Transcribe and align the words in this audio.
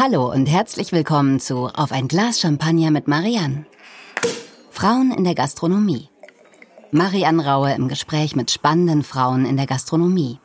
Hallo 0.00 0.30
und 0.30 0.46
herzlich 0.46 0.92
willkommen 0.92 1.40
zu 1.40 1.66
Auf 1.74 1.90
ein 1.90 2.06
Glas 2.06 2.38
Champagner 2.38 2.92
mit 2.92 3.08
Marianne. 3.08 3.66
Frauen 4.70 5.10
in 5.10 5.24
der 5.24 5.34
Gastronomie. 5.34 6.08
Marianne 6.92 7.44
Raue 7.44 7.72
im 7.72 7.88
Gespräch 7.88 8.36
mit 8.36 8.52
spannenden 8.52 9.02
Frauen 9.02 9.44
in 9.44 9.56
der 9.56 9.66
Gastronomie. 9.66 10.38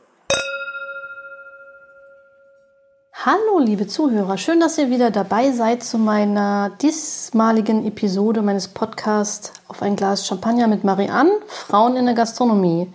Hallo, 3.14 3.60
liebe 3.60 3.86
Zuhörer, 3.86 4.40
schön, 4.40 4.60
dass 4.60 4.80
ihr 4.80 4.90
wieder 4.90 5.12
dabei 5.12 5.52
seid 5.52 5.84
zu 5.84 6.00
meiner 6.00 6.72
diesmaligen 6.82 7.86
Episode 7.86 8.42
meines 8.42 8.70
Podcasts 8.70 9.54
Auf 9.68 9.84
ein 9.84 9.96
Glas 9.96 10.26
Champagner 10.26 10.68
mit 10.68 10.84
Marianne, 10.84 11.32
Frauen 11.46 11.96
in 11.96 12.06
der 12.06 12.16
Gastronomie. 12.16 12.92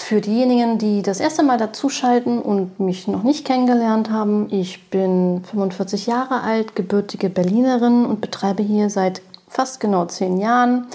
Für 0.00 0.20
diejenigen, 0.20 0.78
die 0.78 1.02
das 1.02 1.18
erste 1.18 1.42
Mal 1.42 1.58
dazuschalten 1.58 2.40
und 2.40 2.78
mich 2.78 3.08
noch 3.08 3.24
nicht 3.24 3.44
kennengelernt 3.44 4.10
haben, 4.10 4.46
ich 4.48 4.88
bin 4.90 5.42
45 5.50 6.06
Jahre 6.06 6.42
alt, 6.42 6.76
gebürtige 6.76 7.28
Berlinerin 7.28 8.06
und 8.06 8.20
betreibe 8.20 8.62
hier 8.62 8.90
seit 8.90 9.22
fast 9.48 9.80
genau 9.80 10.04
zehn 10.04 10.38
Jahren 10.38 10.86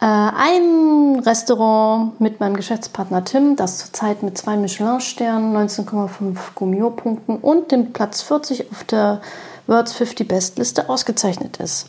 äh, 0.00 0.06
ein 0.06 1.20
Restaurant 1.20 2.18
mit 2.22 2.40
meinem 2.40 2.56
Geschäftspartner 2.56 3.22
Tim, 3.22 3.54
das 3.54 3.78
zurzeit 3.78 4.22
mit 4.22 4.38
zwei 4.38 4.56
Michelin-Sternen, 4.56 5.54
19,5 5.54 6.36
Gummio-Punkten 6.54 7.36
und 7.36 7.70
dem 7.70 7.92
Platz 7.92 8.22
40 8.22 8.72
auf 8.72 8.82
der 8.84 9.20
World's 9.66 9.92
50 9.92 10.26
Best 10.26 10.58
Liste 10.58 10.88
ausgezeichnet 10.88 11.58
ist. 11.58 11.88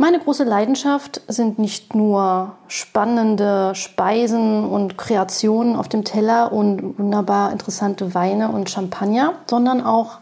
Meine 0.00 0.18
große 0.18 0.44
Leidenschaft 0.44 1.20
sind 1.28 1.58
nicht 1.58 1.94
nur 1.94 2.52
spannende 2.68 3.74
Speisen 3.74 4.64
und 4.64 4.96
Kreationen 4.96 5.76
auf 5.76 5.90
dem 5.90 6.04
Teller 6.04 6.52
und 6.52 6.98
wunderbar 6.98 7.52
interessante 7.52 8.14
Weine 8.14 8.50
und 8.50 8.70
Champagner, 8.70 9.34
sondern 9.46 9.84
auch 9.84 10.20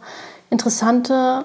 interessante 0.51 1.45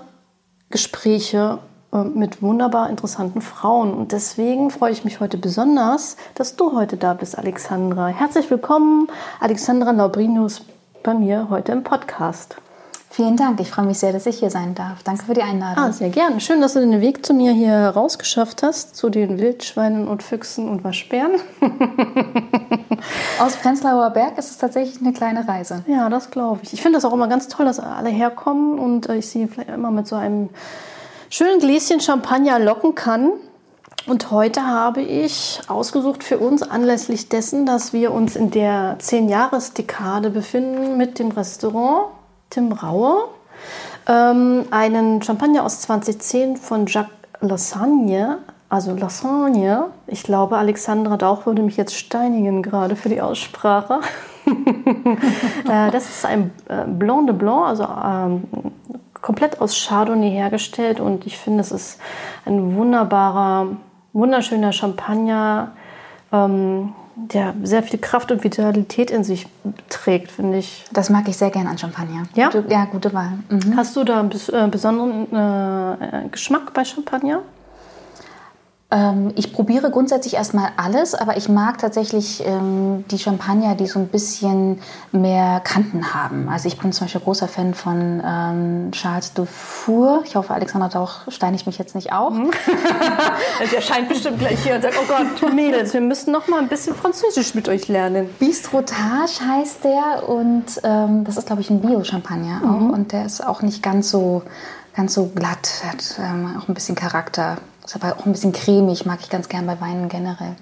Gespräche 0.72 1.60
äh, 1.94 1.98
mit 2.06 2.42
wunderbar 2.42 2.90
interessanten 2.90 3.40
Frauen. 3.40 3.94
Und 3.94 4.14
deswegen 4.14 4.72
freue 4.72 4.94
ich 4.94 5.06
mich 5.06 5.20
heute 5.20 5.38
besonders, 5.38 6.18
dass 6.34 6.56
du 6.56 6.74
heute 6.74 6.98
da 6.98 7.14
bist, 7.14 7.38
Alexandra. 7.38 8.08
Herzlich 8.08 8.50
willkommen, 8.50 9.10
Alexandra 9.42 9.92
Laubrinus, 9.92 10.64
bei 11.04 11.14
mir 11.14 11.50
heute 11.52 11.72
im 11.72 11.84
Podcast. 11.84 12.58
Vielen 13.16 13.38
Dank. 13.38 13.60
Ich 13.60 13.70
freue 13.70 13.86
mich 13.86 14.00
sehr, 14.00 14.12
dass 14.12 14.26
ich 14.26 14.40
hier 14.40 14.50
sein 14.50 14.74
darf. 14.74 15.04
Danke 15.04 15.26
für 15.26 15.36
die 15.36 15.44
Einladung. 15.44 15.84
Ah, 15.84 15.92
sehr 15.92 16.10
gerne. 16.10 16.42
Schön, 16.42 16.62
dass 16.62 16.74
du 16.74 16.80
den 16.80 17.00
Weg 17.00 17.24
zu 17.24 17.36
mir 17.36 17.52
hier 17.52 17.90
rausgeschafft 17.90 18.64
hast, 18.64 18.96
zu 18.96 19.12
den 19.12 19.38
Wildschweinen 19.38 20.08
und 20.08 20.24
Füchsen 20.24 20.68
und 20.68 20.84
Waschbären. 20.84 21.34
Aus 23.40 23.56
Prenzlauer 23.58 24.10
Berg 24.10 24.40
ist 24.40 24.50
es 24.50 24.58
tatsächlich 24.58 25.00
eine 25.00 25.14
kleine 25.14 25.48
Reise. 25.48 25.84
Ja, 25.86 26.10
das 26.10 26.32
glaube 26.32 26.62
ich. 26.64 26.74
Ich 26.74 26.82
finde 26.82 26.98
das 26.98 27.06
auch 27.06 27.14
immer 27.14 27.28
ganz 27.28 27.48
toll, 27.50 27.68
dass 27.68 27.80
alle 27.80 28.10
herkommen 28.10 28.80
und 28.80 29.08
äh, 29.08 29.18
ich 29.18 29.30
sie 29.30 29.46
vielleicht 29.46 29.70
immer 29.70 29.92
mit 29.92 30.08
so 30.08 30.16
einem 30.16 30.50
schönen 31.30 31.60
Gläschen 31.60 32.00
Champagner 32.00 32.58
locken 32.58 32.96
kann. 32.96 33.34
Und 34.08 34.32
heute 34.32 34.66
habe 34.66 35.02
ich 35.04 35.62
ausgesucht 35.68 36.24
für 36.24 36.40
uns 36.40 36.64
anlässlich 36.64 37.30
dessen, 37.30 37.68
dass 37.68 37.94
wir 37.94 38.12
uns 38.12 38.36
in 38.36 38.50
der 38.50 38.98
10-Jahres-Dekade 38.98 40.32
befinden 40.32 40.98
mit 40.98 41.20
dem 41.20 41.30
Restaurant 41.30 42.08
Tim 42.54 42.72
Raue, 42.72 43.30
ähm, 44.08 44.66
einen 44.70 45.24
Champagner 45.24 45.66
aus 45.66 45.82
2010 45.82 46.58
von 46.58 46.86
Jacques 46.86 47.12
Lassagne, 47.42 48.38
also 48.70 48.96
Lassagne. 48.96 49.88
Ich 50.06 50.24
glaube, 50.24 50.58
Alexandra 50.58 51.18
Dauch 51.18 51.48
würde 51.48 51.64
mich 51.64 51.78
jetzt 51.78 51.96
steinigen 51.96 52.62
gerade 52.62 52.96
für 52.96 53.10
die 53.10 53.22
Aussprache. 53.22 54.02
äh, 54.46 55.90
das 55.90 56.10
ist 56.10 56.26
ein 56.26 56.52
äh, 56.70 56.86
Blanc 56.86 57.26
de 57.26 57.36
Blanc, 57.36 57.66
also 57.66 57.84
ähm, 57.84 58.44
komplett 59.20 59.60
aus 59.60 59.88
Chardonnay 59.88 60.30
hergestellt 60.30 61.00
und 61.00 61.26
ich 61.26 61.40
finde, 61.40 61.62
es 61.62 61.72
ist 61.72 62.00
ein 62.46 62.76
wunderbarer, 62.76 63.68
wunderschöner 64.12 64.74
Champagner. 64.74 65.72
Ähm, 66.32 66.94
der 67.16 67.54
sehr 67.64 67.84
viel 67.84 68.00
Kraft 68.00 68.32
und 68.32 68.44
Vitalität 68.44 69.12
in 69.12 69.24
sich 69.24 69.48
trägt, 69.90 70.32
finde 70.32 70.58
ich. 70.58 70.86
Das 70.92 71.10
mag 71.10 71.28
ich 71.28 71.38
sehr 71.38 71.52
gerne 71.52 71.70
an 71.70 71.78
Champagner. 71.78 72.24
Ja? 72.34 72.50
Gute, 72.50 72.66
ja, 72.70 72.86
gute 72.86 73.14
Wahl. 73.14 73.34
Mhm. 73.50 73.76
Hast 73.76 73.96
du 73.96 74.04
da 74.04 74.20
einen 74.20 74.32
äh, 74.32 74.68
besonderen 74.68 75.28
äh, 75.34 76.28
Geschmack 76.30 76.74
bei 76.74 76.84
Champagner? 76.84 77.42
Ähm, 78.94 79.32
ich 79.36 79.52
probiere 79.52 79.90
grundsätzlich 79.90 80.36
erstmal 80.36 80.70
alles, 80.78 81.16
aber 81.16 81.36
ich 81.36 81.50
mag 81.50 81.80
tatsächlich 81.80 82.46
ähm, 82.46 83.04
die 83.10 83.18
Champagner, 83.18 83.74
die 83.74 83.88
so 83.88 83.98
ein 83.98 84.08
bisschen 84.08 84.80
mehr 85.12 85.62
Kanten 85.62 86.14
haben. 86.14 86.48
Also 86.48 86.68
ich 86.68 86.78
bin 86.78 86.94
zum 86.94 87.06
Beispiel 87.06 87.22
großer 87.22 87.48
Fan 87.48 87.74
von 87.74 88.22
ähm, 88.24 88.92
Charles 88.92 89.34
Dufour. 89.34 90.22
Ich 90.26 90.36
hoffe, 90.36 90.54
Alexander 90.54 90.90
Dauch 90.90 91.22
steinigt 91.30 91.66
mich 91.66 91.80
jetzt 91.80 91.96
nicht 91.96 92.14
auch. 92.14 92.30
Mhm. 92.30 92.52
Der 93.74 93.82
scheint 93.82 94.10
bestimmt 94.10 94.38
gleich 94.38 94.64
hier 94.64 94.76
und 94.76 94.84
sagt, 94.84 94.96
oh 95.02 95.08
Gott, 95.08 95.54
Mädels, 95.56 95.94
wir 95.94 96.02
müssen 96.02 96.32
noch 96.32 96.48
mal 96.48 96.60
ein 96.60 96.68
bisschen 96.68 96.96
Französisch 96.96 97.56
mit 97.56 97.68
euch 97.70 97.88
lernen. 97.88 98.30
Bistrotage 98.38 99.40
heißt 99.48 99.86
der 99.86 100.30
und 100.30 100.66
ähm, 100.84 101.24
das 101.24 101.38
ist, 101.38 101.48
glaube 101.48 101.62
ich, 101.62 101.72
ein 101.72 101.82
Bio-Champagner 101.82 102.60
mhm. 102.64 102.70
auch. 102.70 102.94
Und 102.94 103.12
der 103.12 103.26
ist 103.26 103.44
auch 103.44 103.64
nicht 103.64 103.82
ganz 103.82 104.12
so, 104.12 104.44
ganz 104.96 105.16
so 105.16 105.32
glatt, 105.34 105.82
hat 105.84 106.20
ähm, 106.20 106.56
auch 106.60 106.68
ein 106.68 106.76
bisschen 106.76 106.96
Charakter. 106.96 107.58
Ist 107.86 107.96
aber 107.96 108.18
auch 108.18 108.26
ein 108.26 108.32
bisschen 108.32 108.54
cremig, 108.54 109.06
mag 109.06 109.20
ich 109.22 109.30
ganz 109.30 109.50
gern 109.50 109.66
bei 109.66 109.80
Weinen 109.82 110.10
generell. 110.10 110.56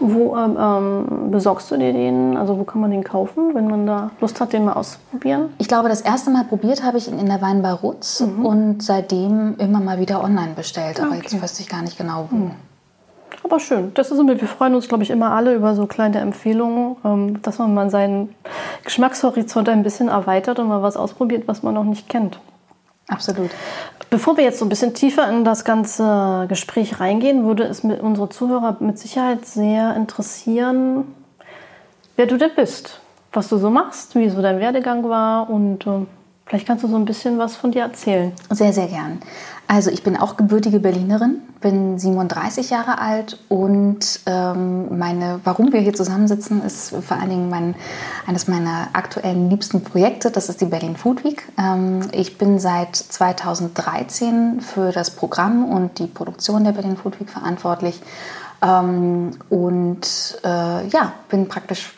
Wo 0.00 0.36
ähm, 0.36 0.56
ähm, 0.58 1.30
besorgst 1.30 1.70
du 1.70 1.76
dir 1.76 1.92
den? 1.92 2.36
Also 2.36 2.58
wo 2.58 2.64
kann 2.64 2.80
man 2.80 2.90
den 2.90 3.04
kaufen, 3.04 3.54
wenn 3.54 3.68
man 3.68 3.86
da 3.86 4.10
Lust 4.20 4.40
hat, 4.40 4.52
den 4.52 4.64
mal 4.64 4.72
auszuprobieren? 4.72 5.50
Ich 5.58 5.68
glaube, 5.68 5.88
das 5.88 6.00
erste 6.00 6.30
Mal 6.30 6.44
probiert 6.44 6.82
habe 6.82 6.98
ich 6.98 7.08
ihn 7.08 7.18
in 7.18 7.26
der 7.26 7.40
Weinbar 7.40 7.74
Rutz 7.74 8.20
mhm. 8.20 8.44
und 8.44 8.82
seitdem 8.82 9.54
immer 9.58 9.80
mal 9.80 10.00
wieder 10.00 10.24
online 10.24 10.54
bestellt. 10.56 11.00
Aber 11.00 11.10
okay. 11.10 11.20
jetzt 11.22 11.40
wüsste 11.40 11.62
ich 11.62 11.68
gar 11.68 11.82
nicht 11.82 11.98
genau 11.98 12.26
wo. 12.30 12.36
Mhm. 12.36 12.50
Aber 13.44 13.60
schön. 13.60 13.92
Das 13.94 14.10
ist 14.10 14.18
immer, 14.18 14.40
wir 14.40 14.48
freuen 14.48 14.74
uns, 14.74 14.88
glaube 14.88 15.02
ich, 15.02 15.10
immer 15.10 15.32
alle 15.32 15.54
über 15.54 15.74
so 15.74 15.86
kleine 15.86 16.18
Empfehlungen, 16.20 16.96
ähm, 17.04 17.42
dass 17.42 17.58
man 17.58 17.74
mal 17.74 17.90
seinen 17.90 18.34
Geschmackshorizont 18.84 19.68
ein 19.68 19.82
bisschen 19.82 20.08
erweitert 20.08 20.58
und 20.58 20.68
mal 20.68 20.82
was 20.82 20.96
ausprobiert, 20.96 21.44
was 21.46 21.62
man 21.62 21.74
noch 21.74 21.84
nicht 21.84 22.08
kennt. 22.08 22.40
Absolut. 23.08 23.50
Bevor 24.10 24.36
wir 24.36 24.44
jetzt 24.44 24.58
so 24.58 24.64
ein 24.64 24.68
bisschen 24.68 24.94
tiefer 24.94 25.28
in 25.28 25.44
das 25.44 25.64
ganze 25.64 26.46
Gespräch 26.48 27.00
reingehen, 27.00 27.44
würde 27.46 27.64
es 27.64 27.82
mit 27.82 28.00
unsere 28.00 28.28
Zuhörer 28.28 28.76
mit 28.80 28.98
Sicherheit 28.98 29.46
sehr 29.46 29.96
interessieren, 29.96 31.04
wer 32.16 32.26
du 32.26 32.36
denn 32.36 32.50
bist, 32.54 33.00
was 33.32 33.48
du 33.48 33.58
so 33.58 33.70
machst, 33.70 34.14
wie 34.14 34.28
so 34.28 34.42
dein 34.42 34.60
Werdegang 34.60 35.08
war 35.08 35.48
und 35.48 35.86
äh, 35.86 36.06
vielleicht 36.46 36.66
kannst 36.66 36.84
du 36.84 36.88
so 36.88 36.96
ein 36.96 37.04
bisschen 37.04 37.38
was 37.38 37.56
von 37.56 37.72
dir 37.72 37.82
erzählen. 37.82 38.32
Sehr, 38.50 38.72
sehr 38.72 38.86
gern. 38.86 39.20
Also 39.68 39.90
ich 39.90 40.02
bin 40.02 40.18
auch 40.18 40.36
gebürtige 40.36 40.80
Berlinerin, 40.80 41.40
bin 41.62 41.98
37 41.98 42.68
Jahre 42.68 42.98
alt 42.98 43.38
und 43.48 44.20
ähm, 44.26 44.98
meine, 44.98 45.40
warum 45.44 45.72
wir 45.72 45.80
hier 45.80 45.94
zusammensitzen, 45.94 46.62
ist 46.62 46.90
vor 46.90 47.16
allen 47.16 47.30
Dingen 47.30 47.48
mein, 47.48 47.74
eines 48.26 48.48
meiner 48.48 48.88
aktuellen 48.92 49.48
liebsten 49.48 49.82
Projekte. 49.82 50.30
Das 50.30 50.50
ist 50.50 50.60
die 50.60 50.66
Berlin 50.66 50.96
Food 50.96 51.24
Week. 51.24 51.48
Ähm, 51.58 52.02
ich 52.12 52.36
bin 52.36 52.58
seit 52.58 52.96
2013 52.96 54.60
für 54.60 54.92
das 54.92 55.10
Programm 55.10 55.64
und 55.64 55.98
die 55.98 56.06
Produktion 56.06 56.64
der 56.64 56.72
Berlin 56.72 56.98
Food 56.98 57.18
Week 57.18 57.30
verantwortlich. 57.30 58.02
Ähm, 58.62 59.30
und 59.48 60.38
äh, 60.44 60.86
ja, 60.88 61.14
bin 61.30 61.48
praktisch 61.48 61.94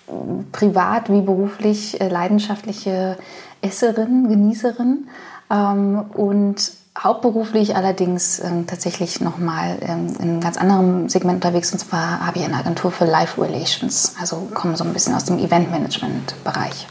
privat 0.53 1.10
wie 1.10 1.22
beruflich 1.22 2.00
äh, 2.00 2.08
leidenschaftliche 2.08 3.19
Esserin, 3.62 4.28
Genießerin 4.28 5.08
ähm, 5.50 6.04
und 6.14 6.84
hauptberuflich 6.99 7.77
allerdings 7.77 8.41
ähm, 8.41 8.66
tatsächlich 8.66 9.21
nochmal 9.21 9.77
ähm, 9.82 10.09
in 10.19 10.21
einem 10.21 10.41
ganz 10.41 10.56
anderen 10.56 11.09
Segment 11.09 11.44
unterwegs. 11.44 11.72
Und 11.72 11.78
zwar 11.78 12.27
habe 12.27 12.38
ich 12.38 12.44
eine 12.44 12.56
Agentur 12.56 12.91
für 12.93 13.05
Live 13.05 13.38
Relations. 13.38 14.16
Also 14.21 14.49
komme 14.55 14.77
so 14.77 14.84
ein 14.84 14.93
bisschen 14.93 15.15
aus 15.15 15.25
dem 15.25 15.38
Eventmanagement-Bereich. 15.38 16.87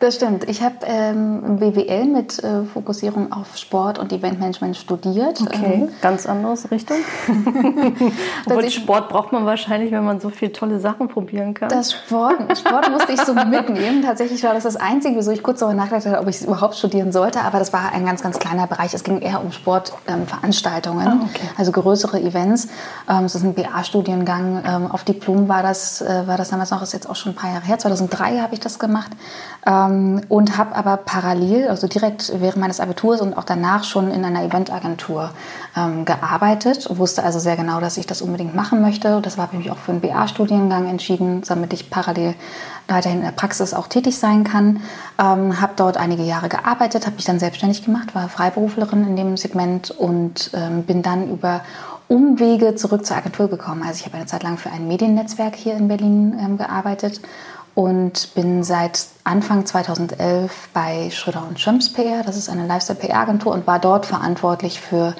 Das 0.00 0.16
stimmt. 0.16 0.48
Ich 0.48 0.60
habe 0.62 0.74
ähm, 0.84 1.58
BWL 1.58 2.04
mit 2.06 2.42
äh, 2.42 2.64
Fokussierung 2.64 3.32
auf 3.32 3.56
Sport 3.56 3.98
und 3.98 4.12
Eventmanagement 4.12 4.76
studiert. 4.76 5.40
Okay, 5.40 5.74
ähm, 5.74 5.88
ganz 6.02 6.26
anderes 6.26 6.70
Richtung. 6.70 6.98
Obwohl 8.46 8.68
Sport 8.70 9.08
braucht 9.08 9.32
man 9.32 9.46
wahrscheinlich, 9.46 9.92
wenn 9.92 10.04
man 10.04 10.20
so 10.20 10.30
viele 10.30 10.52
tolle 10.52 10.80
Sachen 10.80 11.08
probieren 11.08 11.54
kann. 11.54 11.68
Das 11.68 11.92
Sport, 11.92 12.58
Sport 12.58 12.90
musste 12.90 13.12
ich 13.12 13.20
so 13.20 13.34
mitnehmen. 13.34 14.02
Tatsächlich 14.02 14.42
war 14.42 14.52
das 14.52 14.64
das 14.64 14.76
Einzige, 14.76 15.16
wieso 15.16 15.30
ich 15.30 15.42
kurz 15.42 15.60
darüber 15.60 15.76
nachgedacht 15.76 16.06
habe, 16.06 16.18
ob 16.18 16.28
ich 16.28 16.36
es 16.36 16.44
überhaupt 16.44 16.74
studieren 16.74 17.12
sollte. 17.12 17.40
Aber 17.40 17.58
das 17.58 17.72
war 17.72 17.92
ein 17.92 18.04
ganz, 18.04 18.20
ganz 18.20 18.38
kleiner 18.38 18.66
Bereich. 18.66 18.92
Es 18.94 19.04
ging 19.04 19.20
eher 19.20 19.42
um 19.42 19.52
Sportveranstaltungen, 19.52 21.06
ähm, 21.06 21.20
ah, 21.22 21.28
okay. 21.30 21.48
also 21.56 21.72
größere 21.72 22.20
Events. 22.20 22.68
Ähm, 23.08 23.24
es 23.24 23.36
ist 23.36 23.44
ein 23.44 23.54
BA-Studiengang. 23.54 24.62
Ähm, 24.66 24.90
auf 24.90 25.04
Diplom 25.04 25.48
war 25.48 25.62
das, 25.62 26.02
äh, 26.02 26.26
war 26.26 26.36
das 26.36 26.50
damals 26.50 26.72
noch, 26.72 26.82
ist 26.82 26.92
jetzt 26.92 27.08
auch 27.08 27.16
schon 27.16 27.32
ein 27.32 27.36
paar 27.36 27.52
Jahre 27.52 27.64
her. 27.64 27.78
2003 27.78 28.40
habe 28.40 28.54
ich 28.54 28.60
das 28.60 28.78
gemacht. 28.78 29.12
Ähm, 29.84 30.22
und 30.28 30.56
habe 30.56 30.74
aber 30.74 30.96
parallel, 30.96 31.68
also 31.68 31.86
direkt 31.86 32.32
während 32.40 32.58
meines 32.58 32.80
Abiturs 32.80 33.20
und 33.20 33.36
auch 33.36 33.44
danach 33.44 33.84
schon 33.84 34.10
in 34.10 34.24
einer 34.24 34.42
Eventagentur 34.42 35.30
ähm, 35.76 36.04
gearbeitet. 36.04 36.86
Wusste 36.90 37.22
also 37.22 37.38
sehr 37.38 37.56
genau, 37.56 37.80
dass 37.80 37.96
ich 37.96 38.06
das 38.06 38.22
unbedingt 38.22 38.54
machen 38.54 38.80
möchte. 38.80 39.20
Das 39.20 39.38
habe 39.38 39.50
ich 39.52 39.58
mich 39.58 39.70
auch 39.70 39.78
für 39.78 39.92
einen 39.92 40.00
BA-Studiengang 40.00 40.88
entschieden, 40.88 41.42
damit 41.46 41.72
ich 41.72 41.90
parallel 41.90 42.34
weiterhin 42.88 43.18
in 43.18 43.24
der 43.24 43.32
Praxis 43.32 43.72
auch 43.74 43.88
tätig 43.88 44.18
sein 44.18 44.44
kann. 44.44 44.80
Ähm, 45.18 45.60
habe 45.60 45.72
dort 45.76 45.96
einige 45.96 46.22
Jahre 46.22 46.48
gearbeitet, 46.48 47.06
habe 47.06 47.16
mich 47.16 47.24
dann 47.24 47.38
selbstständig 47.38 47.84
gemacht, 47.84 48.14
war 48.14 48.28
Freiberuflerin 48.28 49.06
in 49.06 49.16
dem 49.16 49.36
Segment 49.36 49.90
und 49.90 50.50
ähm, 50.54 50.82
bin 50.82 51.02
dann 51.02 51.30
über 51.30 51.62
Umwege 52.06 52.74
zurück 52.74 53.06
zur 53.06 53.16
Agentur 53.16 53.48
gekommen. 53.48 53.82
Also 53.82 54.00
ich 54.00 54.06
habe 54.06 54.16
eine 54.16 54.26
Zeit 54.26 54.42
lang 54.42 54.58
für 54.58 54.70
ein 54.70 54.86
Mediennetzwerk 54.86 55.56
hier 55.56 55.74
in 55.74 55.88
Berlin 55.88 56.38
ähm, 56.38 56.58
gearbeitet 56.58 57.20
und 57.74 58.34
bin 58.34 58.62
seit 58.62 59.06
Anfang 59.24 59.66
2011 59.66 60.68
bei 60.72 61.10
Schröder 61.10 61.46
und 61.48 61.58
Schöms 61.58 61.92
PR, 61.92 62.22
das 62.22 62.36
ist 62.36 62.48
eine 62.48 62.66
Lifestyle-PR-Agentur 62.66 63.52
und 63.52 63.66
war 63.66 63.78
dort 63.78 64.06
verantwortlich 64.06 64.80
für 64.80 65.14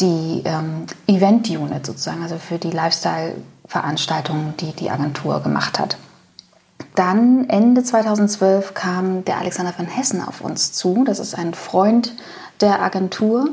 die 0.00 0.42
ähm, 0.44 0.86
Event-Unit 1.06 1.86
sozusagen, 1.86 2.22
also 2.22 2.36
für 2.36 2.58
die 2.58 2.70
Lifestyle-Veranstaltungen, 2.70 4.54
die 4.58 4.72
die 4.72 4.90
Agentur 4.90 5.40
gemacht 5.40 5.78
hat. 5.78 5.96
Dann 6.94 7.48
Ende 7.48 7.82
2012 7.84 8.74
kam 8.74 9.24
der 9.24 9.38
Alexander 9.38 9.72
von 9.72 9.86
Hessen 9.86 10.22
auf 10.22 10.40
uns 10.40 10.72
zu. 10.72 11.04
Das 11.04 11.20
ist 11.20 11.34
ein 11.34 11.54
Freund 11.54 12.14
der 12.60 12.82
Agentur. 12.82 13.50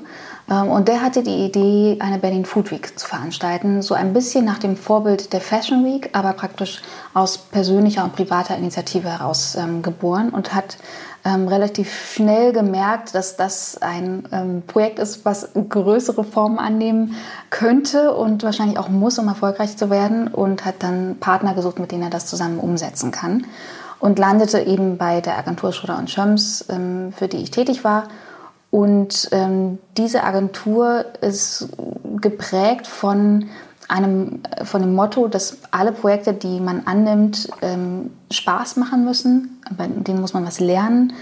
Ähm, 0.50 0.70
und 0.70 0.88
der 0.88 1.02
hatte 1.02 1.24
die 1.24 1.46
Idee, 1.46 1.98
eine 2.00 2.20
Berlin 2.20 2.46
Food 2.46 2.72
Week 2.72 2.98
zu 2.98 3.08
veranstalten. 3.08 3.82
So 3.82 3.94
ein 3.94 4.14
bisschen 4.14 4.46
nach 4.46 4.60
dem 4.60 4.76
Vorbild 4.76 5.34
der 5.34 5.42
Fashion 5.42 5.86
Week, 5.86 6.10
aber 6.14 6.34
praktisch 6.34 6.82
aus 7.14 7.38
persönlicher 7.38 8.04
und 8.04 8.16
privater 8.16 8.58
Initiative 8.58 9.10
heraus 9.10 9.56
ähm, 9.56 9.82
geboren 9.82 10.30
und 10.30 10.54
hat 10.54 10.78
ähm, 11.26 11.48
relativ 11.48 12.14
schnell 12.14 12.54
gemerkt, 12.54 13.14
dass 13.14 13.36
das 13.36 13.78
ein 13.82 14.24
ähm, 14.32 14.64
Projekt 14.66 15.00
ist, 15.00 15.26
was 15.26 15.50
größere 15.54 16.24
Formen 16.24 16.60
annehmen 16.60 17.16
könnte 17.50 18.14
und 18.14 18.44
wahrscheinlich 18.44 18.80
auch 18.80 18.90
muss, 18.90 19.20
um 19.20 19.28
erfolgreich 19.28 19.76
zu 19.76 19.90
werden 19.90 20.30
und 20.30 20.64
hat 20.66 20.76
dann 20.80 21.18
Partner 21.20 21.54
gesucht, 21.54 21.80
mit 21.80 21.92
denen 21.92 22.04
er 22.04 22.10
das 22.10 22.26
zusammen 22.26 22.60
umsetzen 22.60 23.12
kann 23.12 23.46
und 24.00 24.18
landete 24.18 24.62
eben 24.62 24.98
bei 24.98 25.20
der 25.20 25.38
Agentur 25.38 25.74
Schröder 25.74 25.98
und 25.98 26.10
Schöms, 26.10 26.66
ähm, 26.70 27.12
für 27.12 27.28
die 27.28 27.38
ich 27.38 27.52
tätig 27.52 27.84
war. 27.84 28.08
Und 28.72 29.30
ähm, 29.32 29.80
diese 29.98 30.24
Agentur 30.24 31.06
ist 31.22 31.70
geprägt 32.22 32.88
von 32.88 33.50
einem, 33.88 34.42
von 34.64 34.82
dem 34.82 34.94
Motto, 34.94 35.28
dass 35.28 35.58
alle 35.72 35.92
Projekte, 35.92 36.34
die 36.34 36.60
man 36.60 36.84
annimmt, 36.86 37.50
ähm, 37.62 38.12
Spaß 38.32 38.78
machen 38.78 39.06
müssen. 39.06 39.62
Bei 39.76 39.88
denen 39.88 40.22
muss 40.22 40.34
man 40.34 40.46
was 40.46 40.60
lernen 40.60 41.14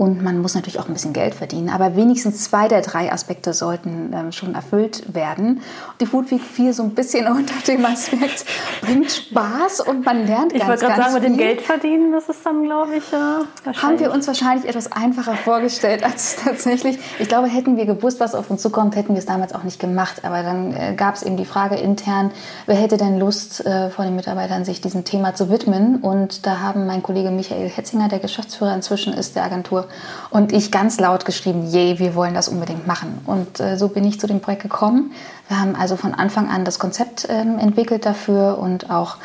und 0.00 0.22
man 0.22 0.38
muss 0.38 0.54
natürlich 0.54 0.80
auch 0.80 0.88
ein 0.88 0.94
bisschen 0.94 1.12
Geld 1.12 1.34
verdienen. 1.34 1.68
Aber 1.68 1.94
wenigstens 1.94 2.44
zwei 2.44 2.68
der 2.68 2.80
drei 2.80 3.12
Aspekte 3.12 3.52
sollten 3.52 4.14
ähm, 4.14 4.32
schon 4.32 4.54
erfüllt 4.54 5.14
werden. 5.14 5.60
Die 6.00 6.06
Food 6.06 6.30
Week 6.30 6.40
fiel 6.40 6.72
so 6.72 6.82
ein 6.82 6.94
bisschen 6.94 7.26
unter 7.30 7.52
dem 7.68 7.84
Aspekt, 7.84 8.46
bringt 8.80 9.12
Spaß 9.12 9.80
und 9.80 10.06
man 10.06 10.26
lernt 10.26 10.54
ich 10.54 10.60
ganz, 10.60 10.80
ganz 10.80 10.82
Ich 10.82 10.88
wollte 10.88 10.94
gerade 10.94 11.02
sagen, 11.02 11.14
mit 11.14 11.24
dem 11.24 11.36
Geld 11.36 11.60
verdienen, 11.60 12.12
das 12.12 12.30
ist 12.30 12.46
dann, 12.46 12.64
glaube 12.64 12.96
ich, 12.96 13.12
äh, 13.12 13.74
Haben 13.76 14.00
wir 14.00 14.10
uns 14.10 14.26
wahrscheinlich 14.26 14.66
etwas 14.66 14.90
einfacher 14.90 15.34
vorgestellt, 15.34 16.02
als 16.02 16.38
es 16.38 16.44
tatsächlich... 16.44 16.98
Ich 17.18 17.28
glaube, 17.28 17.48
hätten 17.48 17.76
wir 17.76 17.84
gewusst, 17.84 18.20
was 18.20 18.34
auf 18.34 18.50
uns 18.50 18.62
zukommt, 18.62 18.96
hätten 18.96 19.12
wir 19.12 19.18
es 19.18 19.26
damals 19.26 19.54
auch 19.54 19.64
nicht 19.64 19.80
gemacht. 19.80 20.24
Aber 20.24 20.42
dann 20.42 20.74
äh, 20.74 20.94
gab 20.96 21.16
es 21.16 21.22
eben 21.22 21.36
die 21.36 21.44
Frage 21.44 21.74
intern, 21.74 22.30
wer 22.64 22.76
hätte 22.76 22.96
denn 22.96 23.18
Lust, 23.18 23.66
äh, 23.66 23.90
von 23.90 24.06
den 24.06 24.16
Mitarbeitern 24.16 24.64
sich 24.64 24.80
diesem 24.80 25.04
Thema 25.04 25.34
zu 25.34 25.50
widmen? 25.50 25.96
Und 25.96 26.46
da 26.46 26.60
haben 26.60 26.86
mein 26.86 27.02
Kollege 27.02 27.30
Michael 27.30 27.68
Hetzinger, 27.68 28.08
der 28.08 28.20
Geschäftsführer 28.20 28.74
inzwischen 28.74 29.12
ist 29.12 29.36
der 29.36 29.44
Agentur, 29.44 29.88
und 30.30 30.52
ich 30.52 30.70
ganz 30.70 30.98
laut 31.00 31.24
geschrieben, 31.24 31.66
je, 31.66 31.98
wir 31.98 32.14
wollen 32.14 32.34
das 32.34 32.48
unbedingt 32.48 32.86
machen. 32.86 33.20
Und 33.26 33.60
äh, 33.60 33.76
so 33.76 33.88
bin 33.88 34.04
ich 34.04 34.20
zu 34.20 34.26
dem 34.26 34.40
Projekt 34.40 34.62
gekommen. 34.62 35.12
Wir 35.48 35.60
haben 35.60 35.74
also 35.74 35.96
von 35.96 36.14
Anfang 36.14 36.48
an 36.48 36.64
das 36.64 36.78
Konzept 36.78 37.26
ähm, 37.28 37.58
entwickelt 37.58 38.06
dafür 38.06 38.58
und 38.58 38.90
auch 38.90 39.16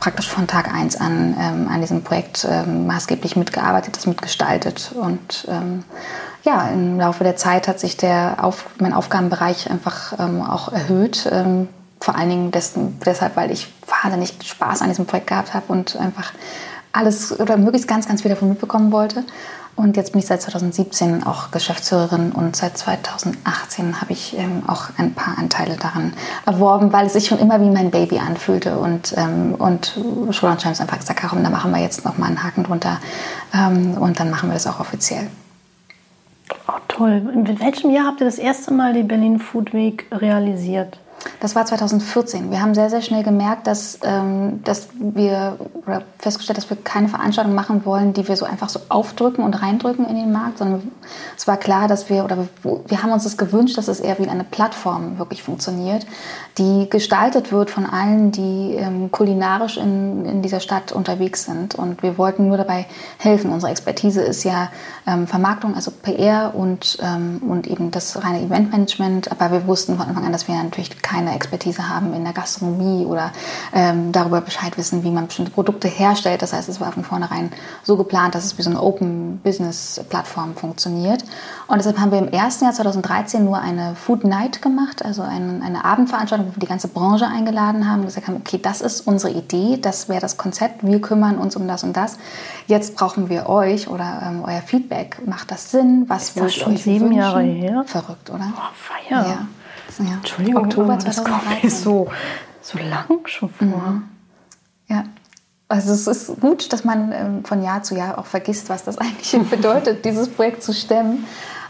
praktisch 0.00 0.28
von 0.28 0.46
Tag 0.46 0.72
1 0.72 0.96
an 1.00 1.34
ähm, 1.38 1.68
an 1.68 1.80
diesem 1.80 2.02
Projekt 2.02 2.46
ähm, 2.50 2.86
maßgeblich 2.86 3.36
mitgearbeitet, 3.36 3.96
das 3.96 4.06
mitgestaltet. 4.06 4.92
Und 4.94 5.46
ähm, 5.48 5.84
ja, 6.44 6.68
im 6.68 6.98
Laufe 6.98 7.24
der 7.24 7.36
Zeit 7.36 7.68
hat 7.68 7.80
sich 7.80 7.96
der 7.96 8.36
Auf, 8.42 8.66
mein 8.78 8.92
Aufgabenbereich 8.92 9.70
einfach 9.70 10.18
ähm, 10.18 10.42
auch 10.42 10.72
erhöht. 10.72 11.28
Ähm, 11.32 11.68
vor 12.00 12.16
allen 12.16 12.28
Dingen 12.28 12.50
dessen, 12.50 13.00
deshalb, 13.04 13.34
weil 13.36 13.50
ich 13.50 13.72
wahnsinnig 13.86 14.34
Spaß 14.44 14.82
an 14.82 14.88
diesem 14.88 15.06
Projekt 15.06 15.28
gehabt 15.28 15.54
habe 15.54 15.72
und 15.72 15.96
einfach 15.96 16.32
alles 16.92 17.38
oder 17.40 17.56
möglichst 17.56 17.88
ganz, 17.88 18.06
ganz 18.06 18.22
viel 18.22 18.28
davon 18.28 18.50
mitbekommen 18.50 18.92
wollte. 18.92 19.24
Und 19.76 19.96
jetzt 19.96 20.12
bin 20.12 20.20
ich 20.20 20.26
seit 20.26 20.40
2017 20.40 21.24
auch 21.24 21.50
Geschäftsführerin 21.50 22.30
und 22.30 22.54
seit 22.54 22.78
2018 22.78 24.00
habe 24.00 24.12
ich 24.12 24.38
ähm, 24.38 24.62
auch 24.68 24.90
ein 24.98 25.14
paar 25.14 25.36
Anteile 25.36 25.76
daran 25.76 26.12
erworben, 26.46 26.92
weil 26.92 27.06
es 27.06 27.14
sich 27.14 27.26
schon 27.26 27.40
immer 27.40 27.60
wie 27.60 27.70
mein 27.70 27.90
Baby 27.90 28.18
anfühlte. 28.18 28.78
Und, 28.78 29.14
ähm, 29.16 29.54
und 29.56 29.98
Schul 30.30 30.56
Chimes 30.56 30.80
einfach 30.80 30.98
gesagt, 30.98 31.20
komm, 31.28 31.42
da 31.42 31.50
machen 31.50 31.72
wir 31.72 31.80
jetzt 31.80 32.04
nochmal 32.04 32.28
einen 32.28 32.44
Haken 32.44 32.62
drunter 32.62 33.00
ähm, 33.52 33.98
und 33.98 34.20
dann 34.20 34.30
machen 34.30 34.48
wir 34.48 34.54
das 34.54 34.68
auch 34.68 34.78
offiziell. 34.78 35.26
Oh, 36.68 36.72
toll. 36.86 37.28
In 37.34 37.58
welchem 37.58 37.90
Jahr 37.90 38.06
habt 38.06 38.20
ihr 38.20 38.26
das 38.26 38.38
erste 38.38 38.72
Mal 38.72 38.92
die 38.92 39.02
Berlin 39.02 39.40
Food 39.40 39.72
Week 39.74 40.06
realisiert? 40.12 40.98
Das 41.40 41.54
war 41.54 41.64
2014. 41.64 42.50
Wir 42.50 42.60
haben 42.60 42.74
sehr, 42.74 42.90
sehr 42.90 43.02
schnell 43.02 43.22
gemerkt, 43.22 43.66
dass, 43.66 43.98
ähm, 44.02 44.62
dass 44.64 44.88
wir 44.98 45.58
oder 45.86 46.02
festgestellt, 46.18 46.58
dass 46.58 46.68
wir 46.70 46.76
keine 46.76 47.08
Veranstaltung 47.08 47.54
machen 47.54 47.84
wollen, 47.84 48.12
die 48.12 48.26
wir 48.26 48.36
so 48.36 48.44
einfach 48.44 48.68
so 48.68 48.80
aufdrücken 48.88 49.44
und 49.44 49.54
reindrücken 49.54 50.06
in 50.06 50.16
den 50.16 50.32
Markt, 50.32 50.58
sondern 50.58 50.90
es 51.36 51.46
war 51.46 51.56
klar, 51.56 51.88
dass 51.88 52.08
wir 52.08 52.24
oder 52.24 52.38
wir, 52.62 52.80
wir 52.86 53.02
haben 53.02 53.12
uns 53.12 53.24
das 53.24 53.36
gewünscht, 53.36 53.78
dass 53.78 53.88
es 53.88 54.00
eher 54.00 54.18
wie 54.18 54.28
eine 54.28 54.44
Plattform 54.44 55.18
wirklich 55.18 55.42
funktioniert, 55.42 56.06
die 56.58 56.88
gestaltet 56.88 57.50
wird 57.50 57.70
von 57.70 57.84
allen, 57.84 58.30
die 58.30 58.74
ähm, 58.76 59.10
kulinarisch 59.10 59.76
in, 59.76 60.24
in 60.24 60.42
dieser 60.42 60.60
Stadt 60.60 60.92
unterwegs 60.92 61.44
sind. 61.44 61.74
Und 61.74 62.02
wir 62.04 62.16
wollten 62.16 62.46
nur 62.46 62.56
dabei 62.56 62.86
helfen. 63.18 63.50
Unsere 63.50 63.72
Expertise 63.72 64.22
ist 64.22 64.44
ja 64.44 64.70
ähm, 65.04 65.26
Vermarktung, 65.26 65.74
also 65.74 65.90
PR 65.90 66.54
und, 66.54 66.98
ähm, 67.02 67.42
und 67.48 67.66
eben 67.66 67.90
das 67.90 68.22
reine 68.22 68.40
Eventmanagement. 68.40 69.32
Aber 69.32 69.50
wir 69.50 69.66
wussten 69.66 69.96
von 69.96 70.06
Anfang 70.06 70.24
an, 70.24 70.32
dass 70.32 70.46
wir 70.46 70.54
natürlich 70.54 71.02
keine 71.02 71.34
Expertise 71.34 71.88
haben 71.88 72.14
in 72.14 72.22
der 72.22 72.32
Gastronomie 72.32 73.04
oder 73.04 73.32
ähm, 73.72 74.12
darüber 74.12 74.40
Bescheid 74.40 74.78
wissen, 74.78 75.02
wie 75.02 75.10
man 75.10 75.26
bestimmte 75.26 75.50
Produkte 75.50 75.88
herstellt. 75.88 76.42
Das 76.42 76.52
heißt, 76.52 76.68
es 76.68 76.80
war 76.80 76.92
von 76.92 77.02
vornherein 77.02 77.50
so 77.82 77.96
geplant, 77.96 78.36
dass 78.36 78.44
es 78.44 78.58
wie 78.58 78.62
so 78.62 78.70
eine 78.70 78.80
Open-Business-Plattform 78.80 80.54
funktioniert. 80.54 81.24
Und 81.66 81.78
deshalb 81.78 81.98
haben 81.98 82.10
wir 82.10 82.18
im 82.18 82.28
ersten 82.28 82.64
Jahr 82.64 82.74
2013 82.74 83.44
nur 83.44 83.58
eine 83.58 83.94
Food 83.94 84.24
Night 84.24 84.60
gemacht, 84.60 85.04
also 85.04 85.22
ein, 85.22 85.62
eine 85.62 85.84
Abendveranstaltung, 85.84 86.48
wo 86.48 86.56
wir 86.56 86.60
die 86.60 86.66
ganze 86.66 86.88
Branche 86.88 87.26
eingeladen 87.26 87.88
haben 87.88 88.00
und 88.00 88.06
gesagt 88.06 88.28
haben, 88.28 88.36
okay, 88.36 88.58
das 88.62 88.82
ist 88.82 89.02
unsere 89.06 89.32
Idee, 89.32 89.78
das 89.80 90.08
wäre 90.08 90.20
das 90.20 90.36
Konzept, 90.36 90.86
wir 90.86 91.00
kümmern 91.00 91.38
uns 91.38 91.56
um 91.56 91.66
das 91.66 91.82
und 91.82 91.96
das. 91.96 92.18
Jetzt 92.66 92.96
brauchen 92.96 93.30
wir 93.30 93.48
euch 93.48 93.88
oder 93.88 94.22
ähm, 94.26 94.42
euer 94.46 94.60
Feedback. 94.60 95.18
Macht 95.26 95.50
das 95.50 95.70
Sinn? 95.70 96.04
Was 96.08 96.28
ist 96.28 96.40
das 96.40 96.54
schon 96.54 96.76
sieben 96.76 97.06
wünschen? 97.06 97.18
Jahre 97.18 97.42
her? 97.42 97.84
Verrückt, 97.86 98.28
oder? 98.30 98.52
Oh, 98.56 98.60
feier. 98.74 99.26
Ja. 99.26 99.46
Ja. 100.04 100.14
Entschuldigung, 100.14 100.64
Oktober 100.64 100.98
2013. 100.98 101.60
Das 101.62 101.82
so, 101.82 102.08
so 102.60 102.78
lang 102.78 103.26
schon 103.26 103.48
vor. 103.50 103.66
Mhm. 103.66 104.13
Also 105.68 105.92
es 105.92 106.06
ist 106.06 106.40
gut, 106.40 106.72
dass 106.72 106.84
man 106.84 107.12
ähm, 107.12 107.44
von 107.44 107.62
Jahr 107.62 107.82
zu 107.82 107.96
Jahr 107.96 108.18
auch 108.18 108.26
vergisst, 108.26 108.68
was 108.68 108.84
das 108.84 108.98
eigentlich 108.98 109.32
bedeutet, 109.48 110.04
dieses 110.04 110.28
Projekt 110.28 110.62
zu 110.62 110.72
stemmen. 110.72 111.26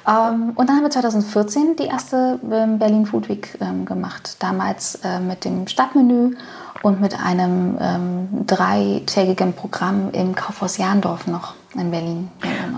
Ähm, 0.06 0.52
und 0.54 0.68
dann 0.68 0.76
haben 0.76 0.82
wir 0.82 0.90
2014 0.90 1.76
die 1.76 1.86
erste 1.86 2.38
ähm, 2.50 2.78
Berlin 2.78 3.06
Food 3.06 3.28
Week 3.28 3.58
gemacht. 3.86 4.36
Damals 4.40 4.96
äh, 5.04 5.20
mit 5.20 5.44
dem 5.44 5.66
Stadtmenü 5.68 6.36
und 6.82 7.00
mit 7.00 7.18
einem 7.18 8.44
dreitägigen 8.46 9.54
Programm 9.54 10.10
im 10.12 10.34
Kaufhaus 10.34 10.76
Jahndorf 10.76 11.26
noch 11.26 11.54
in 11.74 11.90
Berlin. 11.90 12.30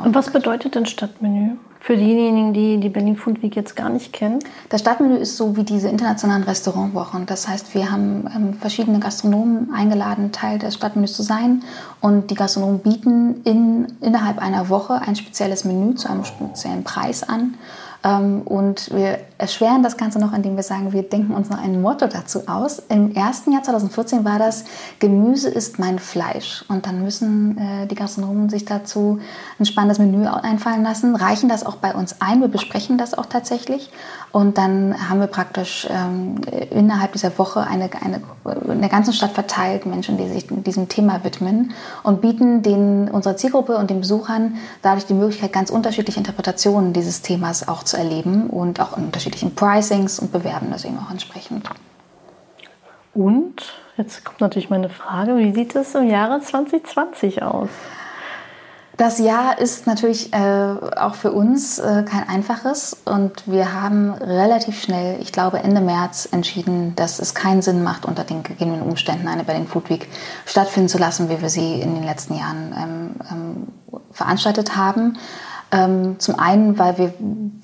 Und 0.05 0.15
was 0.15 0.31
bedeutet 0.31 0.77
denn 0.77 0.87
Stadtmenü? 0.87 1.57
Für 1.81 1.97
diejenigen, 1.97 2.53
die 2.53 2.79
die 2.79 2.89
Berlin 2.89 3.17
Food 3.17 3.43
Week 3.43 3.55
jetzt 3.55 3.77
gar 3.77 3.89
nicht 3.89 4.13
kennen? 4.13 4.41
Das 4.69 4.81
Stadtmenü 4.81 5.17
ist 5.17 5.37
so 5.37 5.57
wie 5.57 5.63
diese 5.63 5.89
internationalen 5.89 6.43
Restaurantwochen. 6.43 7.27
Das 7.27 7.49
heißt, 7.49 7.75
wir 7.75 7.91
haben 7.91 8.29
ähm, 8.35 8.55
verschiedene 8.55 8.99
Gastronomen 8.99 9.73
eingeladen, 9.73 10.33
Teil 10.33 10.59
des 10.59 10.75
Stadtmenüs 10.75 11.15
zu 11.15 11.23
sein. 11.23 11.63
Und 12.01 12.31
die 12.31 12.35
Gastronomen 12.35 12.81
bieten 12.81 13.43
in, 13.45 13.87
innerhalb 14.01 14.39
einer 14.39 14.69
Woche 14.69 14.95
ein 14.95 15.17
spezielles 15.17 15.65
Menü 15.65 15.95
zu 15.95 16.11
einem 16.11 16.25
speziellen 16.25 16.83
Preis 16.83 17.23
an. 17.23 17.55
Ähm, 18.07 18.43
und 18.43 18.95
wir 18.95 19.19
erschweren 19.39 19.83
das 19.83 19.97
Ganze 19.97 20.19
noch, 20.19 20.33
indem 20.33 20.57
wir 20.57 20.63
sagen, 20.63 20.93
wir 20.93 21.03
denken 21.03 21.35
uns 21.35 21.51
noch 21.51 21.59
ein 21.59 21.83
Motto 21.83 22.07
dazu 22.07 22.47
aus. 22.47 22.81
Im 22.89 23.15
ersten 23.15 23.53
Jahr 23.53 23.65
2014 23.65 24.25
war 24.25 24.39
das 24.39 24.65
Gemüse 25.01 25.49
ist 25.49 25.79
mein 25.79 25.99
Fleisch. 25.99 26.65
Und 26.69 26.87
dann 26.87 27.03
müssen 27.03 27.59
äh, 27.59 27.87
die 27.87 27.97
Gastronomen 27.97 28.49
sich 28.49 28.65
dazu 28.65 29.19
ein 29.59 29.67
spannendes 29.67 29.99
Menü 29.99 30.27
einfallen 30.27 30.85
lassen, 30.85 31.17
reichen 31.17 31.49
das 31.49 31.67
auch 31.67 31.77
bei 31.77 31.95
uns 31.95 32.21
ein. 32.21 32.41
Wir 32.41 32.49
besprechen 32.49 32.97
das 32.97 33.13
auch 33.13 33.27
tatsächlich. 33.27 33.91
Und 34.33 34.59
dann 34.59 35.09
haben 35.09 35.21
wir 35.21 35.29
praktisch 35.29 35.89
ähm, 35.91 36.37
innerhalb 36.71 37.13
dieser 37.13 37.37
Woche 37.39 37.61
eine, 37.61 37.89
eine, 38.03 38.21
in 38.73 38.81
der 38.81 38.91
ganzen 38.91 39.13
Stadt 39.13 39.33
verteilt 39.33 39.87
Menschen, 39.87 40.19
die 40.19 40.29
sich 40.29 40.47
diesem 40.49 40.89
Thema 40.89 41.25
widmen 41.25 41.73
und 42.03 42.21
bieten 42.21 42.63
den, 42.63 43.09
unserer 43.09 43.37
Zielgruppe 43.37 43.77
und 43.77 43.91
den 43.91 44.01
Besuchern 44.01 44.57
dadurch 44.83 45.07
die 45.07 45.15
Möglichkeit, 45.15 45.53
ganz 45.53 45.71
unterschiedliche 45.71 46.19
Interpretationen 46.19 46.93
dieses 46.93 47.23
Themas 47.23 47.67
auch 47.67 47.83
zu 47.83 47.96
erleben 47.97 48.49
und 48.49 48.81
auch 48.81 48.97
in 48.97 49.07
unterschiedlichen 49.07 49.55
Pricings 49.55 50.19
und 50.19 50.33
bewerben 50.33 50.71
das 50.71 50.85
eben 50.85 50.99
auch 50.99 51.11
entsprechend. 51.11 51.69
Und 53.15 53.75
jetzt 53.97 54.25
kommt 54.25 54.41
natürlich 54.41 54.71
meine 54.71 54.91
Frage, 54.91 55.37
wie 55.39 55.53
sieht 55.53 55.75
es 55.75 55.95
im 55.95 56.09
Jahre 56.09 56.41
2020 56.41 57.43
aus? 57.43 57.71
Das 58.97 59.19
Jahr 59.19 59.59
ist 59.59 59.87
natürlich 59.87 60.33
äh, 60.33 60.75
auch 60.97 61.17
für 61.17 61.31
uns 61.31 61.79
äh, 61.79 62.03
kein 62.09 62.27
einfaches 62.27 62.97
und 63.05 63.47
wir 63.47 63.75
haben 63.75 64.15
relativ 64.15 64.81
schnell, 64.81 65.21
ich 65.21 65.33
glaube 65.33 65.59
Ende 65.59 65.83
März, 65.83 66.27
entschieden, 66.33 66.97
dass 66.97 67.19
es 67.19 67.35
keinen 67.35 67.61
Sinn 67.61 67.83
macht, 67.83 68.07
unter 68.07 68.25
den 68.25 68.43
gegebenen 68.43 68.81
Umständen 68.81 69.29
eine 69.29 69.45
Berlin 69.45 69.67
Food 69.67 69.91
Week 69.91 70.09
stattfinden 70.47 70.89
zu 70.89 70.97
lassen, 70.97 71.29
wie 71.29 71.43
wir 71.43 71.51
sie 71.51 71.79
in 71.81 71.95
den 71.95 72.05
letzten 72.05 72.39
Jahren 72.39 72.75
ähm, 72.75 73.17
ähm, 73.31 73.69
veranstaltet 74.13 74.77
haben. 74.77 75.19
Ähm, 75.73 76.21
zum 76.21 76.39
einen, 76.39 76.79
weil 76.79 76.97
wir 76.97 77.13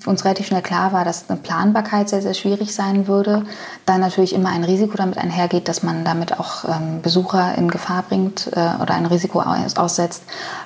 uns 0.05 0.25
relativ 0.25 0.47
schnell 0.47 0.61
klar 0.61 0.91
war, 0.91 1.05
dass 1.05 1.29
eine 1.29 1.39
Planbarkeit 1.39 2.09
sehr, 2.09 2.21
sehr 2.21 2.33
schwierig 2.33 2.75
sein 2.75 3.07
würde. 3.07 3.45
Dann 3.85 4.01
natürlich 4.01 4.33
immer 4.33 4.49
ein 4.49 4.65
Risiko 4.65 4.97
damit 4.97 5.17
einhergeht, 5.17 5.69
dass 5.69 5.83
man 5.83 6.03
damit 6.03 6.37
auch 6.37 6.65
ähm, 6.65 7.01
Besucher 7.01 7.55
in 7.57 7.69
Gefahr 7.69 8.03
bringt 8.03 8.47
äh, 8.47 8.81
oder 8.81 8.95
ein 8.95 9.05
Risiko 9.05 9.39
aus 9.41 9.77
aussetzt. 9.77 10.23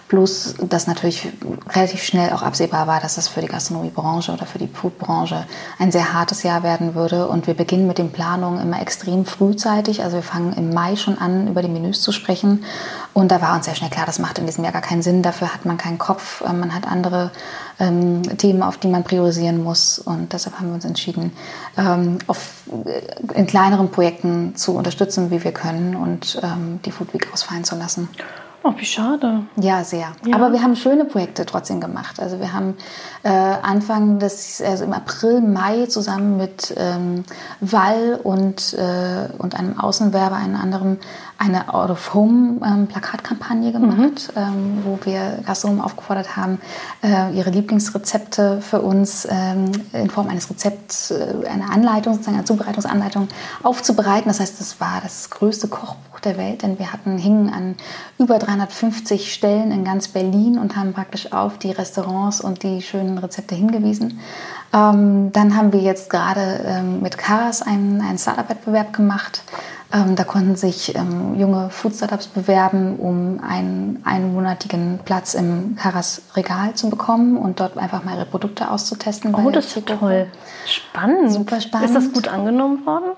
Plus, 0.08 0.56
dass 0.62 0.88
natürlich 0.88 1.28
relativ 1.70 2.02
schnell 2.02 2.32
auch 2.32 2.42
absehbar 2.42 2.88
war, 2.88 3.02
dass 3.02 3.16
das 3.16 3.28
für 3.28 3.42
die 3.42 3.48
Gastronomiebranche 3.48 4.32
oder 4.32 4.46
für 4.46 4.58
die 4.58 4.68
Foodbranche 4.68 5.46
ein 5.78 5.92
sehr 5.92 6.14
hartes 6.14 6.44
Jahr 6.44 6.64
werden 6.64 6.96
würde. 6.96 7.28
Und 7.28 7.46
wir 7.46 7.54
beginnen 7.54 7.88
mit 7.88 8.00
den 8.00 8.12
Planungen 8.12 8.62
immer 8.62 8.82
extrem 8.82 9.26
frühzeitig. 9.26 10.02
Also 10.04 10.16
wir 10.16 10.24
fangen 10.24 10.54
im 10.54 10.74
Mai 10.74 10.96
schon 10.96 11.18
an, 11.18 11.48
über 11.48 11.62
die 11.62 11.68
Menüs 11.68 12.02
zu 12.02 12.12
sprechen. 12.12 12.64
Und 13.18 13.32
da 13.32 13.42
war 13.42 13.56
uns 13.56 13.66
sehr 13.66 13.74
schnell 13.74 13.90
klar, 13.90 14.06
das 14.06 14.20
macht 14.20 14.38
in 14.38 14.46
diesem 14.46 14.64
Jahr 14.64 14.74
gar 14.74 14.84
keinen 14.84 15.02
Sinn. 15.02 15.24
Dafür 15.24 15.52
hat 15.52 15.66
man 15.66 15.78
keinen 15.78 15.98
Kopf. 15.98 16.42
Äh, 16.42 16.54
man 16.54 16.76
hat 16.76 16.86
andere 16.86 17.32
ähm, 17.80 18.22
Themen, 18.38 18.62
auf 18.62 18.78
die 18.78 18.88
man 18.88 19.04
priorisieren 19.04 19.64
muss. 19.64 19.98
Und 19.98 20.34
deshalb 20.34 20.60
haben 20.60 20.68
wir 20.68 20.76
uns 20.76 20.86
entschieden, 20.86 21.32
ähm, 21.80 22.20
auf, 22.28 22.62
äh, 22.86 23.02
in 23.34 23.48
kleineren 23.48 23.90
Projekten 23.90 24.56
zu 24.56 24.76
unterstützen, 24.76 25.32
wie 25.32 25.44
wir 25.44 25.52
können 25.52 25.96
und 25.96 26.40
ähm, 26.44 26.80
die 26.86 26.92
Food 26.92 27.12
Week 27.16 27.28
ausfallen 27.34 27.64
zu 27.64 27.76
lassen. 27.76 28.08
Oh, 28.64 28.74
wie 28.76 28.86
schade. 28.86 29.44
Ja, 29.56 29.84
sehr. 29.84 30.12
Ja. 30.26 30.36
Aber 30.36 30.52
wir 30.52 30.62
haben 30.62 30.76
schöne 30.76 31.06
Projekte 31.06 31.46
trotzdem 31.46 31.80
gemacht. 31.80 32.20
Also 32.20 32.40
wir 32.40 32.52
haben 32.52 32.76
äh, 33.24 33.30
Anfang 33.30 34.20
des, 34.20 34.62
also 34.62 34.84
im 34.84 34.94
April, 34.94 35.42
Mai 35.42 35.86
zusammen 35.86 36.38
mit 36.38 36.74
ähm, 36.76 37.24
Wall 37.62 38.20
und, 38.22 38.74
äh, 38.74 39.30
und 39.38 39.58
einem 39.58 39.80
Außenwerber, 39.80 40.36
einem 40.36 40.58
anderen, 40.58 41.00
eine 41.38 41.74
Out-of-Home-Plakatkampagne 41.74 43.72
gemacht, 43.72 44.32
mhm. 44.36 44.42
ähm, 44.42 44.82
wo 44.84 45.00
wir 45.04 45.40
Gastronomen 45.46 45.84
aufgefordert 45.84 46.36
haben, 46.36 46.60
äh, 47.04 47.32
ihre 47.34 47.52
Lieblingsrezepte 47.52 48.60
für 48.62 48.82
uns 48.82 49.28
ähm, 49.30 49.72
in 49.94 50.10
Form 50.10 50.30
eines 50.30 50.50
Rezepts, 50.50 51.12
äh, 51.12 51.36
eine 51.48 51.70
Anleitung, 51.70 52.14
sozusagen 52.14 52.38
eine 52.38 52.46
Zubereitungsanleitung 52.46 53.28
aufzubereiten. 53.62 54.30
Das 54.30 54.40
heißt, 54.40 54.60
das 54.60 54.82
war 54.82 55.00
das 55.04 55.30
größte 55.30 55.68
Kochbuch 55.68 56.20
der 56.22 56.38
Welt, 56.38 56.64
denn 56.64 56.80
wir 56.80 56.92
hatten, 56.92 57.20
hingen 57.20 57.54
an 57.54 57.76
über 58.18 58.40
350 58.40 59.32
Stellen 59.32 59.72
in 59.72 59.84
ganz 59.84 60.08
Berlin 60.08 60.58
und 60.58 60.76
haben 60.76 60.94
praktisch 60.94 61.32
auf 61.34 61.60
die 61.60 61.72
Restaurants 61.72 62.42
und 62.42 62.64
die 62.64 62.82
schönen 62.82 63.20
Rezepte 63.20 63.54
hingewiesen. 63.54 64.20
Ähm, 64.74 65.32
dann 65.34 65.56
haben 65.56 65.72
wir 65.72 65.82
jetzt 65.82 66.10
gerade 66.10 66.84
mit 67.02 67.18
Karas 67.18 67.62
einen, 67.62 68.02
einen 68.02 68.18
Startup-Wettbewerb 68.18 68.92
gemacht 68.92 69.44
da 69.90 70.24
konnten 70.26 70.56
sich 70.56 70.96
ähm, 70.96 71.40
junge 71.40 71.70
Food-Startups 71.70 72.28
bewerben, 72.28 72.98
um 72.98 73.40
einen 73.42 74.02
einmonatigen 74.04 75.00
Platz 75.06 75.34
im 75.34 75.76
Karas 75.78 76.24
Regal 76.36 76.74
zu 76.74 76.90
bekommen 76.90 77.38
und 77.38 77.60
dort 77.60 77.78
einfach 77.78 78.04
mal 78.04 78.16
ihre 78.16 78.26
Produkte 78.26 78.70
auszutesten. 78.70 79.34
Oh, 79.34 79.50
das 79.50 79.78
ist 79.78 79.88
toll. 79.88 80.28
Spannend. 80.66 81.32
Super 81.32 81.62
spannend. 81.62 81.90
Ist 81.90 81.96
das 81.96 82.12
gut 82.14 82.28
angenommen 82.28 82.86
worden? 82.86 83.12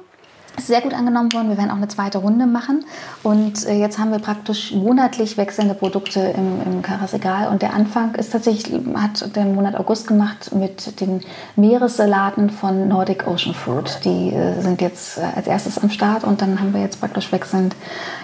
Sehr 0.60 0.82
gut 0.82 0.94
angenommen 0.94 1.32
worden. 1.34 1.50
Wir 1.50 1.58
werden 1.58 1.72
auch 1.72 1.78
eine 1.78 1.88
zweite 1.88 2.18
Runde 2.20 2.46
machen. 2.46 2.86
Und 3.24 3.66
äh, 3.66 3.74
jetzt 3.76 3.98
haben 3.98 4.12
wir 4.12 4.20
praktisch 4.20 4.74
monatlich 4.74 5.38
wechselnde 5.38 5.74
Produkte 5.74 6.20
im, 6.20 6.62
im 6.66 6.82
Karas-Egal. 6.82 7.48
Und 7.50 7.62
der 7.62 7.74
Anfang 7.74 8.16
ist 8.16 8.32
tatsächlich, 8.32 8.80
hat 8.96 9.36
der 9.36 9.46
Monat 9.46 9.76
August 9.76 10.08
gemacht 10.08 10.54
mit 10.54 11.00
den 11.00 11.22
Meeressalaten 11.56 12.50
von 12.50 12.88
Nordic 12.88 13.28
Ocean 13.28 13.56
Food. 13.56 14.00
Die 14.04 14.32
äh, 14.34 14.62
sind 14.62 14.82
jetzt 14.82 15.18
äh, 15.18 15.22
als 15.36 15.48
erstes 15.48 15.78
am 15.78 15.90
Start. 15.90 16.24
Und 16.24 16.42
dann 16.42 16.60
haben 16.60 16.74
wir 16.74 16.82
jetzt 16.82 17.00
praktisch 17.00 17.32
wechselnd 17.32 17.76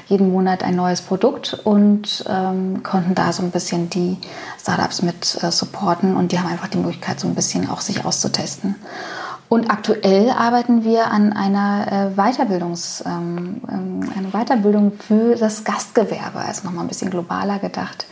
jeden 0.07 0.31
Monat 0.31 0.63
ein 0.63 0.75
neues 0.75 1.01
Produkt 1.01 1.59
und 1.63 2.25
ähm, 2.29 2.83
konnten 2.83 3.15
da 3.15 3.31
so 3.33 3.43
ein 3.43 3.51
bisschen 3.51 3.89
die 3.89 4.17
Startups 4.59 5.01
mit 5.01 5.37
äh, 5.41 5.51
supporten. 5.51 6.15
Und 6.15 6.31
die 6.31 6.39
haben 6.39 6.49
einfach 6.49 6.67
die 6.67 6.77
Möglichkeit, 6.77 7.19
so 7.19 7.27
ein 7.27 7.35
bisschen 7.35 7.69
auch 7.69 7.81
sich 7.81 8.05
auszutesten. 8.05 8.75
Und 9.47 9.69
aktuell 9.69 10.31
arbeiten 10.31 10.83
wir 10.83 11.11
an 11.11 11.31
einer 11.31 11.85
äh, 11.91 12.15
Weiterbildungs, 12.15 13.03
ähm, 13.05 13.61
ähm, 13.69 14.11
eine 14.17 14.29
Weiterbildung 14.29 14.93
für 14.93 15.35
das 15.35 15.63
Gastgewerbe, 15.63 16.39
also 16.39 16.63
nochmal 16.63 16.83
ein 16.83 16.87
bisschen 16.87 17.11
globaler 17.11 17.59
gedacht. 17.59 18.07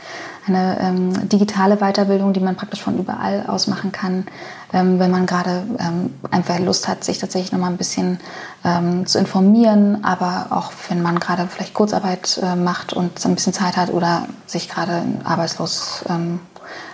Eine 0.45 0.77
ähm, 0.79 1.29
digitale 1.29 1.77
Weiterbildung, 1.77 2.33
die 2.33 2.39
man 2.39 2.55
praktisch 2.55 2.81
von 2.81 2.99
überall 2.99 3.45
aus 3.47 3.65
machen 3.65 3.91
kann, 3.91 4.25
ähm, 4.73 4.99
wenn 4.99 5.09
man 5.09 5.25
gerade 5.25 5.63
ähm, 5.79 6.13
einfach 6.29 6.59
Lust 6.59 6.87
hat, 6.87 7.03
sich 7.03 7.17
tatsächlich 7.17 7.51
nochmal 7.51 7.71
ein 7.71 7.77
bisschen 7.77 8.19
ähm, 8.63 9.07
zu 9.07 9.17
informieren, 9.17 10.03
aber 10.03 10.47
auch 10.51 10.71
wenn 10.89 11.01
man 11.01 11.19
gerade 11.19 11.47
vielleicht 11.47 11.73
Kurzarbeit 11.73 12.39
äh, 12.43 12.55
macht 12.55 12.93
und 12.93 13.25
ein 13.25 13.33
bisschen 13.33 13.53
Zeit 13.53 13.75
hat 13.75 13.91
oder 13.91 14.27
sich 14.45 14.69
gerade 14.69 15.01
arbeitslos, 15.23 16.05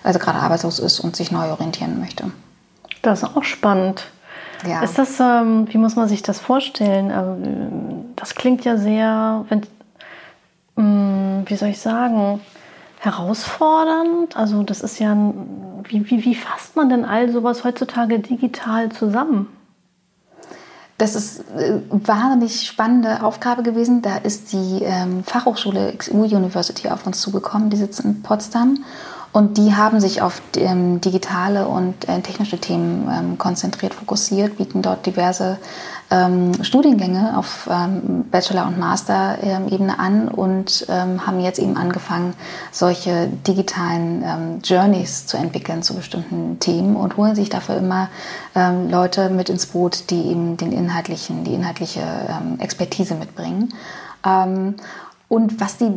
also 0.04 0.20
gerade 0.20 0.40
arbeitslos 0.40 0.80
ist 0.80 1.00
und 1.00 1.16
sich 1.16 1.32
neu 1.32 1.52
orientieren 1.52 2.00
möchte. 2.00 2.32
Das 3.02 3.24
ist 3.24 3.36
auch 3.36 3.44
spannend. 3.44 4.06
Ja. 4.68 4.82
Ist 4.82 4.98
das, 4.98 5.20
ähm, 5.20 5.68
wie 5.70 5.78
muss 5.78 5.96
man 5.96 6.08
sich 6.08 6.22
das 6.22 6.40
vorstellen? 6.40 7.12
Ähm, 7.12 8.06
das 8.16 8.36
klingt 8.36 8.66
ja 8.66 8.78
sehr, 8.78 9.46
wenn, 9.50 9.62
ähm, 10.78 11.44
wie 11.46 11.56
soll 11.56 11.70
ich 11.70 11.80
sagen, 11.80 12.42
herausfordernd. 13.00 14.36
Also 14.36 14.64
das 14.64 14.82
ist 14.82 15.00
ja, 15.00 15.16
wie, 15.84 16.10
wie, 16.10 16.26
wie 16.26 16.36
fasst 16.36 16.76
man 16.76 16.90
denn 16.90 17.06
all 17.06 17.32
sowas 17.32 17.64
heutzutage 17.64 18.20
digital 18.20 18.92
zusammen? 18.92 19.48
Das 20.98 21.16
ist 21.16 21.46
eine 21.54 21.64
äh, 21.64 21.82
wahnsinnig 21.92 22.68
spannende 22.68 23.24
Aufgabe 23.24 23.64
gewesen. 23.64 24.02
Da 24.02 24.18
ist 24.18 24.52
die 24.52 24.82
ähm, 24.82 25.24
Fachhochschule 25.24 25.94
XU 25.98 26.24
University 26.26 26.90
auf 26.90 27.08
uns 27.08 27.22
zugekommen. 27.22 27.70
Die 27.70 27.78
sitzt 27.78 28.02
in 28.02 28.22
Potsdam 28.22 28.84
und 29.32 29.58
die 29.58 29.76
haben 29.76 30.00
sich 30.00 30.22
auf 30.22 30.42
ähm, 30.58 31.02
digitale 31.02 31.68
und 31.68 32.10
äh, 32.10 32.20
technische 32.22 32.58
Themen 32.58 33.08
ähm, 33.12 33.38
konzentriert, 33.38 33.94
fokussiert, 33.94 34.58
bieten 34.58 34.82
dort 34.82 35.06
diverse 35.06 35.60
ähm, 36.10 36.64
Studiengänge 36.64 37.38
auf 37.38 37.70
ähm, 37.72 38.26
Bachelor- 38.32 38.66
und 38.66 38.80
Master-Ebene 38.80 40.00
an 40.00 40.30
und 40.30 40.88
ähm, 40.90 41.28
haben 41.28 41.40
jetzt 41.40 41.60
eben 41.60 41.78
angefangen, 41.78 42.34
solche 42.72 43.28
digitalen 43.48 44.24
ähm, 44.24 44.60
Journeys 44.64 45.28
zu 45.28 45.38
entwickeln 45.38 45.84
zu 45.84 45.94
bestimmten 45.94 46.60
Themen 46.60 46.96
und 46.96 47.16
holen 47.16 47.36
sich 47.36 47.50
dafür 47.50 47.78
immer 47.78 48.10
Leute 48.90 49.30
mit 49.30 49.48
ins 49.50 49.68
Boot, 49.68 50.10
die 50.10 50.32
eben 50.32 50.58
den 50.58 50.72
inhaltlichen, 50.72 51.44
die 51.44 51.54
inhaltliche 51.54 52.02
Expertise 52.58 53.14
mitbringen. 53.16 53.72
Und 55.30 55.62
was, 55.62 55.78
die, 55.78 55.92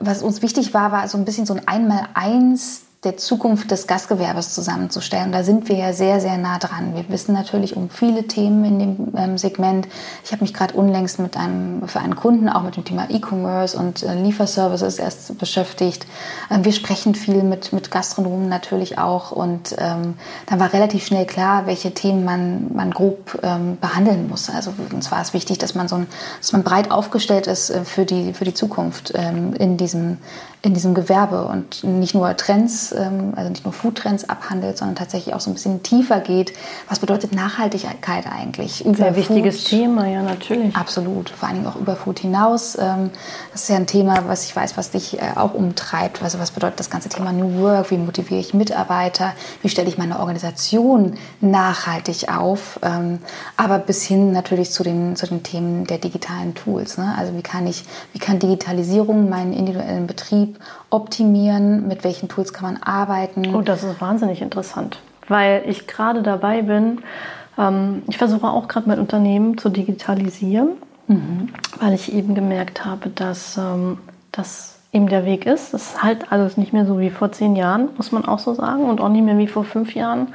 was 0.00 0.22
uns 0.22 0.40
wichtig 0.40 0.72
war, 0.72 0.92
war 0.92 1.06
so 1.08 1.18
ein 1.18 1.24
bisschen 1.24 1.44
so 1.44 1.52
ein 1.52 1.66
Einmal-Eins 1.66 2.85
der 3.06 3.16
Zukunft 3.16 3.70
des 3.70 3.86
Gastgewerbes 3.86 4.52
zusammenzustellen. 4.52 5.30
Da 5.30 5.44
sind 5.44 5.68
wir 5.68 5.76
ja 5.76 5.92
sehr, 5.92 6.20
sehr 6.20 6.36
nah 6.38 6.58
dran. 6.58 6.94
Wir 6.94 7.08
wissen 7.08 7.32
natürlich 7.32 7.76
um 7.76 7.88
viele 7.88 8.24
Themen 8.24 8.64
in 8.64 8.78
dem 8.78 9.12
ähm, 9.16 9.38
Segment. 9.38 9.86
Ich 10.24 10.32
habe 10.32 10.42
mich 10.42 10.52
gerade 10.52 10.74
unlängst 10.74 11.20
mit 11.20 11.36
einem, 11.36 11.86
für 11.86 12.00
einen 12.00 12.16
Kunden 12.16 12.48
auch 12.48 12.62
mit 12.62 12.76
dem 12.76 12.84
Thema 12.84 13.08
E-Commerce 13.08 13.78
und 13.78 14.02
äh, 14.02 14.14
Lieferservices 14.14 14.98
erst 14.98 15.38
beschäftigt. 15.38 16.06
Ähm, 16.50 16.64
wir 16.64 16.72
sprechen 16.72 17.14
viel 17.14 17.44
mit, 17.44 17.72
mit 17.72 17.92
Gastronomen 17.92 18.48
natürlich 18.48 18.98
auch 18.98 19.30
und 19.30 19.76
ähm, 19.78 20.14
dann 20.46 20.58
war 20.58 20.72
relativ 20.72 21.06
schnell 21.06 21.26
klar, 21.26 21.66
welche 21.66 21.94
Themen 21.94 22.24
man, 22.24 22.74
man 22.74 22.90
grob 22.90 23.38
ähm, 23.44 23.78
behandeln 23.80 24.28
muss. 24.28 24.50
Also 24.50 24.74
uns 24.92 25.12
war 25.12 25.22
es 25.22 25.32
wichtig, 25.32 25.58
dass 25.58 25.76
man 25.76 25.86
so 25.86 25.94
ein, 25.94 26.08
dass 26.40 26.50
man 26.50 26.64
breit 26.64 26.90
aufgestellt 26.90 27.46
ist 27.46 27.70
äh, 27.70 27.84
für 27.84 28.04
die, 28.04 28.32
für 28.32 28.44
die 28.44 28.54
Zukunft 28.54 29.12
ähm, 29.14 29.54
in 29.54 29.76
diesem 29.76 30.18
in 30.66 30.74
diesem 30.74 30.94
Gewerbe 30.94 31.44
und 31.44 31.84
nicht 31.84 32.14
nur 32.14 32.36
Trends, 32.36 32.92
ähm, 32.92 33.32
also 33.36 33.48
nicht 33.48 33.64
nur 33.64 33.72
Foodtrends 33.72 34.28
abhandelt, 34.28 34.76
sondern 34.76 34.96
tatsächlich 34.96 35.32
auch 35.32 35.40
so 35.40 35.50
ein 35.50 35.54
bisschen 35.54 35.82
tiefer 35.84 36.18
geht. 36.18 36.52
Was 36.88 36.98
bedeutet 36.98 37.32
Nachhaltigkeit 37.32 38.26
eigentlich? 38.26 38.84
Über 38.84 38.96
Sehr 38.96 39.16
wichtiges 39.16 39.60
Food, 39.60 39.68
Thema, 39.68 40.06
ja, 40.08 40.22
natürlich. 40.22 40.74
Absolut. 40.74 41.30
Vor 41.30 41.48
allen 41.48 41.58
Dingen 41.58 41.68
auch 41.68 41.76
über 41.76 41.94
Food 41.94 42.18
hinaus. 42.18 42.76
Ähm, 42.76 43.10
das 43.52 43.62
ist 43.62 43.68
ja 43.68 43.76
ein 43.76 43.86
Thema, 43.86 44.24
was 44.26 44.44
ich 44.44 44.56
weiß, 44.56 44.76
was 44.76 44.90
dich 44.90 45.20
äh, 45.20 45.36
auch 45.36 45.54
umtreibt. 45.54 46.20
Also 46.22 46.40
was 46.40 46.50
bedeutet 46.50 46.80
das 46.80 46.90
ganze 46.90 47.08
Thema 47.08 47.32
New 47.32 47.60
Work? 47.60 47.92
Wie 47.92 47.98
motiviere 47.98 48.40
ich 48.40 48.52
Mitarbeiter? 48.52 49.34
Wie 49.62 49.68
stelle 49.68 49.88
ich 49.88 49.98
meine 49.98 50.18
Organisation 50.18 51.14
nachhaltig 51.40 52.28
auf? 52.28 52.80
Ähm, 52.82 53.20
aber 53.56 53.78
bis 53.78 54.02
hin 54.02 54.32
natürlich 54.32 54.72
zu 54.72 54.82
den, 54.82 55.14
zu 55.14 55.28
den 55.28 55.44
Themen 55.44 55.86
der 55.86 55.98
digitalen 55.98 56.56
Tools. 56.56 56.98
Ne? 56.98 57.14
Also 57.16 57.36
wie 57.36 57.42
kann 57.42 57.68
ich, 57.68 57.84
wie 58.12 58.18
kann 58.18 58.40
Digitalisierung 58.40 59.28
meinen 59.28 59.52
individuellen 59.52 60.08
Betrieb 60.08 60.55
optimieren? 60.90 61.88
Mit 61.88 62.04
welchen 62.04 62.28
Tools 62.28 62.52
kann 62.52 62.74
man 62.74 62.82
arbeiten? 62.82 63.54
Oh, 63.54 63.62
das 63.62 63.82
ist 63.84 64.00
wahnsinnig 64.00 64.42
interessant, 64.42 65.00
weil 65.28 65.62
ich 65.66 65.86
gerade 65.86 66.22
dabei 66.22 66.62
bin, 66.62 67.00
ähm, 67.58 68.02
ich 68.08 68.18
versuche 68.18 68.48
auch 68.48 68.68
gerade 68.68 68.88
mein 68.88 68.98
Unternehmen 68.98 69.58
zu 69.58 69.68
digitalisieren, 69.68 70.70
mhm. 71.06 71.48
weil 71.80 71.94
ich 71.94 72.12
eben 72.12 72.34
gemerkt 72.34 72.84
habe, 72.84 73.10
dass 73.10 73.56
ähm, 73.56 73.98
das 74.32 74.78
eben 74.92 75.08
der 75.08 75.24
Weg 75.24 75.46
ist. 75.46 75.74
Es 75.74 75.90
ist 75.90 76.02
halt 76.02 76.32
alles 76.32 76.56
nicht 76.56 76.72
mehr 76.72 76.86
so 76.86 76.98
wie 76.98 77.10
vor 77.10 77.32
zehn 77.32 77.56
Jahren, 77.56 77.90
muss 77.96 78.12
man 78.12 78.24
auch 78.24 78.38
so 78.38 78.54
sagen, 78.54 78.84
und 78.84 79.00
auch 79.00 79.08
nicht 79.08 79.24
mehr 79.24 79.38
wie 79.38 79.46
vor 79.46 79.64
fünf 79.64 79.94
Jahren. 79.94 80.28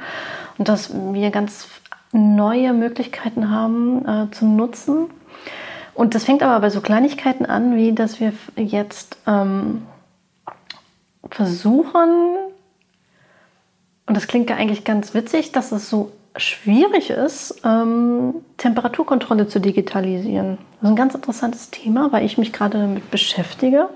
Und 0.58 0.68
dass 0.68 0.92
wir 1.12 1.30
ganz 1.30 1.66
neue 2.12 2.72
Möglichkeiten 2.72 3.50
haben 3.50 4.06
äh, 4.06 4.30
zu 4.30 4.44
nutzen. 4.44 5.06
Und 5.94 6.14
das 6.14 6.24
fängt 6.24 6.42
aber 6.42 6.60
bei 6.60 6.70
so 6.70 6.80
Kleinigkeiten 6.80 7.46
an, 7.46 7.76
wie 7.76 7.92
dass 7.92 8.20
wir 8.20 8.32
jetzt 8.56 9.16
ähm, 9.26 9.82
versuchen, 11.34 12.36
und 14.06 14.16
das 14.16 14.26
klingt 14.26 14.50
ja 14.50 14.56
eigentlich 14.56 14.84
ganz 14.84 15.14
witzig, 15.14 15.52
dass 15.52 15.72
es 15.72 15.88
so 15.88 16.12
schwierig 16.36 17.10
ist, 17.10 17.60
ähm, 17.64 18.34
Temperaturkontrolle 18.56 19.48
zu 19.48 19.60
digitalisieren. 19.60 20.58
Das 20.80 20.82
ist 20.82 20.88
ein 20.88 20.96
ganz 20.96 21.14
interessantes 21.14 21.70
Thema, 21.70 22.10
weil 22.10 22.24
ich 22.24 22.38
mich 22.38 22.52
gerade 22.52 22.78
damit 22.78 23.10
beschäftige. 23.10 23.88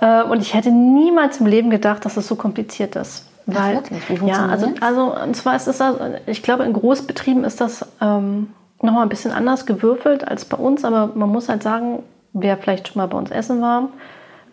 Äh, 0.00 0.22
und 0.22 0.40
ich 0.40 0.54
hätte 0.54 0.70
niemals 0.70 1.40
im 1.40 1.46
Leben 1.46 1.70
gedacht, 1.70 2.04
dass 2.04 2.16
es 2.16 2.26
so 2.26 2.36
kompliziert 2.36 2.96
ist. 2.96 3.26
Weil, 3.46 3.82
Ach, 3.82 4.26
ja, 4.26 4.46
also, 4.46 4.72
also 4.80 5.14
und 5.22 5.34
zwar 5.34 5.56
ist 5.56 5.68
es, 5.68 5.80
also, 5.80 5.98
ich 6.26 6.42
glaube, 6.42 6.64
in 6.64 6.74
Großbetrieben 6.74 7.44
ist 7.44 7.60
das 7.60 7.86
ähm, 8.00 8.52
nochmal 8.82 9.04
ein 9.04 9.08
bisschen 9.08 9.32
anders 9.32 9.64
gewürfelt 9.64 10.26
als 10.26 10.44
bei 10.44 10.56
uns, 10.56 10.84
aber 10.84 11.10
man 11.14 11.30
muss 11.30 11.48
halt 11.48 11.62
sagen, 11.62 12.02
wer 12.34 12.58
vielleicht 12.58 12.88
schon 12.88 12.98
mal 12.98 13.06
bei 13.06 13.16
uns 13.16 13.30
essen 13.30 13.62
war, 13.62 13.88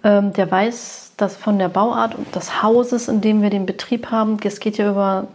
ähm, 0.06 0.32
der 0.32 0.50
weiß, 0.50 1.14
dass 1.18 1.36
von 1.36 1.60
der 1.60 1.68
Bauart 1.68 2.16
und 2.16 2.34
des 2.36 2.62
Hauses, 2.62 3.10
in 3.10 3.20
dem 3.20 3.42
wir 3.42 3.50
den 3.50 3.66
Betrieb 3.66 4.12
haben, 4.12 4.38
es 4.44 4.60
geht 4.60 4.78
ja 4.78 4.92
über, 4.92 5.28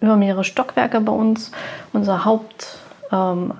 über 0.00 0.16
mehrere 0.16 0.44
Stockwerke 0.44 1.00
bei 1.00 1.12
uns, 1.12 1.50
unser 1.92 2.24
Haupt. 2.24 2.78
Ähm, 3.10 3.54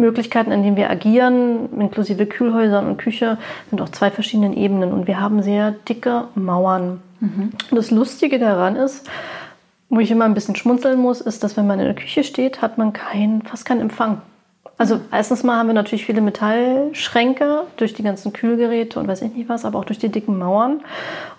Möglichkeiten, 0.00 0.52
in 0.52 0.62
denen 0.62 0.76
wir 0.76 0.90
agieren, 0.90 1.68
inklusive 1.78 2.24
Kühlhäusern 2.26 2.86
und 2.86 2.96
Küche, 2.98 3.36
sind 3.68 3.80
auf 3.80 3.90
zwei 3.92 4.10
verschiedenen 4.10 4.56
Ebenen. 4.56 4.92
Und 4.92 5.06
wir 5.06 5.20
haben 5.20 5.42
sehr 5.42 5.72
dicke 5.72 6.24
Mauern. 6.34 7.00
Mhm. 7.20 7.50
Und 7.70 7.76
das 7.76 7.90
Lustige 7.90 8.38
daran 8.38 8.76
ist, 8.76 9.08
wo 9.88 9.98
ich 10.00 10.10
immer 10.10 10.24
ein 10.24 10.34
bisschen 10.34 10.56
schmunzeln 10.56 10.98
muss, 10.98 11.20
ist, 11.20 11.42
dass 11.42 11.56
wenn 11.56 11.66
man 11.66 11.80
in 11.80 11.86
der 11.86 11.94
Küche 11.94 12.24
steht, 12.24 12.62
hat 12.62 12.78
man 12.78 12.92
kein, 12.92 13.42
fast 13.42 13.64
keinen 13.64 13.80
Empfang. 13.80 14.22
Also 14.80 14.98
erstens 15.12 15.42
mal 15.42 15.58
haben 15.58 15.66
wir 15.66 15.74
natürlich 15.74 16.06
viele 16.06 16.22
Metallschränke 16.22 17.64
durch 17.76 17.92
die 17.92 18.02
ganzen 18.02 18.32
Kühlgeräte 18.32 18.98
und 18.98 19.08
weiß 19.08 19.20
ich 19.20 19.34
nicht 19.34 19.46
was, 19.46 19.66
aber 19.66 19.78
auch 19.78 19.84
durch 19.84 19.98
die 19.98 20.08
dicken 20.08 20.38
Mauern. 20.38 20.80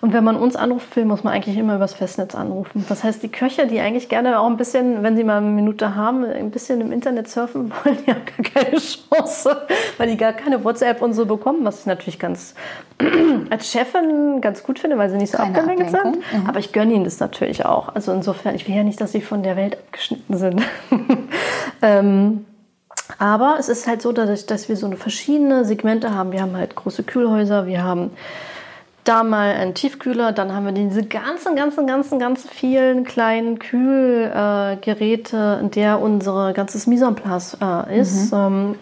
Und 0.00 0.12
wenn 0.12 0.22
man 0.22 0.36
uns 0.36 0.54
anrufen 0.54 0.86
will, 0.94 1.04
muss 1.06 1.24
man 1.24 1.34
eigentlich 1.34 1.58
immer 1.58 1.74
übers 1.74 1.92
Festnetz 1.92 2.36
anrufen. 2.36 2.84
Das 2.88 3.02
heißt, 3.02 3.20
die 3.20 3.30
Köche, 3.30 3.66
die 3.66 3.80
eigentlich 3.80 4.08
gerne 4.08 4.38
auch 4.38 4.46
ein 4.46 4.56
bisschen, 4.56 5.02
wenn 5.02 5.16
sie 5.16 5.24
mal 5.24 5.38
eine 5.38 5.50
Minute 5.50 5.96
haben, 5.96 6.24
ein 6.24 6.52
bisschen 6.52 6.80
im 6.80 6.92
Internet 6.92 7.28
surfen 7.28 7.72
wollen, 7.84 7.98
die 8.06 8.12
haben 8.12 8.20
gar 8.24 8.62
keine 8.62 8.76
Chance, 8.76 9.66
weil 9.98 10.08
die 10.08 10.16
gar 10.16 10.34
keine 10.34 10.62
WhatsApp 10.62 11.02
und 11.02 11.12
so 11.12 11.26
bekommen, 11.26 11.64
was 11.64 11.80
ich 11.80 11.86
natürlich 11.86 12.20
ganz 12.20 12.54
als 13.50 13.72
Chefin 13.72 14.40
ganz 14.40 14.62
gut 14.62 14.78
finde, 14.78 14.98
weil 14.98 15.10
sie 15.10 15.16
nicht 15.16 15.32
so 15.32 15.38
keine 15.38 15.58
abgelenkt 15.58 15.90
sind. 15.90 16.14
Mhm. 16.14 16.46
Aber 16.46 16.60
ich 16.60 16.70
gönne 16.70 16.92
ihnen 16.92 17.02
das 17.02 17.18
natürlich 17.18 17.66
auch. 17.66 17.92
Also 17.92 18.12
insofern, 18.12 18.54
ich 18.54 18.68
will 18.68 18.76
ja 18.76 18.84
nicht, 18.84 19.00
dass 19.00 19.10
sie 19.10 19.20
von 19.20 19.42
der 19.42 19.56
Welt 19.56 19.78
abgeschnitten 19.78 20.36
sind. 20.36 20.62
ähm, 21.82 22.44
aber 23.18 23.56
es 23.58 23.68
ist 23.68 23.86
halt 23.86 24.02
so, 24.02 24.12
dass, 24.12 24.46
dass 24.46 24.68
wir 24.68 24.76
so 24.76 24.86
eine 24.86 24.96
verschiedene 24.96 25.64
Segmente 25.64 26.14
haben. 26.14 26.32
Wir 26.32 26.42
haben 26.42 26.56
halt 26.56 26.74
große 26.74 27.02
Kühlhäuser, 27.02 27.66
wir 27.66 27.82
haben 27.82 28.10
da 29.04 29.24
mal 29.24 29.54
einen 29.54 29.74
Tiefkühler, 29.74 30.32
dann 30.32 30.54
haben 30.54 30.64
wir 30.64 30.72
diese 30.72 31.02
ganzen, 31.02 31.56
ganzen, 31.56 31.86
ganzen, 31.86 32.18
ganz 32.18 32.48
vielen 32.48 33.04
kleinen 33.04 33.58
Kühlgeräte, 33.58 35.58
in 35.60 35.70
der 35.72 36.00
unser 36.00 36.52
ganzes 36.52 36.86
Mise 36.86 37.06
en 37.06 37.16
place 37.16 37.56
äh, 37.60 38.00
ist. 38.00 38.32
Mhm. 38.32 38.38
Ähm, 38.38 38.74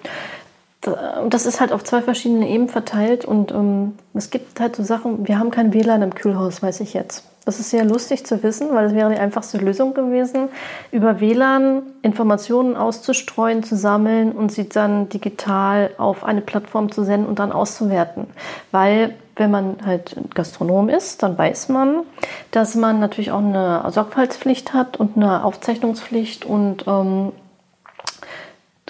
das 1.28 1.46
ist 1.46 1.60
halt 1.60 1.72
auf 1.72 1.84
zwei 1.84 2.00
verschiedene 2.00 2.48
Ebenen 2.48 2.70
verteilt 2.70 3.24
und 3.24 3.52
ähm, 3.52 3.98
es 4.14 4.30
gibt 4.30 4.60
halt 4.60 4.76
so 4.76 4.82
Sachen, 4.82 5.28
wir 5.28 5.38
haben 5.38 5.50
kein 5.50 5.74
WLAN 5.74 6.02
im 6.02 6.14
Kühlhaus, 6.14 6.62
weiß 6.62 6.80
ich 6.80 6.94
jetzt. 6.94 7.29
Das 7.44 7.58
ist 7.58 7.70
sehr 7.70 7.84
lustig 7.84 8.26
zu 8.26 8.42
wissen, 8.42 8.68
weil 8.72 8.86
es 8.86 8.94
wäre 8.94 9.10
die 9.10 9.18
einfachste 9.18 9.58
Lösung 9.58 9.94
gewesen, 9.94 10.50
über 10.92 11.20
WLAN 11.20 11.82
Informationen 12.02 12.76
auszustreuen, 12.76 13.62
zu 13.62 13.76
sammeln 13.76 14.32
und 14.32 14.52
sie 14.52 14.68
dann 14.68 15.08
digital 15.08 15.90
auf 15.96 16.22
eine 16.22 16.42
Plattform 16.42 16.92
zu 16.92 17.02
senden 17.02 17.28
und 17.28 17.38
dann 17.38 17.50
auszuwerten. 17.50 18.26
Weil 18.72 19.14
wenn 19.36 19.50
man 19.50 19.78
halt 19.86 20.16
Gastronom 20.34 20.90
ist, 20.90 21.22
dann 21.22 21.38
weiß 21.38 21.70
man, 21.70 22.02
dass 22.50 22.74
man 22.74 23.00
natürlich 23.00 23.32
auch 23.32 23.38
eine 23.38 23.84
Sorgfaltspflicht 23.90 24.74
hat 24.74 24.98
und 24.98 25.16
eine 25.16 25.42
Aufzeichnungspflicht 25.44 26.44
und 26.44 26.84
ähm, 26.86 27.32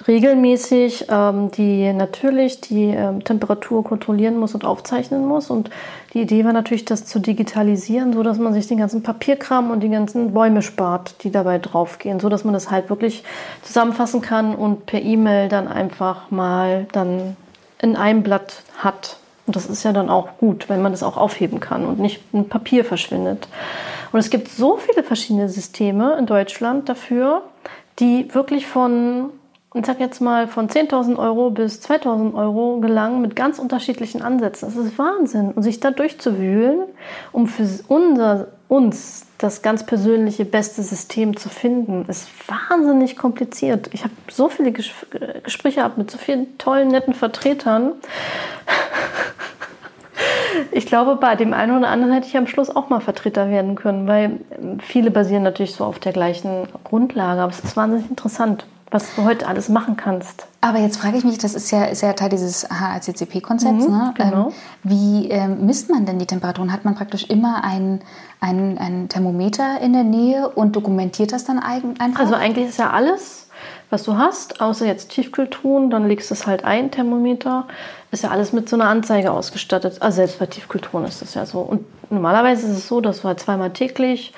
regelmäßig 0.07 1.07
ähm, 1.11 1.51
die 1.51 1.93
natürlich 1.93 2.61
die 2.61 2.87
ähm, 2.87 3.23
Temperatur 3.25 3.85
kontrollieren 3.85 4.37
muss 4.39 4.55
und 4.55 4.65
aufzeichnen 4.65 5.27
muss. 5.27 5.51
Und 5.51 5.71
die 6.15 6.23
Idee 6.23 6.45
war 6.45 6.53
natürlich, 6.53 6.85
das 6.85 7.05
zu 7.05 7.19
digitalisieren, 7.19 8.13
so 8.13 8.23
dass 8.23 8.39
man 8.39 8.53
sich 8.53 8.67
den 8.67 8.79
ganzen 8.79 9.03
Papierkram 9.03 9.71
und 9.71 9.81
die 9.81 9.91
ganzen 9.91 10.33
Bäume 10.33 10.63
spart, 10.63 11.23
die 11.23 11.31
dabei 11.31 11.59
draufgehen, 11.59 12.21
so 12.21 12.29
dass 12.29 12.45
man 12.45 12.55
das 12.55 12.71
halt 12.71 12.91
wirklich 12.91 13.25
zusammenfassen 13.63 14.21
kann 14.21 14.55
und 14.55 14.87
per 14.87 15.03
E-Mail 15.03 15.49
dann 15.49 15.69
einfach 15.69 16.31
mal 16.31 16.87
dann 16.93 17.37
in 17.81 17.97
einem 17.97 18.23
Blatt 18.23 18.63
hat. 18.79 19.19
Und 19.47 19.57
das 19.57 19.67
ist 19.67 19.83
ja 19.83 19.93
dann 19.93 20.11
auch 20.11 20.39
gut, 20.39 20.69
wenn 20.69 20.83
man 20.83 20.93
das 20.93 21.03
auch 21.03 21.17
aufheben 21.17 21.61
kann 21.61 21.85
und 21.85 21.99
nicht 21.99 22.23
ein 22.33 22.49
Papier 22.49 22.85
verschwindet. 22.85 23.49
Und 24.13 24.19
es 24.19 24.31
gibt 24.31 24.49
so 24.49 24.77
viele 24.77 25.03
verschiedene 25.03 25.49
Systeme 25.49 26.17
in 26.19 26.27
Deutschland 26.27 26.89
dafür, 26.89 27.43
die 27.99 28.33
wirklich 28.35 28.67
von 28.67 29.31
ich 29.73 29.87
sag 29.87 30.01
jetzt 30.01 30.21
mal, 30.21 30.49
von 30.49 30.69
10.000 30.69 31.17
Euro 31.17 31.51
bis 31.51 31.81
2.000 31.81 32.35
Euro 32.35 32.81
gelangen 32.81 33.21
mit 33.21 33.37
ganz 33.37 33.61
unterschiedlichen 33.61 34.21
Ansätzen. 34.21 34.69
Das 34.69 34.77
ist 34.77 34.99
Wahnsinn. 34.99 35.53
Und 35.53 35.63
sich 35.63 35.79
da 35.79 35.93
durchzuwühlen, 35.93 36.81
um 37.31 37.47
für 37.47 37.69
unser, 37.87 38.49
uns 38.67 39.27
das 39.39 39.63
ganz 39.63 39.87
persönliche 39.87 40.45
beste 40.45 40.83
System 40.83 41.37
zu 41.37 41.49
finden, 41.49 42.05
ist 42.09 42.29
wahnsinnig 42.49 43.17
kompliziert. 43.17 43.91
Ich 43.93 44.03
habe 44.03 44.13
so 44.29 44.49
viele 44.49 44.73
Ges 44.73 44.91
Gespräche 45.45 45.77
gehabt 45.77 45.99
mit 45.99 46.11
so 46.11 46.19
vielen 46.19 46.59
tollen, 46.59 46.89
netten 46.89 47.15
Vertretern. 47.15 47.93
Ich 50.73 50.85
glaube, 50.85 51.17
bei 51.17 51.37
dem 51.37 51.55
einen 51.55 51.79
oder 51.79 51.89
anderen 51.89 52.13
hätte 52.13 52.27
ich 52.27 52.37
am 52.37 52.47
Schluss 52.47 52.75
auch 52.75 52.91
mal 52.91 53.01
Vertreter 53.01 53.49
werden 53.49 53.77
können, 53.77 54.07
weil 54.07 54.41
viele 54.83 55.11
basieren 55.11 55.43
natürlich 55.43 55.75
so 55.75 55.85
auf 55.85 55.99
der 55.99 56.13
gleichen 56.13 56.69
Grundlage. 56.85 57.41
Aber 57.41 57.51
es 57.51 57.61
ist 57.61 57.77
wahnsinnig 57.77 58.11
interessant 58.11 58.67
was 58.91 59.15
du 59.15 59.25
heute 59.25 59.47
alles 59.47 59.69
machen 59.69 59.97
kannst. 59.97 60.47
Aber 60.61 60.79
jetzt 60.79 60.97
frage 60.97 61.17
ich 61.17 61.25
mich, 61.25 61.39
das 61.39 61.55
ist 61.55 61.71
ja, 61.71 61.85
ist 61.85 62.03
ja 62.03 62.13
Teil 62.13 62.29
dieses 62.29 62.69
HACCP-Konzepts. 62.69 63.87
Mhm, 63.87 63.93
ne? 63.93 64.15
genau. 64.17 64.49
Ähm, 64.49 64.53
wie 64.83 65.31
ähm, 65.31 65.65
misst 65.67 65.91
man 65.91 66.07
denn 66.07 66.19
die 66.19 66.27
Temperaturen? 66.27 66.73
Hat 66.73 66.85
man 66.85 66.97
praktisch 66.97 67.25
immer 67.31 67.63
ein, 67.63 68.01
ein, 68.41 68.79
ein 68.79 69.09
Thermometer 69.09 69.81
in 69.81 69.93
der 69.93 70.03
Nähe 70.03 70.49
und 70.49 70.75
dokumentiert 70.75 71.33
das 71.33 71.45
dann 71.45 71.61
einfach? 71.61 72.19
Also 72.19 72.35
eigentlich 72.35 72.69
ist 72.69 72.79
ja 72.79 72.91
alles, 72.91 73.49
was 73.91 74.03
du 74.03 74.19
hast, 74.19 74.61
außer 74.61 74.87
jetzt 74.87 75.11
Tiefkühltruhen, 75.11 75.91
dann 75.91 76.09
legst 76.09 76.31
du 76.31 76.35
es 76.35 76.47
halt 76.47 76.65
ein, 76.65 76.91
Thermometer, 76.91 77.69
ist 78.11 78.25
ja 78.25 78.31
alles 78.31 78.53
mit 78.53 78.69
so 78.69 78.75
einer 78.75 78.87
Anzeige 78.87 79.31
ausgestattet. 79.31 80.03
Also 80.03 80.17
selbst 80.17 80.41
bei 80.41 80.47
Tiefkühltruhen 80.47 81.05
ist 81.05 81.23
das 81.23 81.35
ja 81.35 81.47
so. 81.47 81.61
Und 81.61 81.85
normalerweise 82.11 82.67
ist 82.67 82.77
es 82.77 82.89
so, 82.89 83.01
dass 83.01 83.23
du 83.23 83.29
halt 83.29 83.39
zweimal 83.39 83.71
täglich 83.71 84.33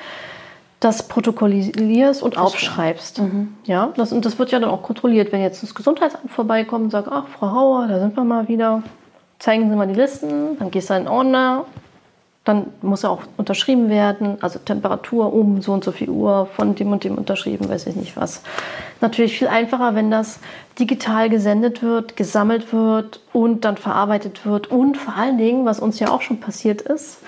das 0.82 1.06
protokollierst 1.06 2.24
und 2.24 2.36
aufschreibst. 2.36 3.20
Mhm. 3.20 3.54
Ja, 3.64 3.92
das, 3.96 4.12
und 4.12 4.24
das 4.24 4.40
wird 4.40 4.50
ja 4.50 4.58
dann 4.58 4.68
auch 4.68 4.82
kontrolliert, 4.82 5.30
wenn 5.30 5.40
jetzt 5.40 5.62
das 5.62 5.76
Gesundheitsamt 5.76 6.32
vorbeikommt 6.32 6.84
und 6.84 6.90
sagt, 6.90 7.06
ach, 7.08 7.28
Frau 7.28 7.52
Hauer, 7.52 7.86
da 7.86 8.00
sind 8.00 8.16
wir 8.16 8.24
mal 8.24 8.48
wieder, 8.48 8.82
zeigen 9.38 9.70
Sie 9.70 9.76
mal 9.76 9.86
die 9.86 9.94
Listen, 9.94 10.58
dann 10.58 10.72
gehst 10.72 10.90
du 10.90 10.94
in 10.94 11.04
den 11.04 11.08
Ordner, 11.08 11.66
dann 12.42 12.66
muss 12.82 13.04
er 13.04 13.10
auch 13.10 13.22
unterschrieben 13.36 13.90
werden, 13.90 14.38
also 14.40 14.58
Temperatur 14.58 15.32
um 15.32 15.62
so 15.62 15.72
und 15.72 15.84
so 15.84 15.92
viel 15.92 16.10
Uhr 16.10 16.46
von 16.46 16.74
dem 16.74 16.90
und 16.90 17.04
dem 17.04 17.16
unterschrieben, 17.16 17.68
weiß 17.68 17.86
ich 17.86 17.94
nicht 17.94 18.16
was. 18.16 18.42
Natürlich 19.00 19.38
viel 19.38 19.46
einfacher, 19.46 19.94
wenn 19.94 20.10
das 20.10 20.40
digital 20.80 21.30
gesendet 21.30 21.84
wird, 21.84 22.16
gesammelt 22.16 22.72
wird 22.72 23.20
und 23.32 23.64
dann 23.64 23.76
verarbeitet 23.76 24.44
wird 24.44 24.68
und 24.68 24.96
vor 24.96 25.14
allen 25.14 25.38
Dingen, 25.38 25.64
was 25.64 25.78
uns 25.78 26.00
ja 26.00 26.10
auch 26.10 26.22
schon 26.22 26.40
passiert 26.40 26.82
ist, 26.82 27.18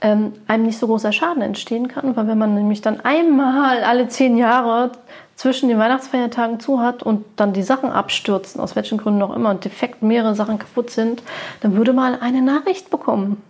ähm, 0.00 0.32
einem 0.46 0.64
nicht 0.64 0.78
so 0.78 0.86
großer 0.86 1.12
Schaden 1.12 1.42
entstehen 1.42 1.88
kann, 1.88 2.16
weil 2.16 2.26
wenn 2.26 2.38
man 2.38 2.54
nämlich 2.54 2.80
dann 2.80 3.00
einmal 3.00 3.82
alle 3.84 4.08
zehn 4.08 4.36
Jahre 4.36 4.92
zwischen 5.36 5.68
den 5.68 5.78
Weihnachtsfeiertagen 5.78 6.60
zu 6.60 6.80
hat 6.80 7.02
und 7.02 7.24
dann 7.36 7.52
die 7.52 7.62
Sachen 7.62 7.90
abstürzen, 7.90 8.60
aus 8.60 8.76
welchen 8.76 8.98
Gründen 8.98 9.22
auch 9.22 9.34
immer, 9.34 9.50
und 9.50 9.64
defekt 9.64 10.02
mehrere 10.02 10.34
Sachen 10.34 10.58
kaputt 10.58 10.90
sind, 10.90 11.22
dann 11.60 11.76
würde 11.76 11.92
man 11.92 12.20
eine 12.20 12.42
Nachricht 12.42 12.90
bekommen 12.90 13.42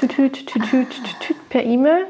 tüt, 0.00 0.46
tüt, 0.46 0.46
tüt, 0.46 0.88
tüt, 1.20 1.48
per 1.48 1.64
E-Mail. 1.64 2.06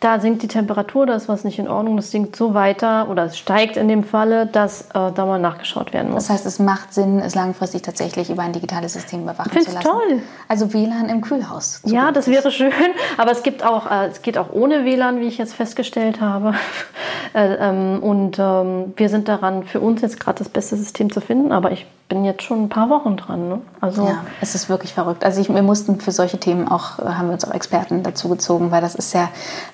Da 0.00 0.20
sinkt 0.20 0.42
die 0.42 0.48
Temperatur, 0.48 1.06
da 1.06 1.14
ist 1.14 1.28
was 1.28 1.42
nicht 1.42 1.58
in 1.58 1.66
Ordnung, 1.66 1.96
das 1.96 2.12
sinkt 2.12 2.36
so 2.36 2.54
weiter 2.54 3.08
oder 3.10 3.24
es 3.24 3.36
steigt 3.36 3.76
in 3.76 3.88
dem 3.88 4.04
Falle, 4.04 4.46
dass 4.46 4.82
äh, 4.90 5.12
da 5.12 5.26
mal 5.26 5.40
nachgeschaut 5.40 5.92
werden 5.92 6.12
muss. 6.12 6.28
Das 6.28 6.34
heißt, 6.34 6.46
es 6.46 6.60
macht 6.60 6.94
Sinn, 6.94 7.18
es 7.18 7.34
langfristig 7.34 7.82
tatsächlich 7.82 8.30
über 8.30 8.42
ein 8.42 8.52
digitales 8.52 8.92
System 8.92 9.22
überwachen 9.22 9.50
zu 9.50 9.72
lassen. 9.72 9.80
toll. 9.80 10.22
Also 10.46 10.72
WLAN 10.72 11.08
im 11.08 11.20
Kühlhaus. 11.20 11.80
Ja, 11.84 12.12
das 12.12 12.28
wäre 12.28 12.52
schön, 12.52 12.72
aber 13.16 13.32
es 13.32 13.42
gibt 13.42 13.64
auch, 13.64 13.90
äh, 13.90 14.06
es 14.06 14.22
geht 14.22 14.38
auch 14.38 14.52
ohne 14.52 14.84
WLAN, 14.84 15.20
wie 15.20 15.26
ich 15.26 15.38
jetzt 15.38 15.54
festgestellt 15.54 16.20
habe. 16.20 16.54
äh, 17.34 17.54
ähm, 17.54 18.00
und 18.00 18.38
ähm, 18.38 18.92
wir 18.96 19.08
sind 19.08 19.26
daran, 19.26 19.64
für 19.64 19.80
uns 19.80 20.00
jetzt 20.00 20.20
gerade 20.20 20.38
das 20.38 20.48
beste 20.48 20.76
System 20.76 21.12
zu 21.12 21.20
finden, 21.20 21.50
aber 21.50 21.72
ich 21.72 21.86
bin 22.08 22.24
jetzt 22.24 22.42
schon 22.42 22.64
ein 22.64 22.68
paar 22.70 22.88
Wochen 22.88 23.18
dran. 23.18 23.48
Ne? 23.48 23.60
Also 23.82 24.06
ja, 24.06 24.24
es 24.40 24.54
ist 24.54 24.70
wirklich 24.70 24.94
verrückt. 24.94 25.24
Also 25.24 25.42
ich, 25.42 25.50
wir 25.50 25.62
mussten 25.62 26.00
für 26.00 26.10
solche 26.10 26.38
Themen 26.38 26.66
auch, 26.66 26.98
äh, 26.98 27.02
haben 27.02 27.28
wir 27.28 27.34
uns 27.34 27.44
auch 27.44 27.52
Experten 27.52 28.02
dazu 28.02 28.30
gezogen, 28.30 28.70
weil 28.70 28.80
das 28.80 28.94
ist 28.94 29.12
ja 29.12 29.28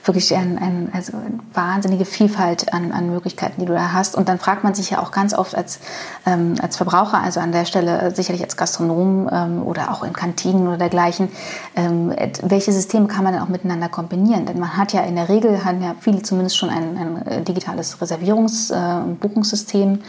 wirklich 0.04 0.34
ein, 0.34 0.58
ein, 0.58 0.90
also 0.92 1.16
eine 1.16 1.38
wahnsinnige 1.52 2.04
Vielfalt 2.04 2.72
an, 2.74 2.90
an 2.90 3.08
Möglichkeiten, 3.10 3.60
die 3.60 3.66
du 3.66 3.72
da 3.72 3.92
hast. 3.92 4.16
Und 4.16 4.28
dann 4.28 4.40
fragt 4.40 4.64
man 4.64 4.74
sich 4.74 4.90
ja 4.90 5.00
auch 5.00 5.12
ganz 5.12 5.32
oft 5.32 5.54
als, 5.54 5.78
ähm, 6.26 6.56
als 6.60 6.76
Verbraucher, 6.76 7.22
also 7.22 7.38
an 7.38 7.52
der 7.52 7.66
Stelle 7.66 8.00
äh, 8.00 8.14
sicherlich 8.14 8.42
als 8.42 8.56
Gastronom 8.56 9.28
ähm, 9.30 9.62
oder 9.62 9.92
auch 9.92 10.02
in 10.02 10.12
Kantinen 10.12 10.66
oder 10.66 10.76
dergleichen, 10.76 11.28
ähm, 11.76 12.12
welche 12.42 12.72
Systeme 12.72 13.06
kann 13.06 13.22
man 13.22 13.34
denn 13.34 13.42
auch 13.42 13.48
miteinander 13.48 13.88
kombinieren? 13.88 14.44
Denn 14.46 14.58
man 14.58 14.76
hat 14.76 14.92
ja 14.92 15.02
in 15.02 15.14
der 15.14 15.28
Regel, 15.28 15.64
haben 15.64 15.80
ja 15.80 15.94
viele 16.00 16.22
zumindest 16.22 16.56
schon 16.56 16.68
ein, 16.68 16.96
ein 16.98 17.26
äh, 17.26 17.42
digitales 17.42 17.96
Reservierungs- 18.00 18.72
und 18.74 19.20
Buchungssystem. 19.20 20.00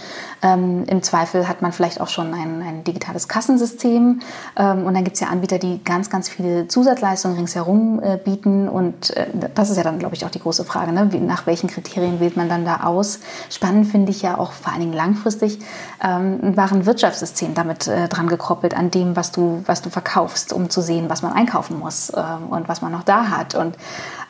Ähm, 0.46 0.84
Im 0.86 1.02
Zweifel 1.02 1.48
hat 1.48 1.64
man 1.64 1.72
vielleicht 1.72 2.00
auch 2.00 2.08
schon 2.08 2.34
ein, 2.34 2.62
ein 2.62 2.84
digitales 2.84 3.28
Kassensystem. 3.28 4.20
Ähm, 4.56 4.86
und 4.86 4.94
dann 4.94 5.04
gibt 5.04 5.16
es 5.16 5.22
ja 5.22 5.30
Anbieter, 5.30 5.58
die 5.58 5.84
ganz, 5.84 6.12
ganz 6.12 6.30
viele 6.30 6.68
Zusatzleistungen 6.68 7.36
ringsherum 7.36 8.00
äh, 8.04 8.18
bieten. 8.24 8.70
Und 8.70 9.16
äh, 9.18 9.26
das 9.56 9.72
ist 9.72 9.78
ja 9.78 9.84
dann, 9.84 9.98
glaube 9.98 10.14
ich, 10.14 10.24
auch 10.24 10.30
die 10.30 10.40
große 10.40 10.64
Frage, 10.64 10.92
ne? 10.92 11.12
Wie, 11.12 11.20
nach 11.20 11.48
welchen 11.48 11.68
Kriterien 11.68 12.20
wählt 12.20 12.38
man 12.38 12.48
dann 12.48 12.64
da 12.64 12.84
aus? 12.84 13.22
Spannend 13.50 13.88
finde 13.88 14.12
ich 14.12 14.22
ja 14.22 14.38
auch 14.38 14.52
vor 14.52 14.72
allen 14.72 14.82
Dingen 14.82 14.94
langfristig 14.94 15.60
ähm, 16.04 16.40
ein 16.44 16.58
wahren 16.58 16.86
Wirtschaftssystem 16.86 17.56
damit 17.56 17.88
äh, 17.88 18.08
dran 18.08 18.28
gekoppelt 18.28 18.76
an 18.78 18.92
dem, 18.92 19.16
was 19.16 19.32
du, 19.32 19.64
was 19.66 19.82
du 19.82 19.90
verkaufst, 19.90 20.54
um 20.54 20.70
zu 20.70 20.82
sehen, 20.82 21.10
was 21.10 21.24
man 21.24 21.34
einkaufen 21.34 21.80
muss 21.80 22.12
ähm, 22.16 22.50
und 22.50 22.70
was 22.70 22.84
man 22.84 22.92
noch 22.92 23.04
da 23.04 23.30
hat. 23.30 23.56
Und 23.56 23.78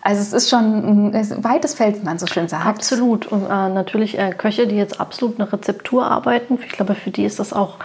also 0.06 0.22
es 0.22 0.34
ist 0.34 0.50
schon 0.52 1.14
ein 1.16 1.44
weites 1.44 1.74
Feld, 1.74 2.00
wie 2.00 2.06
man 2.06 2.20
so 2.20 2.28
schön 2.28 2.48
sagt. 2.48 2.68
Absolut. 2.68 3.26
Und 3.26 3.46
äh, 3.46 3.48
natürlich 3.48 4.20
äh, 4.20 4.30
Köche, 4.38 4.68
die 4.68 4.76
jetzt 4.76 5.00
absolut 5.00 5.40
eine 5.40 5.52
Rezeptur 5.52 6.06
arbeiten. 6.06 6.60
Ich 6.64 6.74
glaube, 6.74 6.94
für 6.94 7.10
die 7.10 7.26
ist 7.26 7.40
das 7.40 7.54
auch 7.54 7.78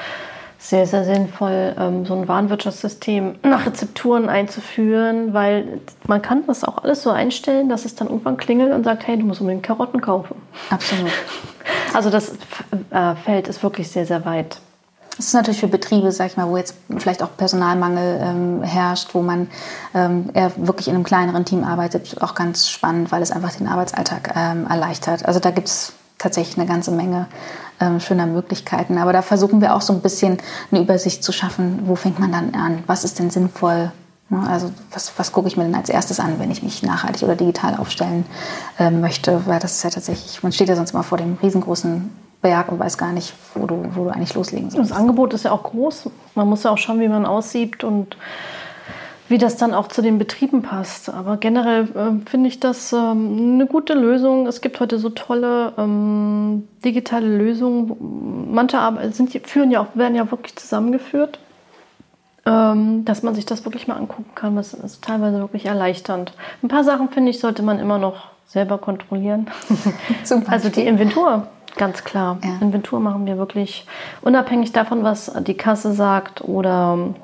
sehr, 0.58 0.86
sehr 0.86 1.04
sinnvoll, 1.04 1.74
ähm, 1.78 2.04
so 2.04 2.14
ein 2.14 2.28
Warenwirtschaftssystem 2.28 3.36
nach 3.42 3.64
Rezepturen 3.64 4.28
einzuführen, 4.28 5.32
weil 5.32 5.80
man 6.06 6.20
kann 6.20 6.46
das 6.46 6.62
auch 6.62 6.84
alles 6.84 7.02
so 7.02 7.08
einstellen, 7.08 7.70
dass 7.70 7.86
es 7.86 7.94
dann 7.94 8.08
irgendwann 8.08 8.36
klingelt 8.36 8.74
und 8.74 8.84
sagt, 8.84 9.06
hey, 9.06 9.16
du 9.16 9.24
musst 9.24 9.40
unbedingt 9.40 9.64
Karotten 9.64 10.02
kaufen. 10.02 10.36
Absolut. 10.68 11.10
Also 11.92 12.08
das 12.08 12.32
äh, 12.90 13.14
Feld 13.16 13.48
ist 13.48 13.62
wirklich 13.62 13.90
sehr, 13.90 14.06
sehr 14.06 14.24
weit. 14.24 14.60
Das 15.20 15.26
ist 15.26 15.34
natürlich 15.34 15.60
für 15.60 15.68
Betriebe, 15.68 16.10
sag 16.12 16.28
ich 16.28 16.38
mal, 16.38 16.48
wo 16.48 16.56
jetzt 16.56 16.74
vielleicht 16.96 17.22
auch 17.22 17.36
Personalmangel 17.36 18.20
ähm, 18.22 18.62
herrscht, 18.62 19.10
wo 19.12 19.20
man 19.20 19.48
ähm, 19.92 20.30
eher 20.32 20.50
wirklich 20.56 20.88
in 20.88 20.94
einem 20.94 21.04
kleineren 21.04 21.44
Team 21.44 21.62
arbeitet, 21.62 22.22
auch 22.22 22.34
ganz 22.34 22.70
spannend, 22.70 23.12
weil 23.12 23.20
es 23.20 23.30
einfach 23.30 23.52
den 23.52 23.68
Arbeitsalltag 23.68 24.32
ähm, 24.34 24.66
erleichtert. 24.66 25.26
Also 25.26 25.38
da 25.38 25.50
gibt 25.50 25.68
es 25.68 25.92
tatsächlich 26.16 26.56
eine 26.56 26.66
ganze 26.66 26.90
Menge 26.90 27.26
ähm, 27.80 28.00
schöner 28.00 28.24
Möglichkeiten. 28.24 28.96
Aber 28.96 29.12
da 29.12 29.20
versuchen 29.20 29.60
wir 29.60 29.74
auch 29.74 29.82
so 29.82 29.92
ein 29.92 30.00
bisschen 30.00 30.38
eine 30.70 30.80
Übersicht 30.80 31.22
zu 31.22 31.32
schaffen, 31.32 31.80
wo 31.84 31.96
fängt 31.96 32.18
man 32.18 32.32
dann 32.32 32.54
an, 32.54 32.82
was 32.86 33.04
ist 33.04 33.18
denn 33.18 33.28
sinnvoll, 33.28 33.92
ne? 34.30 34.48
also 34.48 34.72
was, 34.90 35.12
was 35.18 35.32
gucke 35.32 35.48
ich 35.48 35.58
mir 35.58 35.64
denn 35.64 35.74
als 35.74 35.90
erstes 35.90 36.18
an, 36.18 36.38
wenn 36.38 36.50
ich 36.50 36.62
mich 36.62 36.82
nachhaltig 36.82 37.24
oder 37.24 37.36
digital 37.36 37.76
aufstellen 37.76 38.24
äh, 38.78 38.90
möchte? 38.90 39.42
Weil 39.44 39.60
das 39.60 39.72
ist 39.72 39.82
ja 39.82 39.90
tatsächlich, 39.90 40.42
man 40.42 40.52
steht 40.52 40.70
ja 40.70 40.76
sonst 40.76 40.92
immer 40.92 41.02
vor 41.02 41.18
dem 41.18 41.36
riesengroßen 41.42 42.29
Berg 42.42 42.72
und 42.72 42.78
weiß 42.78 42.96
gar 42.96 43.12
nicht, 43.12 43.34
wo 43.54 43.66
du, 43.66 43.84
wo 43.94 44.04
du 44.04 44.10
eigentlich 44.10 44.34
loslegen 44.34 44.70
sollst. 44.70 44.90
Das 44.90 44.96
Angebot 44.96 45.34
ist 45.34 45.44
ja 45.44 45.52
auch 45.52 45.62
groß. 45.62 46.10
Man 46.34 46.48
muss 46.48 46.62
ja 46.62 46.70
auch 46.70 46.78
schauen, 46.78 47.00
wie 47.00 47.08
man 47.08 47.26
aussieht 47.26 47.84
und 47.84 48.16
wie 49.28 49.38
das 49.38 49.56
dann 49.56 49.74
auch 49.74 49.86
zu 49.86 50.02
den 50.02 50.18
Betrieben 50.18 50.62
passt. 50.62 51.08
Aber 51.08 51.36
generell 51.36 51.84
äh, 51.84 52.28
finde 52.28 52.48
ich 52.48 52.58
das 52.58 52.92
ähm, 52.92 53.54
eine 53.54 53.66
gute 53.66 53.94
Lösung. 53.94 54.46
Es 54.46 54.60
gibt 54.60 54.80
heute 54.80 54.98
so 54.98 55.10
tolle 55.10 55.72
ähm, 55.78 56.66
digitale 56.84 57.28
Lösungen. 57.28 58.52
Manche 58.52 58.78
sind, 59.12 59.30
führen 59.46 59.70
ja 59.70 59.80
auch, 59.80 59.94
werden 59.94 60.16
ja 60.16 60.28
wirklich 60.30 60.56
zusammengeführt, 60.56 61.38
ähm, 62.44 63.04
dass 63.04 63.22
man 63.22 63.36
sich 63.36 63.46
das 63.46 63.64
wirklich 63.64 63.86
mal 63.86 63.96
angucken 63.98 64.30
kann. 64.34 64.56
Das 64.56 64.74
ist 64.74 65.04
teilweise 65.04 65.38
wirklich 65.38 65.66
erleichternd. 65.66 66.32
Ein 66.62 66.68
paar 66.68 66.82
Sachen, 66.82 67.10
finde 67.10 67.30
ich, 67.30 67.38
sollte 67.38 67.62
man 67.62 67.78
immer 67.78 67.98
noch 67.98 68.30
selber 68.46 68.78
kontrollieren. 68.78 69.46
also 70.48 70.70
die 70.70 70.86
Inventur 70.86 71.46
Ganz 71.76 72.04
klar. 72.04 72.38
Ja. 72.42 72.58
Inventur 72.60 73.00
machen 73.00 73.26
wir 73.26 73.38
wirklich 73.38 73.86
unabhängig 74.22 74.72
davon, 74.72 75.02
was 75.04 75.32
die 75.46 75.56
Kasse 75.56 75.92
sagt 75.92 76.42
oder 76.42 77.14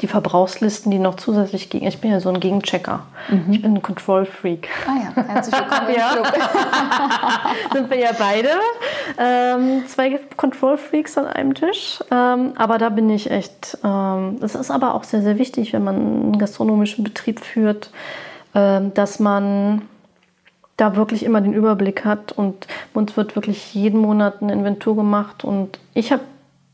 die 0.00 0.06
Verbrauchslisten, 0.06 0.90
die 0.90 0.98
noch 0.98 1.16
zusätzlich 1.16 1.70
gegen. 1.70 1.86
Ich 1.86 2.00
bin 2.00 2.10
ja 2.10 2.20
so 2.20 2.28
ein 2.28 2.40
Gegenchecker. 2.40 3.00
Mhm. 3.28 3.52
Ich 3.52 3.62
bin 3.62 3.74
ein 3.74 3.82
Control 3.82 4.24
Freak. 4.24 4.68
Ah 4.86 5.12
ja, 5.16 5.24
herzlich 5.24 5.54
willkommen 5.58 5.88
im 5.88 5.94
Club. 5.94 6.32
Sind 7.72 7.90
wir 7.90 7.98
ja 7.98 8.10
beide. 8.18 8.48
Ähm, 9.18 9.84
zwei 9.86 10.20
Control 10.36 10.76
Freaks 10.76 11.18
an 11.18 11.26
einem 11.26 11.54
Tisch. 11.54 12.00
Ähm, 12.10 12.52
aber 12.56 12.78
da 12.78 12.88
bin 12.88 13.10
ich 13.10 13.30
echt. 13.30 13.78
Ähm, 13.82 14.38
das 14.40 14.54
ist 14.54 14.70
aber 14.70 14.94
auch 14.94 15.04
sehr, 15.04 15.22
sehr 15.22 15.38
wichtig, 15.38 15.72
wenn 15.72 15.84
man 15.84 15.96
einen 15.96 16.38
gastronomischen 16.38 17.02
Betrieb 17.02 17.40
führt, 17.40 17.90
ähm, 18.54 18.94
dass 18.94 19.18
man 19.18 19.82
da 20.76 20.96
wirklich 20.96 21.24
immer 21.24 21.40
den 21.40 21.52
Überblick 21.52 22.04
hat 22.04 22.32
und 22.32 22.66
uns 22.94 23.16
wird 23.16 23.36
wirklich 23.36 23.74
jeden 23.74 24.00
Monat 24.00 24.42
eine 24.42 24.52
Inventur 24.52 24.96
gemacht. 24.96 25.44
Und 25.44 25.78
ich 25.94 26.10
habe 26.12 26.22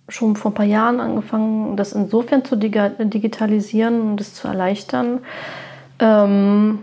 schon 0.09 0.37
vor 0.37 0.51
ein 0.51 0.55
paar 0.55 0.67
Jahren 0.67 1.01
angefangen, 1.01 1.77
das 1.77 1.93
insofern 1.93 2.45
zu 2.45 2.57
digitalisieren 2.57 4.01
und 4.01 4.17
das 4.19 4.35
zu 4.35 4.49
erleichtern, 4.49 5.21
ähm, 5.99 6.81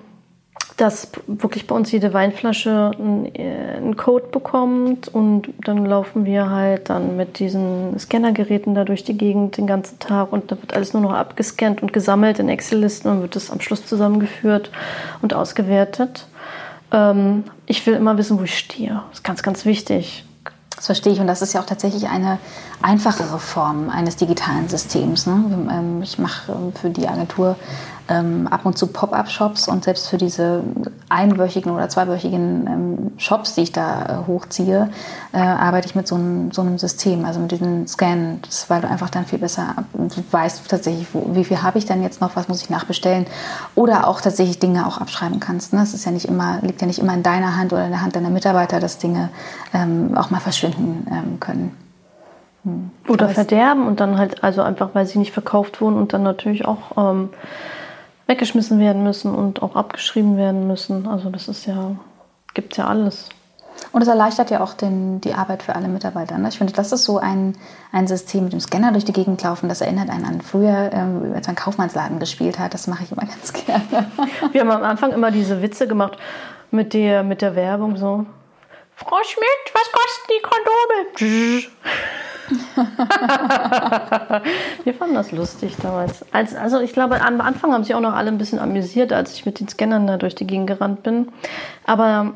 dass 0.78 1.12
wirklich 1.26 1.66
bei 1.66 1.76
uns 1.76 1.92
jede 1.92 2.14
Weinflasche 2.14 2.92
einen 3.00 3.98
Code 3.98 4.28
bekommt. 4.32 5.08
Und 5.08 5.50
dann 5.66 5.88
laufen 5.88 6.24
wir 6.24 6.52
halt 6.52 6.92
dann 6.92 7.18
mit 7.18 7.40
diesen 7.40 7.98
Scannergeräten 7.98 8.76
da 8.76 8.84
durch 8.84 9.04
die 9.04 9.18
Gegend 9.18 9.58
den 9.58 9.66
ganzen 9.66 9.98
Tag. 9.98 10.32
Und 10.32 10.52
da 10.52 10.62
wird 10.62 10.76
alles 10.76 10.94
nur 10.94 11.02
noch 11.02 11.14
abgescannt 11.14 11.82
und 11.82 11.94
gesammelt 11.94 12.38
in 12.38 12.48
Excel-Listen 12.48 13.10
und 13.10 13.22
wird 13.22 13.36
das 13.36 13.50
am 13.50 13.60
Schluss 13.60 13.88
zusammengeführt 13.88 14.70
und 15.24 15.34
ausgewertet. 15.34 16.28
Ähm, 16.92 17.44
ich 17.66 17.86
will 17.86 17.96
immer 17.96 18.18
wissen, 18.18 18.40
wo 18.40 18.44
ich 18.44 18.58
stehe. 18.58 19.02
Das 19.10 19.20
ist 19.20 19.24
ganz, 19.24 19.44
ganz 19.44 19.66
wichtig. 19.66 20.26
Das 20.76 20.86
verstehe 20.86 21.14
ich 21.14 21.20
und 21.20 21.28
das 21.28 21.42
ist 21.42 21.54
ja 21.54 21.62
auch 21.62 21.66
tatsächlich 21.66 22.08
eine 22.08 22.38
einfachere 22.84 23.40
Form 23.40 23.90
eines 23.90 24.16
digitalen 24.16 24.70
Systems. 24.70 25.26
Ne? 25.26 25.68
Ähm, 25.72 26.02
ich 26.04 26.20
mache 26.20 26.56
für 26.80 26.90
die 26.92 27.08
Agentur 27.08 27.56
ähm, 28.10 28.48
ab 28.48 28.66
und 28.66 28.78
zu 28.78 28.88
Pop-up-Shops 28.88 29.68
und 29.68 29.84
selbst 29.84 30.08
für 30.10 30.18
diese 30.18 30.64
einwöchigen 31.10 31.72
oder 31.72 31.90
zweiwöchigen 31.90 32.68
ähm, 32.68 33.12
Shops, 33.18 33.56
die 33.56 33.62
ich 33.62 33.72
da 33.72 34.06
äh, 34.06 34.28
hochziehe, 34.28 34.90
äh, 35.34 35.38
arbeite 35.38 35.88
ich 35.88 35.96
mit 35.96 36.08
so 36.08 36.16
einem, 36.16 36.52
so 36.52 36.62
einem 36.62 36.78
System, 36.78 37.26
also 37.26 37.40
mit 37.40 37.52
diesen 37.52 37.88
Scans, 37.88 38.66
weil 38.70 38.82
du 38.82 38.88
einfach 38.88 39.10
dann 39.10 39.26
viel 39.26 39.40
besser 39.40 39.76
weißt 40.32 40.70
tatsächlich, 40.70 41.08
wo, 41.14 41.36
wie 41.36 41.44
viel 41.44 41.62
habe 41.62 41.78
ich 41.78 41.86
denn 41.86 42.02
jetzt 42.02 42.22
noch, 42.22 42.36
was 42.36 42.48
muss 42.48 42.62
ich 42.62 42.70
nachbestellen 42.70 43.26
oder 43.76 44.08
auch 44.08 44.22
tatsächlich 44.22 44.60
Dinge 44.60 44.88
auch 44.88 45.00
abschreiben 45.00 45.40
kannst. 45.40 45.74
Ne? 45.74 45.80
Das 45.80 45.94
ist 45.94 46.06
ja 46.06 46.12
nicht 46.12 46.28
immer, 46.28 46.60
liegt 46.62 46.82
ja 46.82 46.88
nicht 46.88 47.00
immer 47.00 47.14
in 47.14 47.24
deiner 47.24 47.58
Hand 47.58 47.74
oder 47.74 47.86
in 47.86 47.92
der 47.92 48.02
Hand 48.02 48.16
deiner 48.16 48.30
Mitarbeiter, 48.30 48.80
dass 48.80 48.98
Dinge 48.98 49.30
ähm, 49.74 50.18
auch 50.18 50.30
mal 50.30 50.40
verschwinden 50.40 51.08
ähm, 51.12 51.40
können. 51.40 51.78
Hm. 52.64 52.92
Oder 53.08 53.30
verderben 53.30 53.88
und 53.88 54.00
dann 54.00 54.18
halt, 54.18 54.44
also 54.44 54.62
einfach, 54.62 54.90
weil 54.94 55.06
sie 55.06 55.20
nicht 55.20 55.32
verkauft 55.32 55.82
wurden 55.82 55.96
und 55.96 56.14
dann 56.14 56.24
natürlich 56.24 56.66
auch 56.66 56.98
ähm, 56.98 57.30
weggeschmissen 58.28 58.80
werden 58.80 59.04
müssen 59.04 59.34
und 59.34 59.62
auch 59.62 59.76
abgeschrieben 59.76 60.38
werden 60.38 60.68
müssen. 60.68 61.08
Also 61.08 61.30
das 61.30 61.48
ist 61.48 61.66
ja, 61.66 61.96
gibt 62.54 62.78
ja 62.78 62.88
alles. 62.88 63.30
Und 63.92 64.02
es 64.02 64.08
erleichtert 64.08 64.50
ja 64.52 64.62
auch 64.62 64.74
den, 64.74 65.22
die 65.22 65.34
Arbeit 65.34 65.64
für 65.64 65.76
alle 65.76 65.88
Mitarbeiter. 65.88 66.38
Ne? 66.38 66.50
Ich 66.50 66.58
finde, 66.58 66.74
das 66.74 66.92
ist 66.92 67.04
so 67.04 67.20
ein, 67.20 67.58
ein 67.92 68.08
System 68.08 68.44
mit 68.46 68.54
dem 68.54 68.60
Scanner 68.60 68.92
durch 68.92 69.06
die 69.06 69.14
Gegend 69.14 69.42
laufen. 69.44 69.70
Das 69.70 69.82
erinnert 69.82 70.10
einen 70.10 70.26
an 70.26 70.42
früher, 70.42 70.90
ähm, 70.94 71.32
als 71.36 71.48
man 71.48 71.56
Kaufmannsladen 71.56 72.20
gespielt 72.20 72.60
hat. 72.60 72.74
Das 72.74 72.88
mache 72.88 73.04
ich 73.04 73.12
immer 73.12 73.26
ganz 73.28 73.54
gerne. 73.54 74.12
Wir 74.52 74.62
haben 74.62 74.72
am 74.72 74.84
Anfang 74.84 75.12
immer 75.12 75.32
diese 75.32 75.62
Witze 75.62 75.88
gemacht 75.88 76.18
mit 76.72 76.94
der, 76.94 77.24
mit 77.24 77.42
der 77.42 77.56
Werbung 77.56 77.98
so. 77.98 78.26
Frau 78.96 79.18
Schmidt, 79.24 79.74
was 79.74 79.92
kosten 79.92 80.32
die 80.32 80.42
Kondome? 80.42 81.68
Wir 84.84 84.94
fanden 84.94 85.16
das 85.16 85.32
lustig 85.32 85.76
damals. 85.82 86.26
Als, 86.34 86.56
also 86.56 86.80
ich 86.80 86.94
glaube, 86.94 87.22
am 87.22 87.42
Anfang 87.42 87.74
haben 87.74 87.84
sich 87.84 87.96
auch 87.96 88.00
noch 88.02 88.14
alle 88.14 88.30
ein 88.30 88.38
bisschen 88.38 88.60
amüsiert, 88.60 89.12
als 89.14 89.34
ich 89.34 89.46
mit 89.46 89.60
den 89.60 89.68
Scannern 89.68 90.08
da 90.08 90.18
durch 90.18 90.36
die 90.36 90.48
Gegend 90.48 90.68
gerannt 90.68 91.04
bin. 91.04 91.30
Aber 91.86 92.34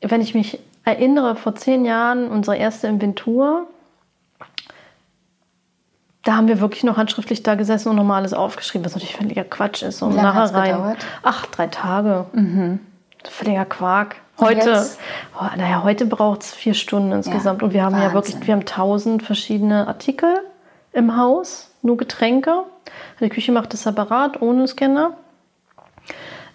wenn 0.00 0.20
ich 0.20 0.34
mich 0.34 0.58
erinnere, 0.84 1.36
vor 1.36 1.54
zehn 1.54 1.84
Jahren, 1.84 2.28
unsere 2.28 2.56
erste 2.56 2.86
Inventur, 2.86 3.66
da 6.24 6.36
haben 6.36 6.48
wir 6.48 6.60
wirklich 6.60 6.84
noch 6.84 6.96
handschriftlich 6.96 7.42
da 7.42 7.54
gesessen 7.54 7.88
und 7.88 7.96
nochmal 7.96 8.18
alles 8.18 8.34
aufgeschrieben, 8.34 8.84
was 8.84 8.94
natürlich 8.94 9.16
völliger 9.16 9.44
Quatsch 9.44 9.82
ist. 9.82 10.02
Und 10.02 10.12
Wie 10.12 10.16
lange 10.16 10.28
nachher 10.40 10.54
rein. 10.54 10.72
gedauert? 10.72 10.98
Ach, 11.22 11.46
drei 11.46 11.68
Tage. 11.68 12.26
Völliger 13.24 13.64
Quark. 13.64 14.16
Heute, 14.40 14.86
oh, 15.38 15.44
naja, 15.56 15.82
heute 15.82 16.06
braucht 16.06 16.42
es 16.42 16.52
vier 16.52 16.74
Stunden 16.74 17.12
insgesamt. 17.12 17.62
und 17.62 17.72
wir 17.72 17.82
haben 17.82 17.94
ja 17.94 18.12
Wahnsinn. 18.12 18.14
wirklich, 18.14 18.46
wir 18.46 18.54
haben 18.54 18.64
tausend 18.64 19.22
verschiedene 19.22 19.88
Artikel 19.88 20.38
im 20.92 21.16
Haus, 21.16 21.70
nur 21.82 21.96
Getränke. 21.96 22.64
Die 23.20 23.28
Küche 23.28 23.52
macht 23.52 23.72
das 23.72 23.82
separat, 23.82 24.40
ohne 24.40 24.66
Scanner. 24.68 25.14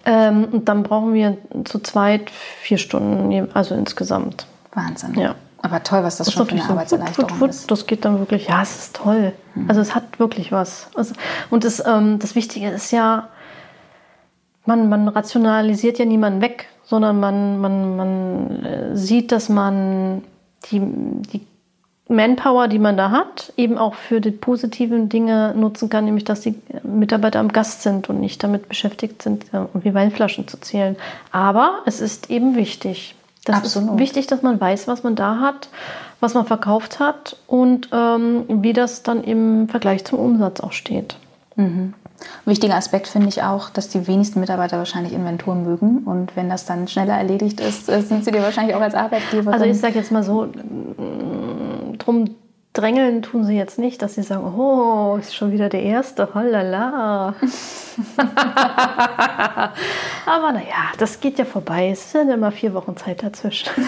Ähm, 0.05 0.47
und 0.51 0.69
dann 0.69 0.83
brauchen 0.83 1.13
wir 1.13 1.37
zu 1.65 1.79
zweit 1.79 2.29
vier 2.29 2.77
Stunden, 2.77 3.49
also 3.53 3.75
insgesamt. 3.75 4.47
Wahnsinn. 4.73 5.15
Ja. 5.15 5.35
Aber 5.61 5.81
toll, 5.81 6.03
was 6.03 6.17
das, 6.17 6.31
schon 6.31 6.45
für 6.45 6.51
eine 6.53 6.61
so, 6.61 6.71
Arbeitserleichterung 6.71 7.39
wut, 7.39 7.49
ist. 7.49 7.63
wut, 7.63 7.71
das 7.71 7.87
geht 7.87 8.03
dann 8.03 8.19
wirklich, 8.19 8.49
ja, 8.49 8.61
es 8.61 8.75
ist 8.75 8.95
toll. 8.97 9.31
Also 9.69 9.79
es 9.79 9.95
hat 9.95 10.19
wirklich 10.19 10.51
was. 10.51 10.89
Also, 10.93 11.13
und 11.49 11.63
das, 11.63 11.81
ähm, 11.85 12.19
das 12.19 12.35
Wichtige 12.35 12.69
ist 12.69 12.91
ja, 12.91 13.29
man, 14.65 14.89
man 14.89 15.07
rationalisiert 15.07 15.99
ja 15.99 16.05
niemanden 16.05 16.41
weg, 16.41 16.67
sondern 16.93 17.19
man, 17.19 17.59
man, 17.59 17.95
man 17.95 18.65
äh, 18.65 18.95
sieht, 18.95 19.31
dass 19.31 19.49
man 19.49 20.21
die, 20.69 20.79
die 20.79 21.41
Manpower, 22.07 22.67
die 22.67 22.77
man 22.77 22.97
da 22.97 23.09
hat, 23.09 23.51
eben 23.57 23.79
auch 23.79 23.95
für 23.95 24.21
die 24.21 24.29
positiven 24.29 25.09
Dinge 25.09 25.55
nutzen 25.57 25.89
kann, 25.89 26.05
nämlich 26.05 26.23
dass 26.23 26.41
die 26.41 26.53
Mitarbeiter 26.83 27.39
am 27.39 27.47
Gast 27.47 27.81
sind 27.81 28.09
und 28.09 28.19
nicht 28.19 28.43
damit 28.43 28.69
beschäftigt 28.69 29.23
sind, 29.23 29.45
äh, 29.45 29.61
irgendwie 29.73 29.95
Weinflaschen 29.95 30.47
zu 30.47 30.61
zählen. 30.61 30.95
Aber 31.31 31.79
es 31.87 31.99
ist 31.99 32.29
eben 32.29 32.55
wichtig. 32.55 33.15
Das 33.43 33.55
Absolut. 33.55 33.93
ist 33.93 33.97
wichtig, 33.97 34.27
dass 34.27 34.43
man 34.43 34.61
weiß, 34.61 34.87
was 34.87 35.01
man 35.01 35.15
da 35.15 35.39
hat, 35.39 35.69
was 36.19 36.35
man 36.35 36.45
verkauft 36.45 36.99
hat 36.99 37.37
und 37.47 37.89
ähm, 37.91 38.45
wie 38.47 38.73
das 38.73 39.01
dann 39.01 39.23
im 39.23 39.67
Vergleich 39.67 40.05
zum 40.05 40.19
Umsatz 40.19 40.59
auch 40.59 40.73
steht. 40.73 41.15
Wichtiger 42.45 42.75
Aspekt 42.75 43.07
finde 43.07 43.29
ich 43.29 43.43
auch, 43.43 43.69
dass 43.69 43.89
die 43.89 44.05
wenigsten 44.07 44.39
Mitarbeiter 44.39 44.77
wahrscheinlich 44.77 45.13
Inventur 45.13 45.55
mögen. 45.55 45.99
Und 45.99 46.35
wenn 46.35 46.49
das 46.49 46.65
dann 46.65 46.87
schneller 46.87 47.15
erledigt 47.15 47.59
ist, 47.59 47.89
äh, 47.89 48.01
sind 48.01 48.25
sie 48.25 48.31
dir 48.31 48.41
wahrscheinlich 48.41 48.75
auch 48.75 48.81
als 48.81 48.95
Arbeitgeber. 48.95 49.53
Also 49.53 49.65
ich 49.65 49.79
sage 49.79 49.95
jetzt 49.95 50.11
mal 50.11 50.23
so, 50.23 50.45
mm, 50.45 51.97
drum 51.97 52.35
drängeln 52.73 53.21
tun 53.21 53.45
sie 53.45 53.55
jetzt 53.55 53.77
nicht, 53.79 54.01
dass 54.01 54.15
sie 54.15 54.23
sagen, 54.23 54.43
oh, 54.57 55.17
ist 55.19 55.35
schon 55.35 55.51
wieder 55.51 55.69
der 55.69 55.83
erste, 55.83 56.33
holala. 56.33 57.35
Aber 60.25 60.51
naja, 60.51 60.91
das 60.97 61.19
geht 61.19 61.37
ja 61.37 61.45
vorbei. 61.45 61.89
Es 61.91 62.11
sind 62.11 62.29
immer 62.29 62.51
vier 62.51 62.73
Wochen 62.73 62.97
Zeit 62.97 63.21
dazwischen. 63.23 63.69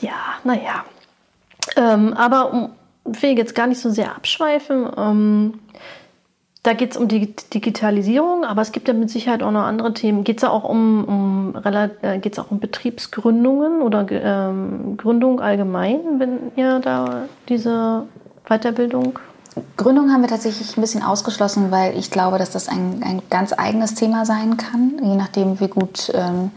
ja, 0.00 0.12
naja. 0.44 0.84
Ähm, 1.76 2.14
aber 2.14 2.52
um, 2.52 2.70
will 3.04 3.36
jetzt 3.36 3.54
gar 3.54 3.66
nicht 3.66 3.80
so 3.80 3.90
sehr 3.90 4.14
abschweifen. 4.14 4.88
Ähm, 4.96 5.54
da 6.62 6.74
geht 6.74 6.92
es 6.92 6.96
um 6.96 7.08
die 7.08 7.34
Digitalisierung, 7.52 8.44
aber 8.44 8.62
es 8.62 8.70
gibt 8.70 8.86
ja 8.86 8.94
mit 8.94 9.10
Sicherheit 9.10 9.42
auch 9.42 9.50
noch 9.50 9.64
andere 9.64 9.94
Themen. 9.94 10.22
Geht 10.22 10.38
es 10.38 10.44
auch 10.44 10.62
um, 10.62 11.04
um, 11.04 11.62
äh, 11.64 12.18
geht's 12.18 12.38
auch 12.38 12.52
um 12.52 12.60
Betriebsgründungen 12.60 13.82
oder 13.82 14.06
ähm, 14.08 14.96
Gründung 14.96 15.40
allgemein, 15.40 15.98
wenn 16.18 16.52
ihr 16.54 16.78
da 16.78 17.24
diese 17.48 18.06
Weiterbildung? 18.48 19.18
Gründung 19.76 20.12
haben 20.12 20.22
wir 20.22 20.28
tatsächlich 20.28 20.76
ein 20.76 20.80
bisschen 20.80 21.02
ausgeschlossen, 21.02 21.72
weil 21.72 21.98
ich 21.98 22.10
glaube, 22.10 22.38
dass 22.38 22.50
das 22.50 22.68
ein, 22.68 23.02
ein 23.04 23.22
ganz 23.28 23.52
eigenes 23.52 23.94
Thema 23.94 24.24
sein 24.24 24.56
kann. 24.56 24.92
Je 25.02 25.16
nachdem, 25.16 25.58
wie 25.58 25.68
gut, 25.68 26.12
ähm, 26.14 26.52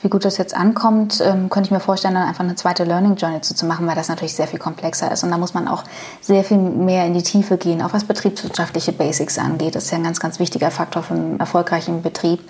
wie 0.00 0.08
gut 0.08 0.24
das 0.24 0.38
jetzt 0.38 0.54
ankommt, 0.54 1.20
ähm, 1.24 1.50
könnte 1.50 1.68
ich 1.68 1.70
mir 1.70 1.80
vorstellen, 1.80 2.14
dann 2.14 2.28
einfach 2.28 2.44
eine 2.44 2.54
zweite 2.54 2.84
Learning 2.84 3.16
Journey 3.16 3.40
zu, 3.40 3.54
zu 3.54 3.66
machen, 3.66 3.86
weil 3.86 3.96
das 3.96 4.08
natürlich 4.08 4.34
sehr 4.34 4.46
viel 4.46 4.58
komplexer 4.58 5.10
ist. 5.10 5.24
Und 5.24 5.30
da 5.30 5.38
muss 5.38 5.54
man 5.54 5.66
auch 5.66 5.84
sehr 6.20 6.44
viel 6.44 6.58
mehr 6.58 7.06
in 7.06 7.14
die 7.14 7.22
Tiefe 7.22 7.56
gehen, 7.56 7.82
auch 7.82 7.92
was 7.92 8.04
betriebswirtschaftliche 8.04 8.92
Basics 8.92 9.38
angeht. 9.38 9.74
Das 9.74 9.84
ist 9.84 9.90
ja 9.90 9.98
ein 9.98 10.04
ganz, 10.04 10.20
ganz 10.20 10.38
wichtiger 10.38 10.70
Faktor 10.70 11.02
für 11.02 11.14
einen 11.14 11.40
erfolgreichen 11.40 12.02
Betrieb. 12.02 12.48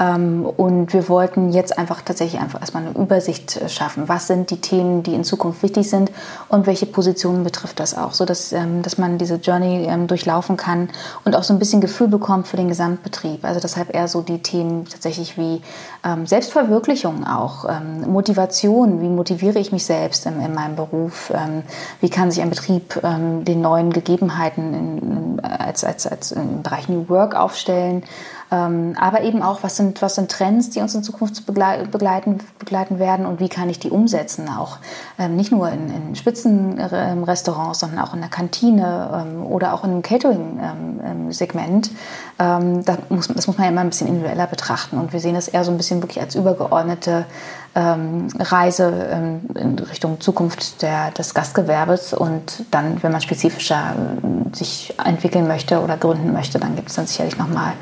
Ähm, 0.00 0.46
und 0.56 0.92
wir 0.94 1.08
wollten 1.08 1.52
jetzt 1.52 1.78
einfach 1.78 2.00
tatsächlich 2.00 2.40
einfach 2.40 2.60
erstmal 2.60 2.86
eine 2.86 2.96
Übersicht 2.96 3.58
äh, 3.58 3.68
schaffen. 3.68 4.08
Was 4.08 4.26
sind 4.26 4.50
die 4.50 4.60
Themen, 4.60 5.02
die 5.02 5.14
in 5.14 5.24
Zukunft 5.24 5.62
wichtig 5.62 5.90
sind 5.90 6.10
und 6.48 6.66
welche 6.66 6.86
Positionen 6.86 7.44
betrifft 7.44 7.78
das 7.78 7.96
auch, 7.96 8.14
so 8.14 8.24
dass, 8.24 8.52
ähm, 8.52 8.82
dass 8.82 8.96
man 8.96 9.18
diese 9.18 9.34
Journey 9.34 9.84
ähm, 9.86 10.06
durchlaufen 10.06 10.56
kann 10.56 10.88
und 11.24 11.36
auch 11.36 11.42
so 11.42 11.52
ein 11.52 11.58
bisschen 11.58 11.82
Gefühl 11.82 12.08
bekommt 12.08 12.48
für 12.48 12.56
den 12.56 12.68
Gesamtbetrieb. 12.68 13.44
Also 13.44 13.60
deshalb 13.60 13.94
eher 13.94 14.08
so 14.08 14.22
die 14.22 14.42
Themen 14.42 14.86
tatsächlich 14.86 15.36
wie 15.36 15.60
Selbstverwirklichung 16.24 17.26
auch, 17.26 17.68
Motivation, 18.06 19.02
wie 19.02 19.08
motiviere 19.08 19.58
ich 19.58 19.70
mich 19.70 19.84
selbst 19.84 20.24
in, 20.24 20.40
in 20.40 20.54
meinem 20.54 20.74
Beruf, 20.74 21.30
wie 22.00 22.08
kann 22.08 22.30
sich 22.30 22.42
ein 22.42 22.48
Betrieb 22.48 22.98
den 23.02 23.60
neuen 23.60 23.92
Gegebenheiten 23.92 24.72
in, 24.72 24.98
in, 24.98 25.40
als, 25.40 25.84
als, 25.84 26.06
als 26.06 26.32
im 26.32 26.62
Bereich 26.62 26.88
New 26.88 27.08
Work 27.10 27.34
aufstellen. 27.34 28.02
Ähm, 28.52 28.96
aber 28.98 29.22
eben 29.22 29.42
auch, 29.42 29.62
was 29.62 29.76
sind, 29.76 30.02
was 30.02 30.16
sind 30.16 30.30
Trends, 30.30 30.70
die 30.70 30.80
uns 30.80 30.94
in 30.94 31.02
Zukunft 31.04 31.42
beglei- 31.46 31.86
begleiten, 31.86 32.40
begleiten 32.58 32.98
werden 32.98 33.26
und 33.26 33.38
wie 33.38 33.48
kann 33.48 33.68
ich 33.68 33.78
die 33.78 33.90
umsetzen, 33.90 34.48
auch 34.48 34.78
ähm, 35.18 35.36
nicht 35.36 35.52
nur 35.52 35.68
in, 35.70 35.88
in 35.88 36.16
Spitzenrestaurants, 36.16 37.78
sondern 37.78 38.00
auch 38.00 38.12
in 38.12 38.20
der 38.20 38.30
Kantine 38.30 39.24
ähm, 39.24 39.46
oder 39.46 39.72
auch 39.72 39.84
in 39.84 39.90
einem 39.90 40.02
Catering-Segment. 40.02 41.90
Ähm, 42.38 42.84
da 42.84 42.98
muss, 43.08 43.28
das 43.28 43.46
muss 43.46 43.56
man 43.56 43.66
ja 43.66 43.70
immer 43.70 43.82
ein 43.82 43.90
bisschen 43.90 44.08
individueller 44.08 44.46
betrachten 44.46 44.98
und 44.98 45.12
wir 45.12 45.20
sehen 45.20 45.34
das 45.34 45.46
eher 45.48 45.62
so 45.62 45.70
ein 45.70 45.76
bisschen 45.76 46.02
wirklich 46.02 46.20
als 46.20 46.34
übergeordnete 46.34 47.26
ähm, 47.74 48.28
Reise 48.38 48.92
ähm, 49.10 49.40
in 49.54 49.78
Richtung 49.78 50.20
Zukunft 50.20 50.82
der, 50.82 51.10
des 51.12 51.34
Gastgewerbes 51.34 52.14
und 52.14 52.64
dann, 52.70 53.02
wenn 53.02 53.12
man 53.12 53.20
spezifischer 53.20 53.94
ähm, 53.96 54.52
sich 54.52 54.94
entwickeln 55.04 55.46
möchte 55.46 55.80
oder 55.80 55.96
gründen 55.96 56.32
möchte, 56.32 56.58
dann 56.58 56.74
gibt 56.74 56.88
es 56.88 56.96
dann 56.96 57.06
sicherlich 57.06 57.38
nochmal 57.38 57.72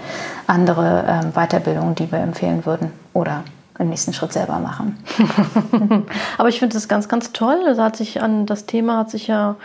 andere 0.47 1.05
ähm, 1.09 1.33
Weiterbildungen, 1.33 1.95
die 1.95 2.11
wir 2.13 2.19
empfehlen 2.19 2.67
würden 2.67 2.93
oder 3.15 3.45
im 3.79 3.89
nächsten 3.89 4.13
Schritt 4.13 4.33
selber 4.33 4.59
machen. 4.59 4.99
Aber 6.39 6.49
ich 6.49 6.59
finde 6.59 6.75
das 6.75 6.89
ganz, 6.89 7.09
ganz 7.09 7.33
toll. 7.33 7.63
Das 7.65 7.79
hat 7.79 7.97
sich 7.97 8.21
an 8.21 8.45
das 8.45 8.67
Thema 8.67 8.99
hat 8.99 9.11
sich 9.11 9.29
ja 9.29 9.57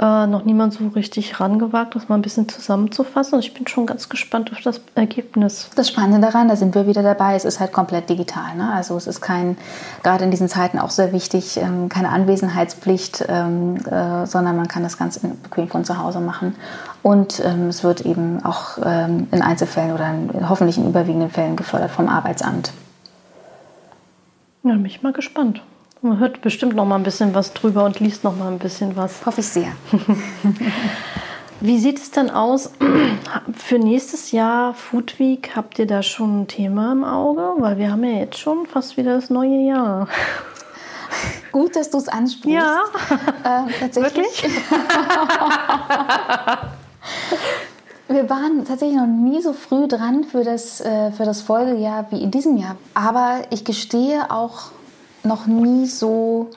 äh, 0.00 0.26
noch 0.26 0.44
niemand 0.44 0.72
so 0.72 0.88
richtig 0.88 1.40
rangewagt, 1.40 1.94
das 1.94 2.08
mal 2.08 2.14
ein 2.14 2.22
bisschen 2.22 2.48
zusammenzufassen. 2.48 3.34
Und 3.34 3.44
ich 3.44 3.52
bin 3.52 3.66
schon 3.66 3.84
ganz 3.84 4.08
gespannt 4.08 4.50
auf 4.50 4.60
das 4.62 4.80
Ergebnis. 4.94 5.68
Das 5.76 5.90
Spannende 5.90 6.26
daran, 6.26 6.48
da 6.48 6.56
sind 6.56 6.74
wir 6.74 6.86
wieder 6.86 7.02
dabei, 7.02 7.34
es 7.34 7.44
ist 7.44 7.60
halt 7.60 7.72
komplett 7.72 8.08
digital. 8.08 8.56
Ne? 8.56 8.72
Also 8.72 8.96
es 8.96 9.06
ist 9.06 9.20
kein, 9.20 9.58
gerade 10.02 10.24
in 10.24 10.30
diesen 10.30 10.48
Zeiten 10.48 10.78
auch 10.78 10.88
sehr 10.88 11.12
wichtig, 11.12 11.58
ähm, 11.58 11.90
keine 11.90 12.08
Anwesenheitspflicht, 12.08 13.26
ähm, 13.28 13.76
äh, 13.76 14.26
sondern 14.26 14.56
man 14.56 14.68
kann 14.68 14.82
das 14.82 14.96
ganz 14.96 15.18
bequem 15.18 15.68
von 15.68 15.84
zu 15.84 15.98
Hause 15.98 16.20
machen. 16.20 16.54
Und 17.02 17.42
ähm, 17.44 17.68
es 17.68 17.84
wird 17.84 18.00
eben 18.00 18.42
auch 18.42 18.78
ähm, 18.82 19.28
in 19.30 19.42
Einzelfällen 19.42 19.92
oder 19.92 20.08
in, 20.08 20.48
hoffentlich 20.48 20.78
in 20.78 20.88
überwiegenden 20.88 21.30
Fällen 21.30 21.56
gefördert 21.56 21.90
vom 21.90 22.08
Arbeitsamt. 22.08 22.72
Ja, 24.62 24.72
bin 24.72 24.86
ich 24.86 25.02
mal 25.02 25.12
gespannt. 25.12 25.60
Man 26.02 26.18
hört 26.18 26.40
bestimmt 26.40 26.74
noch 26.74 26.86
mal 26.86 26.96
ein 26.96 27.02
bisschen 27.02 27.34
was 27.34 27.52
drüber 27.52 27.84
und 27.84 28.00
liest 28.00 28.24
noch 28.24 28.34
mal 28.34 28.50
ein 28.50 28.58
bisschen 28.58 28.96
was. 28.96 29.26
Hoffe 29.26 29.42
ich 29.42 29.48
sehr. 29.48 29.72
Wie 31.60 31.78
sieht 31.78 31.98
es 31.98 32.10
denn 32.10 32.30
aus 32.30 32.70
für 33.54 33.78
nächstes 33.78 34.32
Jahr 34.32 34.72
Food 34.72 35.18
Week? 35.18 35.50
Habt 35.54 35.78
ihr 35.78 35.86
da 35.86 36.02
schon 36.02 36.42
ein 36.42 36.48
Thema 36.48 36.92
im 36.92 37.04
Auge? 37.04 37.52
Weil 37.58 37.76
wir 37.76 37.92
haben 37.92 38.02
ja 38.02 38.20
jetzt 38.20 38.38
schon 38.38 38.64
fast 38.64 38.96
wieder 38.96 39.16
das 39.16 39.28
neue 39.28 39.66
Jahr. 39.66 40.08
Gut, 41.52 41.76
dass 41.76 41.90
du 41.90 41.98
es 41.98 42.08
ansprichst. 42.08 42.56
Ja. 42.56 42.80
Äh, 43.44 43.70
tatsächlich. 43.78 44.44
Wir 48.08 48.28
waren 48.28 48.64
tatsächlich 48.64 48.96
noch 48.96 49.06
nie 49.06 49.40
so 49.40 49.52
früh 49.52 49.86
dran 49.86 50.24
für 50.24 50.42
das, 50.42 50.80
äh, 50.80 51.12
für 51.12 51.24
das 51.24 51.42
Folgejahr 51.42 52.06
wie 52.10 52.20
in 52.22 52.32
diesem 52.32 52.56
Jahr. 52.56 52.76
Aber 52.92 53.42
ich 53.50 53.64
gestehe 53.64 54.30
auch 54.30 54.72
noch 55.24 55.46
nie 55.46 55.86
so, 55.86 56.50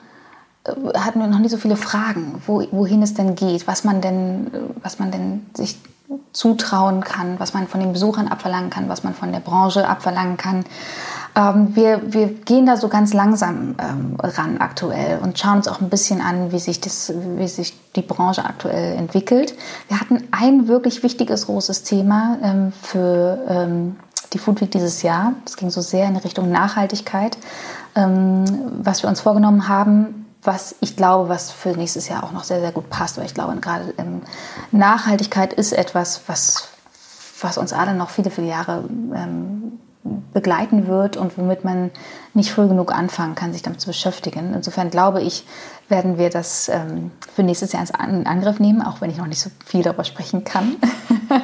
äh, 0.64 0.98
hatten 0.98 1.20
wir 1.20 1.26
noch 1.26 1.38
nie 1.38 1.48
so 1.48 1.56
viele 1.56 1.76
Fragen, 1.76 2.42
wo, 2.46 2.64
wohin 2.70 3.02
es 3.02 3.14
denn 3.14 3.34
geht, 3.34 3.66
was 3.66 3.84
man 3.84 4.00
denn, 4.00 4.46
äh, 4.48 4.60
was 4.82 4.98
man 4.98 5.10
denn 5.10 5.46
sich 5.54 5.78
zutrauen 6.32 7.02
kann, 7.02 7.40
was 7.40 7.54
man 7.54 7.66
von 7.66 7.80
den 7.80 7.92
Besuchern 7.92 8.28
abverlangen 8.28 8.70
kann, 8.70 8.88
was 8.88 9.04
man 9.04 9.14
von 9.14 9.32
der 9.32 9.40
Branche 9.40 9.88
abverlangen 9.88 10.36
kann. 10.36 10.64
Ähm, 11.36 11.74
wir, 11.74 12.12
wir 12.12 12.28
gehen 12.28 12.66
da 12.66 12.76
so 12.76 12.88
ganz 12.88 13.12
langsam 13.12 13.74
ähm, 13.80 14.16
ran 14.20 14.58
aktuell 14.58 15.18
und 15.22 15.38
schauen 15.38 15.56
uns 15.56 15.68
auch 15.68 15.80
ein 15.80 15.88
bisschen 15.88 16.20
an, 16.20 16.52
wie 16.52 16.58
sich, 16.58 16.80
das, 16.80 17.12
wie 17.36 17.48
sich 17.48 17.76
die 17.94 18.02
Branche 18.02 18.44
aktuell 18.44 18.96
entwickelt. 18.96 19.54
Wir 19.88 20.00
hatten 20.00 20.28
ein 20.30 20.68
wirklich 20.68 21.02
wichtiges 21.02 21.46
großes 21.46 21.82
Thema 21.82 22.38
ähm, 22.42 22.72
für 22.82 23.38
ähm, 23.48 23.96
die 24.32 24.38
Food 24.38 24.60
Week 24.60 24.70
dieses 24.70 25.02
Jahr. 25.02 25.34
Das 25.44 25.56
ging 25.56 25.70
so 25.70 25.80
sehr 25.80 26.06
in 26.06 26.16
Richtung 26.16 26.50
Nachhaltigkeit, 26.50 27.36
was 27.94 29.02
wir 29.02 29.08
uns 29.08 29.20
vorgenommen 29.20 29.68
haben, 29.68 30.26
was 30.42 30.74
ich 30.80 30.96
glaube, 30.96 31.28
was 31.28 31.50
für 31.50 31.70
nächstes 31.70 32.08
Jahr 32.08 32.24
auch 32.24 32.32
noch 32.32 32.44
sehr, 32.44 32.60
sehr 32.60 32.72
gut 32.72 32.90
passt, 32.90 33.16
weil 33.16 33.24
ich 33.24 33.34
glaube, 33.34 33.56
gerade 33.56 33.94
ähm, 33.98 34.22
Nachhaltigkeit 34.72 35.52
ist 35.52 35.72
etwas, 35.72 36.22
was, 36.26 36.68
was 37.40 37.56
uns 37.56 37.72
alle 37.72 37.94
noch 37.94 38.10
viele, 38.10 38.30
viele 38.30 38.48
Jahre 38.48 38.84
ähm, 39.14 39.78
begleiten 40.34 40.86
wird 40.86 41.16
und 41.16 41.38
womit 41.38 41.64
man 41.64 41.90
nicht 42.34 42.50
früh 42.50 42.68
genug 42.68 42.92
anfangen 42.92 43.34
kann, 43.34 43.54
sich 43.54 43.62
damit 43.62 43.80
zu 43.80 43.86
beschäftigen. 43.86 44.52
Insofern 44.54 44.90
glaube 44.90 45.22
ich, 45.22 45.46
werden 45.88 46.18
wir 46.18 46.28
das 46.28 46.68
ähm, 46.68 47.10
für 47.34 47.42
nächstes 47.42 47.72
Jahr 47.72 47.84
in 48.06 48.26
Angriff 48.26 48.60
nehmen, 48.60 48.82
auch 48.82 49.00
wenn 49.00 49.10
ich 49.10 49.16
noch 49.16 49.26
nicht 49.26 49.40
so 49.40 49.50
viel 49.64 49.82
darüber 49.82 50.04
sprechen 50.04 50.44
kann. 50.44 50.76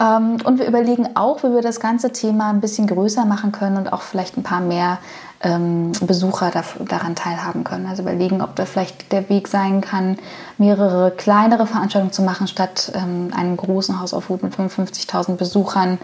ähm, 0.00 0.38
und 0.44 0.58
wir 0.58 0.66
überlegen 0.66 1.10
auch, 1.14 1.42
wie 1.42 1.52
wir 1.52 1.62
das 1.62 1.78
ganze 1.78 2.10
Thema 2.12 2.50
ein 2.50 2.60
bisschen 2.60 2.86
größer 2.86 3.24
machen 3.26 3.52
können 3.52 3.76
und 3.76 3.92
auch 3.92 4.02
vielleicht 4.02 4.36
ein 4.36 4.42
paar 4.42 4.60
mehr 4.60 4.98
ähm, 5.42 5.92
Besucher 6.02 6.50
daran 6.86 7.14
teilhaben 7.14 7.64
können. 7.64 7.86
Also 7.86 8.02
überlegen, 8.02 8.42
ob 8.42 8.56
da 8.56 8.66
vielleicht 8.66 9.12
der 9.12 9.28
Weg 9.28 9.48
sein 9.48 9.80
kann, 9.80 10.18
mehrere 10.58 11.10
kleinere 11.10 11.66
Veranstaltungen 11.66 12.12
zu 12.12 12.22
machen, 12.22 12.46
statt 12.46 12.92
ähm, 12.94 13.30
einem 13.34 13.56
großen 13.56 14.00
Haus 14.00 14.14
auf 14.14 14.28
Hut 14.28 14.42
mit 14.42 14.54
55.000 14.54 15.36
Besuchern. 15.36 15.98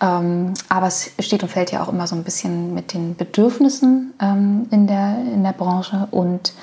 Aber 0.00 0.86
es 0.88 1.12
steht 1.20 1.44
und 1.44 1.48
fällt 1.48 1.70
ja 1.70 1.80
auch 1.80 1.88
immer 1.88 2.08
so 2.08 2.16
ein 2.16 2.24
bisschen 2.24 2.74
mit 2.74 2.92
den 2.92 3.14
Bedürfnissen 3.14 4.12
in, 4.18 4.86
der, 4.88 5.16
in 5.32 5.44
der 5.44 5.52
Branche 5.52 6.08
und 6.10 6.54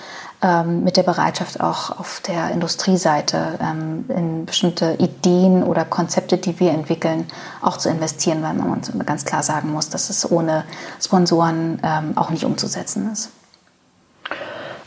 ähm, 0.42 0.84
mit 0.84 0.96
der 0.96 1.04
Bereitschaft 1.04 1.60
auch 1.60 2.00
auf 2.00 2.22
der 2.26 2.52
Industrieseite 2.52 3.60
ähm, 3.62 4.06
in 4.08 4.46
bestimmte 4.46 4.96
Ideen 5.00 5.64
oder 5.64 5.84
Konzepte, 5.84 6.38
die 6.38 6.60
wir 6.60 6.72
entwickeln, 6.72 7.28
auch 7.62 7.78
zu 7.78 7.90
investieren, 7.90 8.42
weil 8.42 8.54
man 8.54 8.72
uns 8.72 8.92
ganz 9.06 9.26
klar 9.26 9.44
sagen 9.44 9.72
muss, 9.72 9.90
dass 9.90 10.10
es 10.10 10.30
ohne 10.32 10.64
Sponsoren 11.02 11.82
ähm, 11.84 12.18
auch 12.18 12.30
nicht 12.30 12.46
umzusetzen 12.46 13.12
ist. 13.12 13.32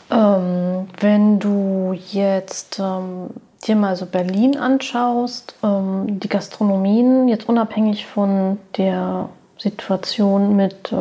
Ähm, 0.09 0.87
wenn 0.99 1.39
du 1.39 1.95
jetzt 2.11 2.79
ähm, 2.79 3.29
dir 3.65 3.75
mal 3.75 3.95
so 3.95 4.05
Berlin 4.05 4.57
anschaust, 4.57 5.55
ähm, 5.63 6.19
die 6.19 6.29
Gastronomien, 6.29 7.27
jetzt 7.27 7.47
unabhängig 7.47 8.05
von 8.05 8.57
der 8.77 9.29
Situation 9.57 10.55
mit 10.55 10.91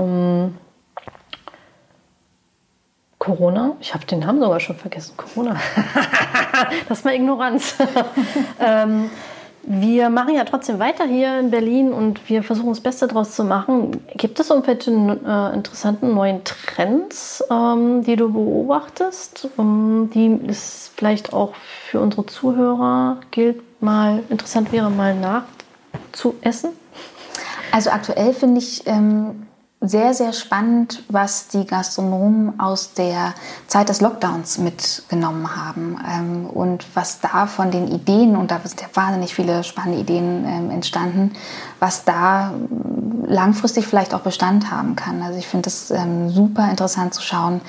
Corona? 3.22 3.76
Ich 3.78 3.94
habe 3.94 4.04
den 4.04 4.18
Namen 4.18 4.40
sogar 4.40 4.58
schon 4.58 4.74
vergessen. 4.74 5.16
Corona. 5.16 5.54
das 6.88 6.98
ist 6.98 7.04
mal 7.04 7.14
Ignoranz. 7.14 7.76
ähm, 8.58 9.10
wir 9.62 10.10
machen 10.10 10.34
ja 10.34 10.42
trotzdem 10.42 10.80
weiter 10.80 11.04
hier 11.04 11.38
in 11.38 11.52
Berlin 11.52 11.92
und 11.92 12.28
wir 12.28 12.42
versuchen 12.42 12.70
das 12.70 12.80
Beste 12.80 13.06
daraus 13.06 13.36
zu 13.36 13.44
machen. 13.44 14.04
Gibt 14.16 14.40
es 14.40 14.50
irgendwelche 14.50 14.90
äh, 14.90 15.54
interessanten 15.54 16.12
neuen 16.14 16.42
Trends, 16.42 17.44
ähm, 17.48 18.02
die 18.02 18.16
du 18.16 18.32
beobachtest, 18.32 19.50
um, 19.56 20.10
die 20.12 20.40
es 20.48 20.90
vielleicht 20.96 21.32
auch 21.32 21.54
für 21.54 22.00
unsere 22.00 22.26
Zuhörer 22.26 23.18
gilt, 23.30 23.62
mal 23.80 24.24
interessant 24.30 24.72
wäre, 24.72 24.90
mal 24.90 25.14
nachzuessen? 25.14 26.70
Also 27.70 27.90
aktuell 27.90 28.34
finde 28.34 28.58
ich 28.58 28.84
ähm, 28.86 29.46
sehr, 29.82 30.14
sehr 30.14 30.32
spannend, 30.32 31.02
was 31.08 31.48
die 31.48 31.66
Gastronomen 31.66 32.58
aus 32.60 32.94
der 32.94 33.34
Zeit 33.66 33.88
des 33.88 34.00
Lockdowns 34.00 34.58
mitgenommen 34.58 35.56
haben 35.56 35.98
ähm, 36.08 36.46
und 36.46 36.86
was 36.94 37.20
da 37.20 37.46
von 37.46 37.72
den 37.72 37.88
Ideen, 37.88 38.36
und 38.36 38.52
da 38.52 38.60
sind 38.64 38.80
ja 38.80 38.86
wahnsinnig 38.94 39.34
viele 39.34 39.64
spannende 39.64 40.00
Ideen 40.00 40.44
ähm, 40.46 40.70
entstanden, 40.70 41.32
was 41.80 42.04
da 42.04 42.54
langfristig 43.26 43.86
vielleicht 43.86 44.14
auch 44.14 44.20
Bestand 44.20 44.70
haben 44.70 44.94
kann. 44.94 45.20
Also 45.20 45.38
ich 45.38 45.48
finde 45.48 45.68
es 45.68 45.90
ähm, 45.90 46.30
super 46.30 46.70
interessant 46.70 47.12
zu 47.12 47.22
schauen, 47.22 47.60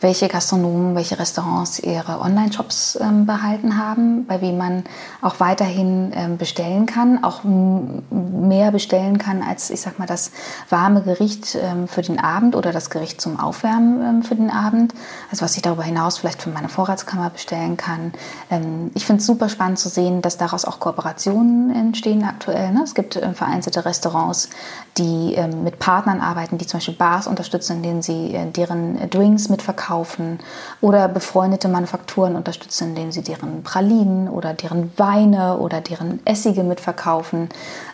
welche 0.00 0.28
Gastronomen, 0.28 0.94
welche 0.94 1.18
Restaurants 1.18 1.78
ihre 1.78 2.20
Online-Shops 2.20 2.98
ähm, 3.00 3.26
behalten 3.26 3.76
haben, 3.76 4.26
bei 4.26 4.40
wem 4.40 4.56
man 4.56 4.84
auch 5.20 5.40
weiterhin 5.40 6.12
ähm, 6.14 6.38
bestellen 6.38 6.86
kann, 6.86 7.22
auch 7.22 7.42
mehr 7.44 8.72
bestellen 8.72 9.18
kann 9.18 9.42
als, 9.42 9.70
ich 9.70 9.82
sag 9.82 9.98
mal, 9.98 10.06
das 10.06 10.30
warme 10.70 11.02
Gericht 11.02 11.56
ähm, 11.60 11.86
für 11.86 12.00
den 12.00 12.18
Abend 12.18 12.56
oder 12.56 12.72
das 12.72 12.88
Gericht 12.88 13.20
zum 13.20 13.38
Aufwärmen 13.38 14.00
ähm, 14.02 14.22
für 14.22 14.34
den 14.34 14.50
Abend. 14.50 14.94
Also 15.30 15.44
was 15.44 15.56
ich 15.56 15.62
darüber 15.62 15.82
hinaus 15.82 16.18
vielleicht 16.18 16.42
für 16.42 16.50
meine 16.50 16.70
Vorratskammer 16.70 17.28
bestellen 17.28 17.76
kann. 17.76 18.12
Ähm, 18.50 18.90
ich 18.94 19.04
finde 19.04 19.20
es 19.20 19.26
super 19.26 19.50
spannend 19.50 19.78
zu 19.78 19.90
sehen, 19.90 20.22
dass 20.22 20.38
daraus 20.38 20.64
auch 20.64 20.80
Kooperationen 20.80 21.74
entstehen 21.74 22.24
aktuell. 22.24 22.72
Ne? 22.72 22.82
Es 22.84 22.94
gibt 22.94 23.16
äh, 23.16 23.34
vereinzelte 23.34 23.84
Restaurants, 23.84 24.48
die 24.96 25.34
ähm, 25.34 25.62
mit 25.62 25.78
Partnern 25.78 26.20
arbeiten, 26.20 26.56
die 26.56 26.66
zum 26.66 26.78
Beispiel 26.78 26.94
Bars 26.94 27.26
unterstützen, 27.26 27.78
in 27.78 27.82
denen 27.82 28.02
sie 28.02 28.34
äh, 28.34 28.50
deren 28.50 29.10
Drinks 29.10 29.50
mitverkaufen 29.50 29.89
verkaufen 29.90 30.38
oder 30.80 31.08
befreundete 31.08 31.68
Manufakturen 31.68 32.36
unterstützen, 32.36 32.90
indem 32.90 33.12
sie 33.12 33.22
deren 33.22 33.62
Pralinen 33.62 34.28
oder 34.28 34.54
deren 34.54 34.92
Weine 34.96 35.58
oder 35.58 35.80
deren 35.80 36.24
Essige 36.24 36.62
mitverkaufen. 36.62 37.48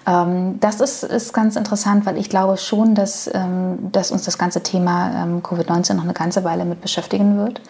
Ähm, 0.06 0.60
das 0.60 0.80
ist, 0.80 1.02
ist 1.04 1.32
ganz 1.32 1.56
interessant, 1.56 2.06
weil 2.06 2.18
ich 2.18 2.28
glaube 2.28 2.56
schon, 2.58 2.94
dass, 2.94 3.30
ähm, 3.32 3.90
dass 3.92 4.10
uns 4.10 4.24
das 4.24 4.38
ganze 4.38 4.62
Thema 4.62 5.24
ähm, 5.24 5.42
Covid-19 5.42 5.94
noch 5.94 6.04
eine 6.04 6.12
ganze 6.12 6.44
Weile 6.44 6.64
mit 6.64 6.80
beschäftigen 6.80 7.38
wird. 7.38 7.60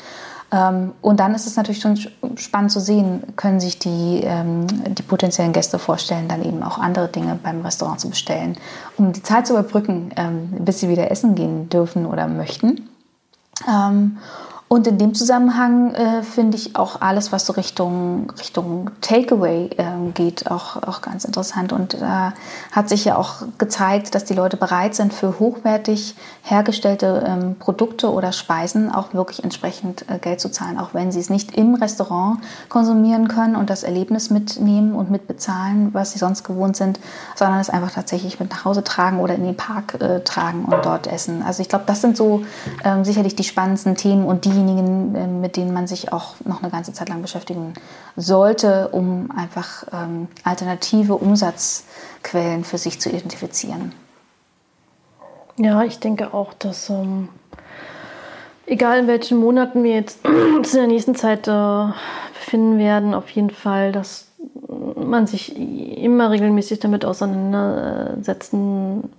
und 1.03 1.19
dann 1.19 1.35
ist 1.35 1.47
es 1.47 1.57
natürlich 1.57 1.81
schon 1.81 1.97
spannend 2.37 2.71
zu 2.71 2.79
sehen, 2.79 3.21
können 3.35 3.59
sich 3.59 3.81
die, 3.81 4.25
die 4.97 5.03
potenziellen 5.03 5.53
Gäste 5.53 5.79
vorstellen, 5.81 6.29
dann 6.29 6.45
eben 6.45 6.63
auch 6.63 6.79
andere 6.79 7.09
Dinge 7.09 7.37
beim 7.43 7.63
Restaurant 7.63 7.99
zu 7.99 8.09
bestellen, 8.09 8.57
um 8.97 9.13
die 9.13 9.25
Zeit 9.25 9.49
zu 9.49 9.55
überbrücken, 9.55 10.13
bis 10.61 10.79
sie 10.79 10.89
wieder 10.89 11.11
essen 11.11 11.35
gehen 11.35 11.69
dürfen 11.69 12.07
oder 12.07 12.29
möchten. 12.29 12.89
Ähm, 13.67 14.19
und 14.69 14.89
in 14.89 14.99
dem 14.99 15.15
Zusammenhang 15.15 15.95
äh, 15.95 16.25
finde 16.25 16.57
ich 16.57 16.75
auch 16.75 17.01
alles, 17.01 17.31
was 17.31 17.47
so 17.47 17.53
Richtung, 17.53 18.33
Richtung 18.37 18.91
Takeaway 19.01 19.71
äh, 19.77 20.11
geht, 20.13 20.51
auch, 20.51 20.83
auch 20.83 21.03
ganz 21.03 21.25
interessant. 21.25 21.73
Und 21.73 21.95
da 22.01 22.31
äh, 22.31 22.33
hat 22.73 22.89
sich 22.89 23.05
ja 23.05 23.17
auch 23.17 23.43
gezeigt, 23.59 24.17
dass 24.17 24.25
die 24.25 24.35
Leute 24.35 24.57
bereit 24.57 24.97
sind, 24.97 25.15
für 25.15 25.39
hochwertig 25.39 26.17
hergestellte 26.43 27.25
ähm, 27.25 27.55
Produkte 27.61 28.11
oder 28.11 28.33
Speisen 28.33 28.91
auch 28.91 29.15
wirklich 29.15 29.45
entsprechend 29.45 30.05
äh, 30.11 30.19
Geld 30.19 30.41
zu 30.41 30.51
zahlen, 30.51 30.81
auch 30.81 30.95
wenn 30.95 31.13
sie 31.13 31.21
es 31.21 31.31
nicht 31.31 31.55
im 31.57 31.77
Restaurant 31.77 32.41
konsumieren 32.69 33.29
können 33.29 33.55
und 33.55 33.71
das 33.71 33.85
Erlebnis 33.85 34.31
mitnehmen 34.31 34.97
und 34.97 35.13
mitbezahlen, 35.13 35.95
was 35.95 36.11
sie 36.11 36.19
sonst 36.19 36.43
gewohnt 36.43 36.77
sind, 36.77 36.99
sondern 37.37 37.61
es 37.61 37.71
einfach 37.71 37.93
tatsächlich 37.93 38.41
mit 38.41 38.51
nach 38.51 38.65
Hause 38.65 38.83
tragen 38.83 39.21
oder 39.21 39.37
in 39.37 39.45
den 39.45 39.57
Park 39.57 40.01
äh, 40.01 40.25
tragen 40.25 40.65
und 40.65 40.85
dort 40.85 41.07
essen. 41.07 41.45
Also 41.47 41.63
ich 41.63 41.69
glaube, 41.69 41.85
das 41.87 42.01
sind 42.01 42.17
so 42.17 42.43
ähm, 42.85 43.05
sicherlich 43.05 43.37
die 43.37 43.45
spannendsten 43.45 43.95
Themen 43.95 44.25
und 44.25 44.45
die 44.45 44.56
diejenigen, 44.57 45.15
ähm, 45.15 45.41
mit 45.41 45.57
denen 45.57 45.73
man 45.73 45.87
sich 45.87 46.13
auch 46.13 46.35
noch 46.45 46.63
eine 46.63 46.71
ganze 46.71 46.93
Zeit 46.93 47.09
lang 47.09 47.23
beschäftigen 47.23 47.75
sollte, 48.17 48.89
um 48.89 49.31
einfach 49.31 49.85
ähm, 49.93 50.29
alternative 50.43 51.15
Umsatzquellen 51.15 52.65
für 52.65 52.79
sich 52.79 53.01
zu 53.01 53.11
identifizieren. 53.11 53.93
Ja, 55.59 55.85
ich 55.85 56.01
denke 56.01 56.35
auch, 56.35 56.53
dass 56.55 56.91
ähm, 56.91 57.29
egal 58.67 59.01
in 59.01 59.07
welchen 59.07 59.39
Monaten 59.39 59.85
wir 59.85 59.95
jetzt 59.95 60.25
in 60.27 60.63
der 60.73 60.87
nächsten 60.87 61.15
Zeit 61.15 61.49
äh, 61.49 61.87
befinden 62.35 62.79
werden, 62.79 63.15
auf 63.15 63.31
jeden 63.31 63.51
Fall, 63.51 63.93
dass 63.93 64.29
man 64.97 65.27
sich 65.27 65.57
immer 65.57 66.31
regelmäßig 66.31 66.81
damit 66.81 67.05
auseinandersetzen 67.05 69.11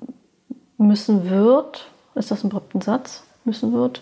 müssen 0.78 1.30
wird. 1.30 1.90
Ist 2.16 2.32
das 2.32 2.44
ein 2.44 2.52
Satz? 2.82 3.24
Müssen 3.48 3.74
wird. 3.74 4.02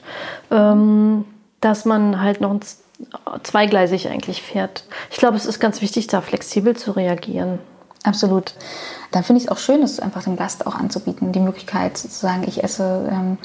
Ähm, 0.52 1.24
dass 1.62 1.86
man 1.86 2.22
halt 2.22 2.42
noch 2.42 2.60
zweigleisig 3.44 4.10
eigentlich 4.10 4.42
fährt. 4.42 4.84
Ich 5.10 5.18
glaube, 5.18 5.38
es 5.38 5.46
ist 5.46 5.60
ganz 5.60 5.82
wichtig, 5.82 6.08
da 6.08 6.22
flexibel 6.22 6.76
zu 6.76 6.92
reagieren. 6.92 7.60
Absolut. 8.04 8.54
Dann 9.12 9.24
finde 9.24 9.40
ich 9.40 9.46
es 9.46 9.52
auch 9.52 9.58
schön, 9.58 9.82
es 9.82 10.00
einfach 10.00 10.24
dem 10.24 10.36
Gast 10.36 10.68
auch 10.68 10.76
anzubieten, 10.76 11.32
die 11.32 11.40
Möglichkeit 11.40 11.98
zu 11.98 12.08
sagen, 12.08 12.44
ich 12.46 12.64
esse 12.64 13.10
ähm, 13.12 13.38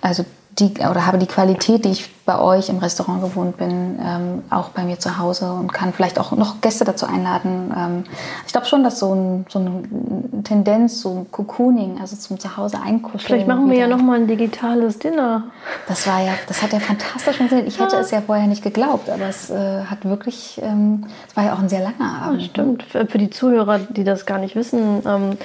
also 0.00 0.24
die 0.58 0.72
oder 0.78 1.06
habe 1.06 1.18
die 1.18 1.26
Qualität, 1.26 1.84
die 1.84 1.90
ich 1.90 2.10
bei 2.24 2.38
euch 2.38 2.68
im 2.68 2.78
Restaurant 2.78 3.22
gewohnt 3.22 3.56
bin, 3.56 3.98
ähm, 4.02 4.42
auch 4.50 4.70
bei 4.70 4.82
mir 4.82 4.98
zu 4.98 5.18
Hause 5.18 5.52
und 5.52 5.72
kann 5.72 5.92
vielleicht 5.92 6.18
auch 6.18 6.32
noch 6.32 6.60
Gäste 6.60 6.84
dazu 6.84 7.06
einladen. 7.06 7.72
Ähm, 7.76 8.04
ich 8.46 8.52
glaube 8.52 8.66
schon, 8.66 8.82
dass 8.82 8.98
so, 8.98 9.14
ein, 9.14 9.46
so 9.48 9.58
eine 9.58 10.42
Tendenz, 10.42 11.02
so 11.02 11.14
ein 11.14 11.30
Cocooning, 11.30 11.98
also 12.00 12.16
zum 12.16 12.40
Zuhause 12.40 12.80
einkuscheln. 12.82 13.20
Vielleicht 13.20 13.46
machen 13.46 13.70
wir 13.70 13.78
ja 13.78 13.86
noch 13.86 14.02
mal 14.02 14.18
ein 14.18 14.26
digitales 14.26 14.98
Dinner. 14.98 15.44
Das 15.88 16.06
war 16.06 16.20
ja, 16.20 16.32
das 16.48 16.62
hat 16.62 16.72
ja 16.72 16.80
fantastisch 16.80 17.36
funktioniert. 17.36 17.68
Ich 17.68 17.78
hätte 17.78 17.96
ja. 17.96 18.02
es 18.02 18.10
ja 18.10 18.20
vorher 18.20 18.46
nicht 18.46 18.62
geglaubt, 18.62 19.08
aber 19.08 19.26
es 19.26 19.50
äh, 19.50 19.84
hat 19.84 20.04
wirklich, 20.04 20.60
ähm, 20.62 21.06
es 21.28 21.36
war 21.36 21.44
ja 21.44 21.54
auch 21.54 21.60
ein 21.60 21.68
sehr 21.68 21.80
langer 21.80 22.22
Abend. 22.22 22.42
Ja, 22.42 22.48
stimmt. 22.48 22.82
Für, 22.82 23.06
für, 23.06 23.18
die 23.18 23.30
Zuhörer, 23.30 23.78
die 23.78 24.04
das 24.04 24.26
gar 24.26 24.38
nicht 24.38 24.56
wissen, 24.56 25.02
ähm, 25.06 25.38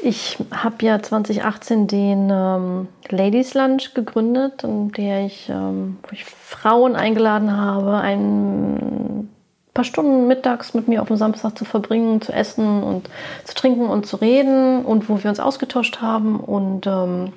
Ich 0.00 0.38
habe 0.52 0.84
ja 0.84 1.02
2018 1.02 1.86
den 1.88 2.30
ähm, 2.30 2.88
Ladies 3.08 3.54
Lunch 3.54 3.94
gegründet, 3.94 4.62
in 4.62 4.92
der 4.92 5.26
ich, 5.26 5.48
ähm, 5.48 5.98
wo 6.02 6.08
ich 6.12 6.24
Frauen 6.24 6.94
eingeladen 6.94 7.56
habe, 7.56 7.96
ein 7.96 9.28
paar 9.74 9.84
Stunden 9.84 10.26
mittags 10.26 10.74
mit 10.74 10.88
mir 10.88 11.02
auf 11.02 11.08
dem 11.08 11.16
Samstag 11.16 11.58
zu 11.58 11.64
verbringen, 11.64 12.20
zu 12.20 12.32
essen 12.32 12.82
und 12.82 13.08
zu 13.44 13.54
trinken 13.54 13.88
und 13.88 14.06
zu 14.06 14.16
reden 14.16 14.84
und 14.84 15.08
wo 15.08 15.22
wir 15.22 15.30
uns 15.30 15.40
ausgetauscht 15.40 16.00
haben 16.00 16.40
und 16.40 16.86
ähm, 16.86 17.32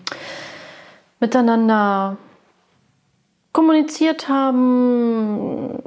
miteinander 1.20 2.18
kommuniziert 3.53 4.30
haben. 4.30 5.84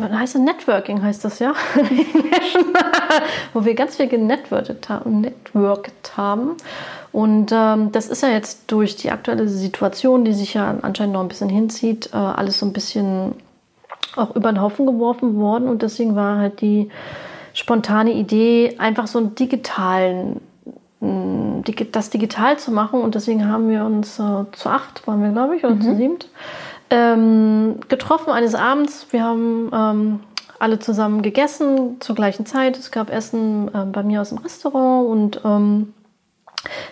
Heißt 0.00 0.34
das? 0.34 0.42
Networking 0.42 1.02
heißt 1.02 1.24
das 1.24 1.38
ja. 1.38 1.54
Wo 3.52 3.64
wir 3.64 3.74
ganz 3.74 3.96
viel 3.96 4.08
genetworked 4.08 4.88
haben. 4.88 5.20
Networked 5.20 6.16
haben. 6.16 6.56
Und 7.12 7.50
ähm, 7.52 7.92
das 7.92 8.08
ist 8.08 8.22
ja 8.22 8.28
jetzt 8.28 8.70
durch 8.70 8.96
die 8.96 9.10
aktuelle 9.10 9.48
Situation, 9.48 10.24
die 10.24 10.34
sich 10.34 10.54
ja 10.54 10.76
anscheinend 10.82 11.14
noch 11.14 11.22
ein 11.22 11.28
bisschen 11.28 11.48
hinzieht, 11.48 12.10
äh, 12.12 12.16
alles 12.16 12.58
so 12.58 12.66
ein 12.66 12.72
bisschen 12.72 13.34
auch 14.16 14.34
über 14.36 14.52
den 14.52 14.60
Haufen 14.60 14.86
geworfen 14.86 15.36
worden. 15.36 15.68
Und 15.68 15.82
deswegen 15.82 16.14
war 16.14 16.38
halt 16.38 16.60
die 16.60 16.90
spontane 17.54 18.12
Idee, 18.12 18.76
einfach 18.78 19.06
so 19.06 19.18
einen 19.18 19.34
digitalen 19.34 20.40
das 21.92 22.10
digital 22.10 22.58
zu 22.58 22.70
machen. 22.70 23.00
Und 23.00 23.14
deswegen 23.14 23.48
haben 23.48 23.68
wir 23.68 23.84
uns 23.84 24.18
äh, 24.18 24.44
zu 24.52 24.68
acht, 24.68 25.06
waren 25.06 25.22
wir, 25.22 25.30
glaube 25.30 25.56
ich, 25.56 25.64
oder 25.64 25.74
mhm. 25.74 25.82
zu 25.82 25.96
siebt, 25.96 26.28
ähm, 26.90 27.80
getroffen 27.88 28.30
eines 28.30 28.54
Abends. 28.54 29.06
Wir 29.10 29.24
haben 29.24 29.70
ähm, 29.72 30.20
alle 30.58 30.78
zusammen 30.78 31.22
gegessen 31.22 32.00
zur 32.00 32.14
gleichen 32.14 32.46
Zeit. 32.46 32.78
Es 32.78 32.90
gab 32.90 33.10
Essen 33.10 33.68
äh, 33.74 33.84
bei 33.84 34.02
mir 34.02 34.20
aus 34.20 34.30
dem 34.30 34.38
Restaurant 34.38 35.08
und 35.08 35.40
ähm, 35.44 35.92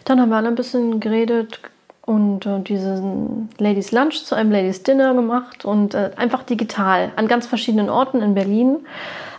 dann 0.04 0.20
haben 0.20 0.28
wir 0.28 0.36
alle 0.36 0.48
ein 0.48 0.54
bisschen 0.54 1.00
geredet 1.00 1.60
und 2.06 2.44
äh, 2.46 2.60
diesen 2.60 3.48
Ladies 3.58 3.92
Lunch 3.92 4.24
zu 4.24 4.34
einem 4.34 4.50
Ladies 4.50 4.82
Dinner 4.82 5.14
gemacht 5.14 5.64
und 5.64 5.94
äh, 5.94 6.10
einfach 6.16 6.42
digital 6.42 7.12
an 7.16 7.28
ganz 7.28 7.46
verschiedenen 7.46 7.88
Orten 7.88 8.20
in 8.20 8.34
Berlin. 8.34 8.78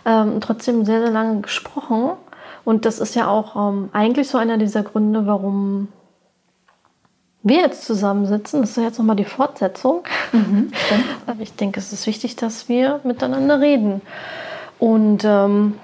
Ähm, 0.04 0.40
trotzdem 0.40 0.84
sehr, 0.84 1.00
sehr 1.00 1.10
lange 1.10 1.40
gesprochen. 1.40 2.12
Und 2.64 2.84
das 2.84 2.98
ist 2.98 3.14
ja 3.14 3.28
auch 3.28 3.54
ähm, 3.70 3.90
eigentlich 3.92 4.28
so 4.28 4.38
einer 4.38 4.58
dieser 4.58 4.82
Gründe, 4.82 5.26
warum 5.26 5.88
wir 7.46 7.58
jetzt 7.58 7.84
zusammensitzen. 7.84 8.60
Das 8.60 8.70
ist 8.70 8.76
ja 8.76 8.84
jetzt 8.84 8.98
nochmal 8.98 9.16
die 9.16 9.24
Fortsetzung. 9.24 10.02
Mhm, 10.32 10.72
ich 11.38 11.54
denke, 11.54 11.78
es 11.80 11.92
ist 11.92 12.06
wichtig, 12.06 12.36
dass 12.36 12.68
wir 12.68 13.00
miteinander 13.04 13.60
reden. 13.60 14.02
Und 14.78 15.24
ähm, 15.24 15.74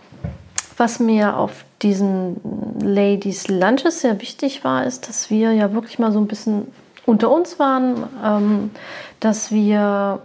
was 0.76 0.98
mir 0.98 1.36
auf 1.36 1.64
diesen 1.82 2.40
Ladies 2.80 3.48
Lunches 3.48 4.00
sehr 4.00 4.20
wichtig 4.20 4.64
war, 4.64 4.84
ist, 4.84 5.08
dass 5.08 5.30
wir 5.30 5.52
ja 5.52 5.72
wirklich 5.72 5.98
mal 5.98 6.12
so 6.12 6.18
ein 6.18 6.26
bisschen 6.26 6.66
unter 7.06 7.30
uns 7.30 7.58
waren, 7.58 8.04
ähm, 8.24 8.70
dass 9.20 9.50
wir 9.50 10.20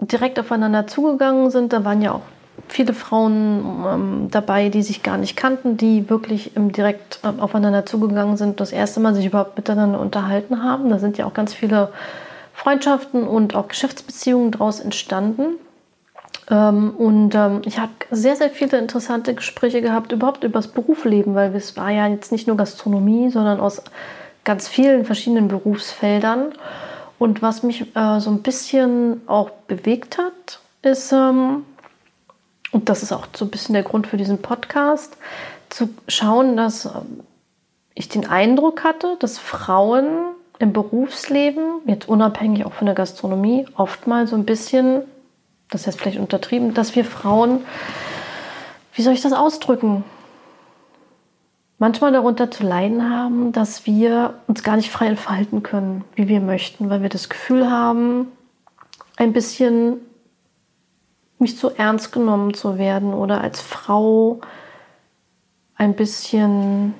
direkt 0.00 0.38
aufeinander 0.38 0.86
zugegangen 0.86 1.50
sind. 1.50 1.72
Da 1.72 1.84
waren 1.84 2.02
ja 2.02 2.12
auch 2.12 2.22
viele 2.66 2.92
Frauen 2.92 3.84
ähm, 3.86 4.28
dabei, 4.30 4.68
die 4.68 4.82
sich 4.82 5.02
gar 5.02 5.18
nicht 5.18 5.36
kannten, 5.36 5.76
die 5.76 6.10
wirklich 6.10 6.56
ähm, 6.56 6.72
direkt 6.72 7.20
ähm, 7.24 7.40
aufeinander 7.40 7.86
zugegangen 7.86 8.36
sind, 8.36 8.60
das 8.60 8.72
erste 8.72 9.00
Mal 9.00 9.14
sich 9.14 9.26
überhaupt 9.26 9.56
miteinander 9.56 10.00
unterhalten 10.00 10.62
haben. 10.62 10.90
Da 10.90 10.98
sind 10.98 11.18
ja 11.18 11.26
auch 11.26 11.34
ganz 11.34 11.54
viele 11.54 11.92
Freundschaften 12.52 13.22
und 13.22 13.54
auch 13.54 13.68
Geschäftsbeziehungen 13.68 14.50
daraus 14.50 14.80
entstanden. 14.80 15.54
Ähm, 16.50 16.90
und 16.96 17.34
ähm, 17.34 17.62
ich 17.64 17.78
habe 17.78 17.92
sehr, 18.10 18.36
sehr 18.36 18.50
viele 18.50 18.78
interessante 18.78 19.34
Gespräche 19.34 19.80
gehabt, 19.80 20.12
überhaupt 20.12 20.44
über 20.44 20.58
das 20.58 20.68
Berufsleben, 20.68 21.34
weil 21.34 21.54
es 21.54 21.76
war 21.76 21.90
ja 21.90 22.06
jetzt 22.08 22.32
nicht 22.32 22.46
nur 22.46 22.56
Gastronomie, 22.56 23.30
sondern 23.30 23.60
aus 23.60 23.82
ganz 24.44 24.66
vielen 24.66 25.04
verschiedenen 25.04 25.48
Berufsfeldern. 25.48 26.52
Und 27.18 27.42
was 27.42 27.62
mich 27.62 27.94
äh, 27.96 28.20
so 28.20 28.30
ein 28.30 28.42
bisschen 28.42 29.22
auch 29.26 29.50
bewegt 29.66 30.18
hat, 30.18 30.60
ist, 30.82 31.12
ähm, 31.12 31.64
und 32.72 32.88
das 32.88 33.02
ist 33.02 33.12
auch 33.12 33.26
so 33.34 33.44
ein 33.44 33.50
bisschen 33.50 33.72
der 33.72 33.82
Grund 33.82 34.06
für 34.06 34.16
diesen 34.16 34.42
Podcast, 34.42 35.16
zu 35.68 35.90
schauen, 36.06 36.56
dass 36.56 36.86
ähm, 36.86 37.20
ich 37.94 38.08
den 38.08 38.26
Eindruck 38.26 38.84
hatte, 38.84 39.16
dass 39.20 39.38
Frauen 39.38 40.06
im 40.58 40.72
Berufsleben, 40.72 41.80
jetzt 41.86 42.08
unabhängig 42.08 42.64
auch 42.64 42.72
von 42.72 42.86
der 42.86 42.94
Gastronomie, 42.94 43.66
oft 43.76 44.06
mal 44.06 44.26
so 44.26 44.36
ein 44.36 44.44
bisschen, 44.44 45.02
das 45.70 45.86
jetzt 45.86 46.00
vielleicht 46.00 46.18
untertrieben, 46.18 46.74
dass 46.74 46.94
wir 46.94 47.04
Frauen, 47.04 47.64
wie 48.94 49.02
soll 49.02 49.12
ich 49.12 49.20
das 49.22 49.32
ausdrücken, 49.32 50.04
manchmal 51.78 52.12
darunter 52.12 52.50
zu 52.50 52.64
leiden 52.64 53.08
haben, 53.08 53.52
dass 53.52 53.86
wir 53.86 54.34
uns 54.48 54.62
gar 54.62 54.76
nicht 54.76 54.90
frei 54.90 55.06
entfalten 55.06 55.62
können, 55.62 56.04
wie 56.16 56.28
wir 56.28 56.40
möchten, 56.40 56.90
weil 56.90 57.02
wir 57.02 57.08
das 57.08 57.28
Gefühl 57.28 57.70
haben, 57.70 58.28
ein 59.16 59.32
bisschen 59.32 60.00
nicht 61.38 61.58
so 61.58 61.70
ernst 61.70 62.12
genommen 62.12 62.54
zu 62.54 62.78
werden 62.78 63.14
oder 63.14 63.40
als 63.40 63.60
Frau 63.60 64.40
ein 65.76 65.94
bisschen 65.94 66.94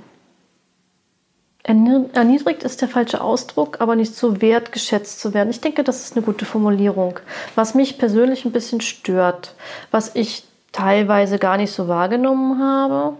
erniedrigt 1.62 2.62
ist 2.62 2.80
der 2.80 2.88
falsche 2.88 3.20
Ausdruck, 3.20 3.80
aber 3.80 3.94
nicht 3.94 4.14
so 4.14 4.40
wertgeschätzt 4.40 5.20
zu 5.20 5.34
werden. 5.34 5.50
Ich 5.50 5.60
denke, 5.60 5.84
das 5.84 6.02
ist 6.02 6.16
eine 6.16 6.24
gute 6.24 6.46
Formulierung. 6.46 7.20
Was 7.56 7.74
mich 7.74 7.98
persönlich 7.98 8.46
ein 8.46 8.52
bisschen 8.52 8.80
stört, 8.80 9.54
was 9.90 10.14
ich 10.14 10.44
teilweise 10.72 11.38
gar 11.38 11.58
nicht 11.58 11.72
so 11.72 11.86
wahrgenommen 11.86 12.58
habe, 12.58 13.18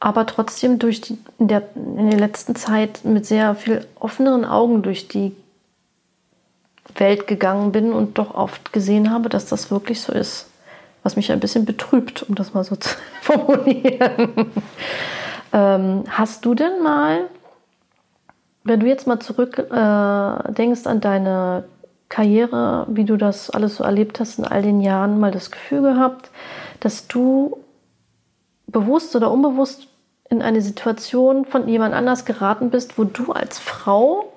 aber 0.00 0.26
trotzdem 0.26 0.78
durch 0.78 1.00
die, 1.00 1.18
in, 1.38 1.48
der, 1.48 1.62
in 1.74 2.10
der 2.10 2.18
letzten 2.18 2.56
Zeit 2.56 3.04
mit 3.04 3.24
sehr 3.24 3.54
viel 3.54 3.86
offeneren 3.98 4.44
Augen 4.44 4.82
durch 4.82 5.08
die 5.08 5.34
Welt 6.98 7.26
gegangen 7.26 7.72
bin 7.72 7.92
und 7.92 8.18
doch 8.18 8.34
oft 8.34 8.72
gesehen 8.72 9.10
habe, 9.10 9.28
dass 9.28 9.46
das 9.46 9.70
wirklich 9.70 10.00
so 10.00 10.12
ist. 10.12 10.50
Was 11.02 11.16
mich 11.16 11.30
ein 11.30 11.40
bisschen 11.40 11.64
betrübt, 11.64 12.24
um 12.24 12.34
das 12.34 12.54
mal 12.54 12.64
so 12.64 12.76
zu 12.76 12.96
formulieren. 13.20 14.52
ähm, 15.52 16.04
hast 16.08 16.44
du 16.44 16.54
denn 16.54 16.82
mal, 16.82 17.28
wenn 18.64 18.80
du 18.80 18.86
jetzt 18.86 19.06
mal 19.06 19.20
zurück 19.20 19.58
äh, 19.58 20.52
denkst 20.52 20.86
an 20.86 21.00
deine 21.00 21.64
Karriere, 22.08 22.86
wie 22.88 23.04
du 23.04 23.16
das 23.16 23.50
alles 23.50 23.76
so 23.76 23.84
erlebt 23.84 24.20
hast 24.20 24.38
in 24.38 24.44
all 24.44 24.62
den 24.62 24.80
Jahren, 24.80 25.18
mal 25.18 25.32
das 25.32 25.50
Gefühl 25.50 25.82
gehabt, 25.82 26.30
dass 26.80 27.08
du 27.08 27.58
bewusst 28.66 29.14
oder 29.16 29.30
unbewusst 29.30 29.88
in 30.28 30.42
eine 30.42 30.60
Situation 30.60 31.44
von 31.44 31.68
jemand 31.68 31.94
anders 31.94 32.24
geraten 32.24 32.70
bist, 32.70 32.98
wo 32.98 33.04
du 33.04 33.32
als 33.32 33.58
Frau 33.58 34.32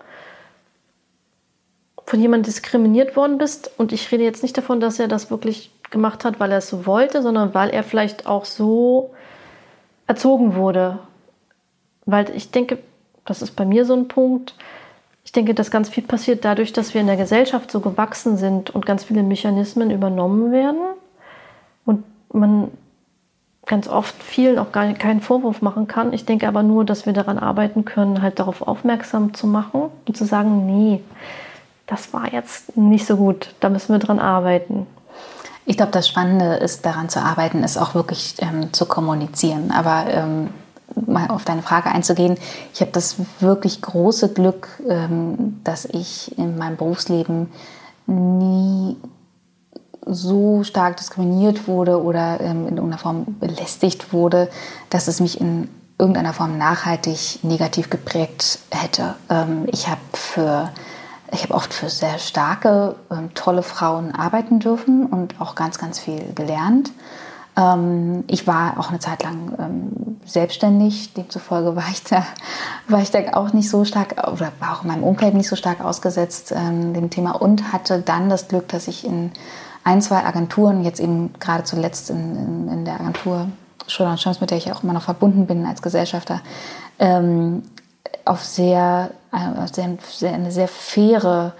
von 2.09 2.19
jemandem 2.19 2.51
diskriminiert 2.51 3.15
worden 3.15 3.37
bist. 3.37 3.69
Und 3.77 3.91
ich 3.91 4.11
rede 4.11 4.23
jetzt 4.23 4.41
nicht 4.41 4.57
davon, 4.57 4.79
dass 4.79 4.99
er 4.99 5.07
das 5.07 5.29
wirklich 5.29 5.69
gemacht 5.91 6.25
hat, 6.25 6.39
weil 6.39 6.51
er 6.51 6.57
es 6.57 6.67
so 6.67 6.87
wollte, 6.87 7.21
sondern 7.21 7.53
weil 7.53 7.69
er 7.69 7.83
vielleicht 7.83 8.25
auch 8.25 8.45
so 8.45 9.11
erzogen 10.07 10.55
wurde. 10.55 10.97
Weil 12.07 12.35
ich 12.35 12.49
denke, 12.49 12.79
das 13.25 13.43
ist 13.43 13.55
bei 13.55 13.63
mir 13.63 13.85
so 13.85 13.93
ein 13.93 14.07
Punkt. 14.07 14.55
Ich 15.23 15.33
denke, 15.33 15.53
dass 15.53 15.69
ganz 15.69 15.87
viel 15.87 16.01
passiert 16.01 16.45
dadurch, 16.45 16.73
dass 16.73 16.95
wir 16.95 17.01
in 17.01 17.05
der 17.05 17.15
Gesellschaft 17.15 17.69
so 17.69 17.79
gewachsen 17.79 18.37
sind 18.37 18.71
und 18.71 18.87
ganz 18.87 19.03
viele 19.03 19.21
Mechanismen 19.21 19.91
übernommen 19.91 20.51
werden 20.51 20.81
und 21.85 22.03
man 22.33 22.71
ganz 23.67 23.87
oft 23.87 24.15
vielen 24.23 24.57
auch 24.57 24.71
gar 24.71 24.91
keinen 24.93 25.21
Vorwurf 25.21 25.61
machen 25.61 25.87
kann. 25.87 26.11
Ich 26.11 26.25
denke 26.25 26.47
aber 26.47 26.63
nur, 26.63 26.85
dass 26.85 27.05
wir 27.05 27.13
daran 27.13 27.37
arbeiten 27.37 27.85
können, 27.85 28.23
halt 28.23 28.39
darauf 28.39 28.67
aufmerksam 28.67 29.35
zu 29.35 29.45
machen 29.45 29.91
und 30.07 30.17
zu 30.17 30.25
sagen, 30.25 30.65
nee, 30.65 31.03
das 31.89 32.13
war 32.13 32.31
jetzt 32.31 32.77
nicht 32.77 33.05
so 33.05 33.17
gut, 33.17 33.55
da 33.59 33.69
müssen 33.69 33.93
wir 33.93 33.99
dran 33.99 34.19
arbeiten. 34.19 34.85
Ich 35.65 35.75
glaube, 35.75 35.91
das 35.91 36.07
Spannende 36.07 36.55
ist, 36.55 36.85
daran 36.85 37.09
zu 37.09 37.21
arbeiten, 37.21 37.63
ist 37.63 37.77
auch 37.77 37.95
wirklich 37.95 38.35
ähm, 38.39 38.71
zu 38.73 38.85
kommunizieren. 38.85 39.71
Aber 39.71 40.05
ähm, 40.07 40.49
mal 40.95 41.29
auf 41.29 41.45
deine 41.45 41.61
Frage 41.61 41.89
einzugehen, 41.89 42.37
ich 42.73 42.81
habe 42.81 42.91
das 42.91 43.17
wirklich 43.39 43.81
große 43.81 44.33
Glück, 44.33 44.67
ähm, 44.87 45.59
dass 45.63 45.85
ich 45.85 46.37
in 46.37 46.57
meinem 46.57 46.77
Berufsleben 46.77 47.51
nie 48.05 48.97
so 50.05 50.63
stark 50.63 50.97
diskriminiert 50.97 51.67
wurde 51.67 52.01
oder 52.01 52.39
ähm, 52.39 52.67
in 52.67 52.77
irgendeiner 52.77 52.97
Form 52.97 53.25
belästigt 53.39 54.13
wurde, 54.13 54.49
dass 54.89 55.07
es 55.07 55.19
mich 55.19 55.39
in 55.39 55.69
irgendeiner 55.99 56.33
Form 56.33 56.57
nachhaltig 56.57 57.43
negativ 57.43 57.89
geprägt 57.89 58.59
hätte. 58.71 59.15
Ähm, 59.29 59.67
ich 59.71 59.87
habe 59.87 60.01
für 60.13 60.69
ich 61.31 61.43
habe 61.43 61.53
oft 61.53 61.73
für 61.73 61.89
sehr 61.89 62.19
starke, 62.19 62.95
ähm, 63.11 63.33
tolle 63.33 63.63
Frauen 63.63 64.13
arbeiten 64.13 64.59
dürfen 64.59 65.05
und 65.05 65.39
auch 65.39 65.55
ganz, 65.55 65.77
ganz 65.77 65.99
viel 65.99 66.33
gelernt. 66.33 66.91
Ähm, 67.55 68.23
ich 68.27 68.47
war 68.47 68.79
auch 68.79 68.89
eine 68.89 68.99
Zeit 68.99 69.23
lang 69.23 69.53
ähm, 69.59 70.17
selbstständig, 70.25 71.13
demzufolge 71.13 71.75
war 71.75 71.87
ich, 71.91 72.03
da, 72.03 72.25
war 72.87 73.01
ich 73.01 73.11
da 73.11 73.19
auch 73.33 73.53
nicht 73.53 73.69
so 73.69 73.85
stark 73.85 74.13
oder 74.31 74.51
war 74.59 74.77
auch 74.77 74.83
in 74.83 74.89
meinem 74.89 75.03
Umfeld 75.03 75.33
nicht 75.33 75.49
so 75.49 75.55
stark 75.55 75.83
ausgesetzt 75.83 76.51
dem 76.51 77.09
Thema 77.09 77.31
und 77.31 77.71
hatte 77.71 77.99
dann 77.99 78.29
das 78.29 78.47
Glück, 78.47 78.67
dass 78.67 78.87
ich 78.87 79.05
in 79.05 79.31
ein, 79.83 80.01
zwei 80.01 80.23
Agenturen, 80.23 80.83
jetzt 80.83 80.99
eben 80.99 81.33
gerade 81.39 81.63
zuletzt 81.63 82.09
in, 82.09 82.35
in, 82.35 82.67
in 82.67 82.85
der 82.85 82.99
Agentur 82.99 83.47
Schröder 83.87 84.11
und 84.11 84.19
Schirms, 84.19 84.41
mit 84.41 84.51
der 84.51 84.57
ich 84.57 84.71
auch 84.71 84.83
immer 84.83 84.93
noch 84.93 85.03
verbunden 85.03 85.47
bin 85.47 85.65
als 85.65 85.81
Gesellschafter, 85.81 86.41
auf 88.25 88.43
sehr, 88.43 89.11
äh, 89.31 89.61
auf 89.61 89.73
sehr, 89.73 89.97
sehr, 90.09 90.33
eine 90.33 90.51
sehr 90.51 90.67
faire, 90.67 91.53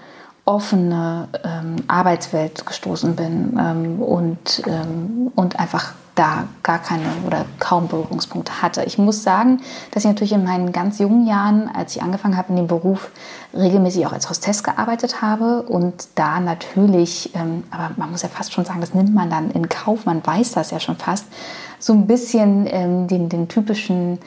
offene 0.44 1.28
ähm, 1.44 1.76
Arbeitswelt 1.86 2.66
gestoßen 2.66 3.14
bin 3.14 3.56
ähm, 3.58 4.02
und, 4.02 4.62
ähm, 4.66 5.30
und 5.36 5.60
einfach 5.60 5.92
da 6.16 6.44
gar 6.62 6.78
keine 6.78 7.04
oder 7.26 7.46
kaum 7.60 7.88
Berührungspunkte 7.88 8.60
hatte. 8.60 8.82
Ich 8.84 8.98
muss 8.98 9.22
sagen, 9.22 9.60
dass 9.92 10.04
ich 10.04 10.08
natürlich 10.08 10.32
in 10.32 10.44
meinen 10.44 10.72
ganz 10.72 10.98
jungen 10.98 11.26
Jahren, 11.26 11.70
als 11.72 11.94
ich 11.94 12.02
angefangen 12.02 12.36
habe 12.36 12.50
in 12.50 12.56
dem 12.56 12.66
Beruf, 12.66 13.10
regelmäßig 13.54 14.06
auch 14.06 14.12
als 14.12 14.28
Hostess 14.28 14.62
gearbeitet 14.62 15.22
habe 15.22 15.62
und 15.62 16.08
da 16.16 16.40
natürlich, 16.40 17.34
ähm, 17.34 17.64
aber 17.70 17.90
man 17.96 18.10
muss 18.10 18.22
ja 18.22 18.28
fast 18.28 18.52
schon 18.52 18.64
sagen, 18.64 18.80
das 18.80 18.92
nimmt 18.92 19.14
man 19.14 19.30
dann 19.30 19.50
in 19.50 19.68
Kauf, 19.68 20.04
man 20.04 20.24
weiß 20.24 20.52
das 20.52 20.72
ja 20.72 20.80
schon 20.80 20.96
fast, 20.96 21.26
so 21.78 21.92
ein 21.92 22.06
bisschen 22.06 22.66
ähm, 22.66 23.06
den, 23.06 23.28
den 23.28 23.48
typischen 23.48 24.18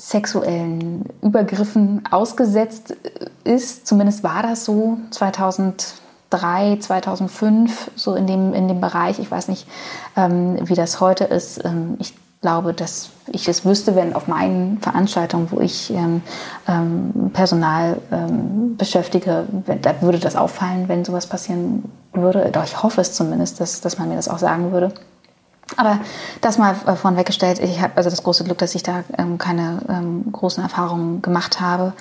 sexuellen 0.00 1.04
Übergriffen 1.22 2.02
ausgesetzt 2.10 2.96
ist. 3.44 3.86
Zumindest 3.86 4.24
war 4.24 4.42
das 4.42 4.64
so 4.64 4.98
2003, 5.10 6.78
2005, 6.80 7.90
so 7.96 8.14
in 8.14 8.26
dem, 8.26 8.54
in 8.54 8.66
dem 8.66 8.80
Bereich. 8.80 9.18
Ich 9.18 9.30
weiß 9.30 9.48
nicht, 9.48 9.68
ähm, 10.16 10.56
wie 10.62 10.74
das 10.74 11.00
heute 11.00 11.24
ist. 11.24 11.64
Ähm, 11.64 11.96
ich 11.98 12.14
glaube, 12.40 12.72
dass 12.72 13.10
ich 13.26 13.46
es 13.48 13.66
wüsste, 13.66 13.94
wenn 13.94 14.14
auf 14.14 14.26
meinen 14.26 14.78
Veranstaltungen, 14.80 15.48
wo 15.50 15.60
ich 15.60 15.90
ähm, 15.92 16.22
ähm 16.66 17.30
Personal 17.34 17.98
ähm, 18.10 18.76
beschäftige, 18.78 19.44
da 19.82 20.00
würde 20.00 20.18
das 20.18 20.34
auffallen, 20.34 20.88
wenn 20.88 21.04
sowas 21.04 21.26
passieren 21.26 21.84
würde. 22.14 22.48
Doch 22.52 22.64
ich 22.64 22.82
hoffe 22.82 23.02
es 23.02 23.12
zumindest, 23.12 23.60
dass, 23.60 23.82
dass 23.82 23.98
man 23.98 24.08
mir 24.08 24.16
das 24.16 24.28
auch 24.28 24.38
sagen 24.38 24.72
würde. 24.72 24.94
Aber 25.76 26.00
das 26.40 26.58
mal 26.58 26.74
äh, 26.86 26.96
vorn 26.96 27.16
weggestellt, 27.16 27.58
ich 27.60 27.80
habe 27.80 27.96
also 27.96 28.10
das 28.10 28.22
große 28.22 28.44
Glück, 28.44 28.58
dass 28.58 28.74
ich 28.74 28.82
da 28.82 29.04
ähm, 29.16 29.38
keine 29.38 29.82
ähm, 29.88 30.32
großen 30.32 30.62
Erfahrungen 30.62 31.22
gemacht 31.22 31.60
habe. 31.60 31.92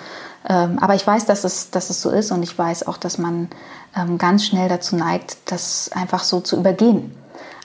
Ähm, 0.47 0.80
aber 0.80 0.95
ich 0.95 1.05
weiß, 1.05 1.26
dass 1.26 1.43
es, 1.43 1.70
dass 1.70 1.89
es 1.89 2.01
so 2.01 2.09
ist 2.09 2.32
und 2.32 2.43
ich 2.43 2.57
weiß 2.57 2.88
auch, 2.88 2.97
dass 2.97 3.17
man 3.17 3.49
ähm, 3.95 4.17
ganz 4.17 4.45
schnell 4.45 4.70
dazu 4.70 4.95
neigt, 4.95 5.38
das 5.45 5.91
einfach 5.93 6.24
so 6.24 6.39
zu 6.39 6.57
übergehen. 6.57 7.15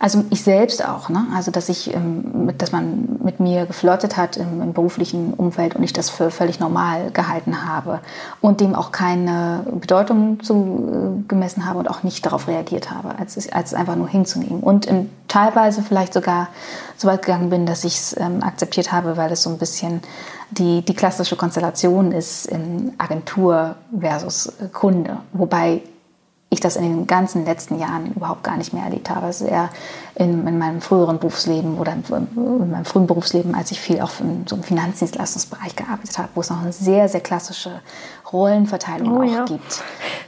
Also 0.05 0.23
ich 0.29 0.43
selbst 0.43 0.87
auch, 0.87 1.09
ne? 1.09 1.29
also 1.35 1.51
dass 1.51 1.71
ich, 1.71 1.95
ähm, 1.95 2.53
dass 2.59 2.73
man 2.73 3.21
mit 3.25 3.41
mir 3.41 3.65
geflirtet 3.65 4.19
hat 4.19 4.37
im, 4.37 4.61
im, 4.61 4.75
beruflichen 4.75 5.33
Umfeld 5.33 5.77
und 5.77 5.83
ich 5.83 5.95
das 5.95 6.11
für 6.11 6.31
völlig 6.31 6.61
normal 6.61 7.11
gehalten 7.11 7.67
habe 7.67 8.01
und 8.43 8.61
dem 8.61 8.75
auch 8.75 8.93
keine 8.93 9.65
Bedeutung 9.81 10.41
zugemessen 10.43 11.63
äh, 11.63 11.65
habe 11.65 11.79
und 11.79 11.89
auch 11.89 12.03
nicht 12.03 12.27
darauf 12.27 12.49
reagiert 12.49 12.91
habe, 12.91 13.19
als, 13.19 13.51
als 13.51 13.73
einfach 13.73 13.97
nur 13.97 14.07
hinzunehmen. 14.07 14.61
Und 14.61 14.85
in, 14.85 15.09
teilweise 15.27 15.81
vielleicht 15.81 16.13
sogar 16.13 16.49
so 16.99 17.09
weit 17.09 17.23
gegangen 17.23 17.49
bin, 17.49 17.65
dass 17.65 17.83
ich 17.85 17.97
es 17.97 18.15
ähm, 18.21 18.43
akzeptiert 18.43 18.93
habe, 18.93 19.17
weil 19.17 19.33
es 19.33 19.43
so 19.43 19.49
ein 19.49 19.57
bisschen 19.57 20.03
die, 20.51 20.83
die 20.83 20.95
klassische 20.95 21.37
Konstellation 21.37 22.13
ist 22.13 22.45
in 22.45 22.93
Agentur 22.99 23.77
versus 23.99 24.53
Kunde. 24.75 25.17
Wobei 25.33 25.81
ich 26.55 26.61
das 26.61 26.77
in 26.77 26.83
den 26.83 27.07
ganzen 27.07 27.45
letzten 27.45 27.79
Jahren 27.79 28.13
überhaupt 28.15 28.43
gar 28.43 28.57
nicht 28.57 28.73
mehr 28.73 28.85
erlebt 28.85 29.11
habe. 29.11 29.29
Es 29.29 29.41
ist 29.41 29.49
eher 29.49 29.71
in, 30.15 30.47
in, 30.47 30.59
meinem 30.59 30.81
früheren 30.81 31.19
Berufsleben 31.19 31.79
oder 31.79 31.93
in 31.93 32.71
meinem 32.71 32.85
frühen 32.85 33.07
Berufsleben, 33.07 33.55
als 33.55 33.71
ich 33.71 33.81
viel 33.81 34.01
auch 34.01 34.11
in 34.21 34.47
so 34.47 34.57
einem 34.57 34.63
Finanzdienstleistungsbereich 34.63 35.77
gearbeitet 35.77 36.17
habe, 36.19 36.29
wo 36.35 36.41
es 36.41 36.51
noch 36.51 36.63
eine 36.63 36.73
sehr, 36.73 37.09
sehr 37.09 37.21
klassische 37.21 37.81
Rollenverteilung 38.33 39.17
oh, 39.17 39.23
auch 39.23 39.33
ja. 39.33 39.45
gibt. 39.45 39.83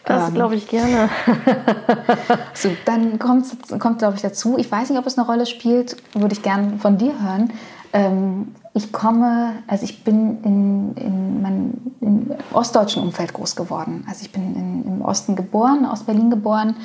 Das 0.05 0.29
ähm, 0.29 0.35
glaube 0.35 0.57
ich 0.57 0.69
gerne. 0.69 1.09
so, 2.55 2.71
dann 2.85 3.19
kommt, 3.19 3.47
kommt 3.79 3.99
glaube 3.99 4.17
ich, 4.17 4.23
dazu, 4.23 4.59
ich 4.59 4.71
weiß 4.71 4.91
nicht, 4.91 4.99
ob 4.99 5.07
es 5.07 5.19
eine 5.19 5.27
Rolle 5.27 5.47
spielt, 5.47 5.97
würde 6.15 6.35
ich 6.35 6.43
gerne 6.43 6.79
von 6.79 6.99
dir 6.99 7.13
hören. 7.23 7.53
Ähm, 7.93 8.55
ich 8.77 8.93
komme, 8.93 9.55
also 9.67 9.85
ich 9.85 10.05
bin 10.05 10.43
in, 10.45 10.95
in 10.97 11.43
meinem 11.43 11.75
im 12.03 12.31
ostdeutschen 12.53 13.03
Umfeld 13.03 13.33
groß 13.33 13.57
geworden. 13.57 14.05
Also 14.07 14.23
ich 14.23 14.33
bin 14.33 14.55
in, 14.55 14.85
im 14.85 15.03
Osten 15.03 15.35
geboren, 15.35 15.87
aus 15.87 16.03
Berlin 16.03 16.29
geboren. 16.29 16.77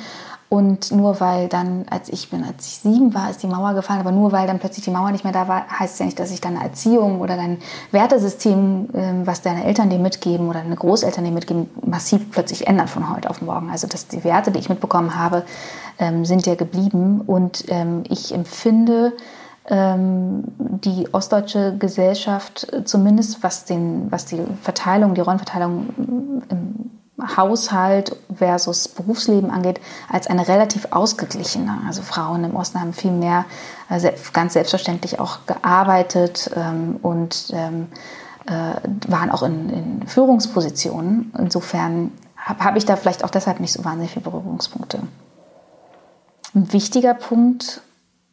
Und 0.48 0.90
nur 0.90 1.20
weil 1.20 1.48
dann, 1.48 1.84
als 1.90 2.08
ich 2.08 2.30
bin, 2.30 2.44
als 2.44 2.66
ich 2.66 2.78
sieben 2.78 3.14
war, 3.14 3.30
ist 3.30 3.42
die 3.42 3.46
Mauer 3.46 3.74
gefallen, 3.74 4.00
aber 4.00 4.12
nur 4.12 4.32
weil 4.32 4.46
dann 4.46 4.58
plötzlich 4.58 4.84
die 4.84 4.90
Mauer 4.90 5.10
nicht 5.10 5.24
mehr 5.24 5.32
da 5.32 5.48
war, 5.48 5.66
heißt 5.66 5.94
es 5.94 5.98
ja 5.98 6.04
nicht, 6.06 6.18
dass 6.18 6.30
sich 6.30 6.40
deine 6.40 6.62
Erziehung 6.62 7.20
oder 7.20 7.36
dein 7.36 7.58
Wertesystem, 7.90 8.88
ähm, 8.94 9.26
was 9.26 9.42
deine 9.42 9.64
Eltern 9.64 9.88
dir 9.88 9.98
mitgeben 9.98 10.48
oder 10.48 10.60
deine 10.60 10.76
Großeltern 10.76 11.24
dir 11.24 11.30
mitgeben, 11.30 11.70
massiv 11.86 12.30
plötzlich 12.30 12.66
ändert 12.66 12.90
von 12.90 13.14
heute 13.14 13.28
auf 13.28 13.40
morgen. 13.42 13.70
Also 13.70 13.86
dass 13.86 14.08
die 14.08 14.24
Werte, 14.24 14.50
die 14.50 14.58
ich 14.58 14.68
mitbekommen 14.68 15.14
habe, 15.14 15.44
ähm, 15.98 16.24
sind 16.24 16.46
ja 16.46 16.54
geblieben. 16.54 17.22
Und 17.26 17.64
ähm, 17.68 18.04
ich 18.08 18.34
empfinde, 18.34 19.12
die 19.70 21.08
ostdeutsche 21.12 21.76
Gesellschaft, 21.78 22.72
äh, 22.72 22.84
zumindest 22.84 23.42
was, 23.42 23.64
den, 23.64 24.10
was 24.10 24.24
die 24.26 24.42
Verteilung, 24.62 25.14
die 25.14 25.20
Rollenverteilung 25.20 26.44
im 26.48 26.90
Haushalt 27.36 28.16
versus 28.34 28.88
Berufsleben 28.88 29.50
angeht, 29.50 29.80
als 30.10 30.26
eine 30.26 30.48
relativ 30.48 30.88
ausgeglichene. 30.90 31.78
Also 31.86 32.02
Frauen 32.02 32.42
im 32.42 32.56
Osten 32.56 32.80
haben 32.80 32.92
viel 32.92 33.12
mehr 33.12 33.44
also 33.88 34.08
ganz 34.32 34.54
selbstverständlich 34.54 35.20
auch 35.20 35.46
gearbeitet 35.46 36.50
ähm, 36.56 36.98
und 37.02 37.52
ähm, 37.52 37.88
äh, 38.46 38.74
waren 39.08 39.30
auch 39.30 39.44
in, 39.44 39.68
in, 39.70 40.06
Führungspositionen. 40.08 41.32
Insofern 41.38 42.10
habe 42.36 42.64
hab 42.64 42.76
ich 42.76 42.84
da 42.84 42.96
vielleicht 42.96 43.22
auch 43.22 43.30
deshalb 43.30 43.60
nicht 43.60 43.72
so 43.72 43.84
wahnsinnig 43.84 44.10
viele 44.12 44.24
Berührungspunkte. 44.24 44.98
Ein 46.54 46.72
wichtiger 46.72 47.14
Punkt 47.14 47.82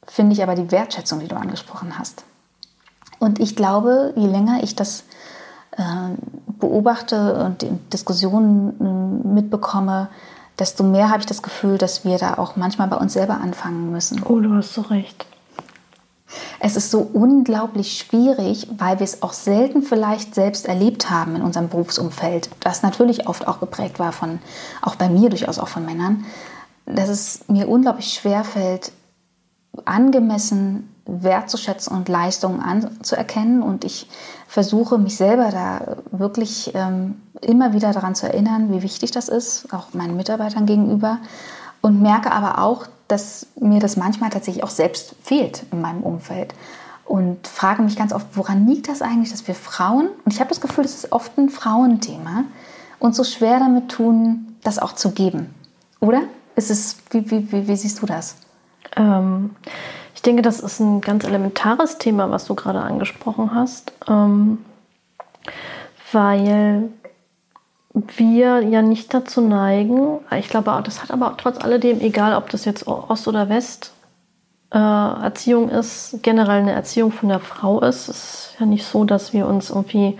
finde 0.10 0.34
ich 0.34 0.43
aber 0.43 0.55
die 0.55 0.72
Wertschätzung, 0.72 1.20
die 1.20 1.28
du 1.28 1.36
angesprochen 1.36 1.97
hast. 1.97 2.24
Und 3.20 3.39
ich 3.39 3.55
glaube, 3.55 4.14
je 4.16 4.28
länger 4.28 4.64
ich 4.64 4.76
das 4.76 5.03
äh, 5.72 5.84
beobachte 6.60 7.45
und 7.45 7.66
Diskussionen 7.93 9.24
äh, 9.26 9.28
mitbekomme, 9.28 10.10
desto 10.57 10.84
mehr 10.84 11.10
habe 11.10 11.20
ich 11.20 11.26
das 11.26 11.41
Gefühl, 11.41 11.78
dass 11.78 12.03
wir 12.03 12.18
da 12.18 12.38
auch 12.38 12.55
manchmal 12.55 12.88
bei 12.88 12.97
uns 12.97 13.14
selber 13.14 13.36
anfangen 13.36 13.91
müssen. 13.91 14.24
Oh, 14.24 14.39
du 14.39 14.53
hast 14.55 14.74
so 14.74 14.82
recht. 14.82 15.26
Es 16.60 16.76
ist 16.76 16.91
so 16.91 16.99
unglaublich 16.99 17.97
schwierig, 17.97 18.68
weil 18.78 18.99
wir 18.99 19.05
es 19.05 19.24
auch 19.24 19.34
selten 19.34 19.82
vielleicht 19.82 20.36
selbst 20.36 20.68
erlebt 20.68 21.10
haben 21.10 21.36
in 21.36 21.41
unserem 21.41 21.70
Berufsumfeld, 21.70 22.49
das 22.60 22.84
natürlich 22.84 23.28
oft 23.28 23.47
auch 23.47 23.60
geprägt 23.60 23.97
war 23.97 24.12
von, 24.12 24.39
auch 24.82 24.95
bei 24.95 25.10
mir 25.10 25.30
durchaus 25.30 25.57
auch 25.57 25.70
von 25.70 25.86
Männern, 25.86 26.26
dass 26.86 27.10
es 27.10 27.47
mir 27.47 27.68
unglaublich 27.68 28.14
schwer 28.14 28.43
fällt, 28.43 28.91
angemessen 29.86 30.90
wertzuschätzen 31.06 31.96
und 31.96 32.10
Leistungen 32.10 32.62
anzuerkennen. 32.62 33.62
Und 33.62 33.84
ich 33.84 34.10
versuche 34.48 34.98
mich 34.98 35.18
selber 35.18 35.50
da 35.50 35.98
wirklich 36.12 36.72
ähm, 36.76 37.22
immer 37.42 37.74
wieder 37.74 37.94
daran 37.94 38.16
zu 38.16 38.28
erinnern, 38.28 38.72
wie 38.72 38.84
wichtig 38.84 39.12
das 39.12 39.30
ist, 39.30 39.74
auch 39.74 39.94
meinen 39.94 40.16
Mitarbeitern 40.16 40.66
gegenüber. 40.66 41.20
Und 41.82 42.02
merke 42.02 42.32
aber 42.32 42.62
auch, 42.64 42.88
dass 43.08 43.48
mir 43.60 43.80
das 43.80 43.98
manchmal 43.98 44.30
tatsächlich 44.30 44.64
auch 44.64 44.70
selbst 44.70 45.16
fehlt 45.24 45.64
in 45.72 45.82
meinem 45.82 46.04
Umfeld. 46.04 46.54
Und 47.06 47.48
frage 47.48 47.82
mich 47.82 47.96
ganz 47.96 48.14
oft, 48.14 48.28
woran 48.34 48.68
liegt 48.68 48.88
das 48.88 49.02
eigentlich, 49.02 49.32
dass 49.32 49.48
wir 49.48 49.56
Frauen, 49.56 50.10
und 50.26 50.34
ich 50.34 50.40
habe 50.40 50.50
das 50.50 50.62
Gefühl, 50.62 50.84
das 50.84 50.94
ist 50.94 51.12
oft 51.12 51.36
ein 51.40 51.50
Frauenthema, 51.50 52.44
uns 53.00 53.18
so 53.18 53.24
schwer 53.24 53.58
damit 53.58 53.90
tun, 53.90 54.56
das 54.64 54.78
auch 54.78 54.94
zu 54.94 55.12
geben. 55.12 55.54
Oder? 56.00 56.22
Ist 56.56 56.70
es, 56.70 56.98
wie, 57.10 57.32
wie, 57.32 57.52
wie, 57.52 57.68
wie 57.68 57.76
siehst 57.76 58.02
du 58.02 58.06
das? 58.06 58.36
Ähm, 58.96 59.56
ich 60.16 60.22
denke, 60.22 60.42
das 60.42 60.60
ist 60.60 60.80
ein 60.80 61.02
ganz 61.02 61.24
elementares 61.24 61.98
Thema, 61.98 62.30
was 62.30 62.46
du 62.46 62.56
gerade 62.56 62.82
angesprochen 62.82 63.54
hast, 63.54 63.94
ähm, 64.08 64.60
weil 66.12 66.90
wir 67.94 68.62
ja 68.62 68.82
nicht 68.82 69.14
dazu 69.14 69.42
neigen, 69.42 70.20
ich 70.38 70.50
glaube, 70.50 70.82
das 70.84 71.02
hat 71.02 71.12
aber 71.12 71.36
trotz 71.38 71.64
alledem, 71.64 72.00
egal 72.02 72.36
ob 72.36 72.50
das 72.50 72.66
jetzt 72.66 72.88
Ost- 72.88 73.28
oder 73.28 73.50
West 73.50 73.94
äh, 74.72 74.78
Erziehung 74.78 75.70
ist, 75.70 76.20
generell 76.22 76.62
eine 76.62 76.74
Erziehung 76.74 77.12
von 77.12 77.30
der 77.30 77.40
Frau 77.40 77.80
ist. 77.82 78.08
Es 78.08 78.18
ist 78.18 78.56
ja 78.60 78.66
nicht 78.66 78.86
so, 78.86 79.04
dass 79.04 79.34
wir 79.34 79.48
uns 79.48 79.70
irgendwie 79.70 80.18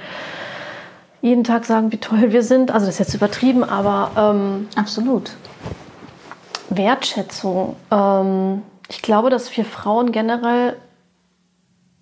jeden 1.22 1.44
Tag 1.44 1.66
sagen, 1.66 1.92
wie 1.92 1.98
toll 1.98 2.32
wir 2.32 2.44
sind. 2.44 2.72
Also 2.72 2.86
das 2.86 2.96
ist 2.96 3.00
jetzt 3.00 3.14
übertrieben, 3.14 3.64
aber 3.64 4.12
ähm, 4.18 4.68
absolut. 4.76 5.34
Wertschätzung. 6.70 7.76
Ähm, 7.92 8.64
ich 8.90 9.02
glaube, 9.02 9.30
dass 9.30 9.56
wir 9.56 9.66
Frauen 9.66 10.12
generell 10.12 10.76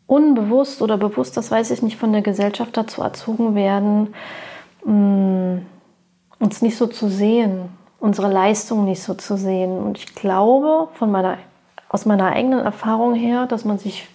unbewusst 0.05 0.81
oder 0.81 0.97
bewusst, 0.97 1.35
das 1.35 1.51
weiß 1.51 1.71
ich 1.71 1.81
nicht, 1.81 1.97
von 1.97 2.13
der 2.13 2.21
Gesellschaft 2.21 2.77
dazu 2.77 3.01
erzogen 3.01 3.55
werden, 3.55 4.13
mh, 4.85 4.93
mm, 4.93 5.65
uns 6.39 6.61
nicht 6.61 6.77
so 6.77 6.87
zu 6.87 7.09
sehen, 7.09 7.69
unsere 7.99 8.31
Leistung 8.31 8.85
nicht 8.85 9.01
so 9.01 9.13
zu 9.15 9.37
sehen. 9.37 9.77
Und 9.79 9.97
ich 9.97 10.15
glaube 10.15 10.87
von 10.93 11.11
meiner, 11.11 11.37
aus 11.89 12.05
meiner 12.05 12.31
eigenen 12.31 12.59
Erfahrung 12.59 13.15
her, 13.15 13.47
dass 13.47 13.65
man 13.65 13.79
sich 13.79 14.07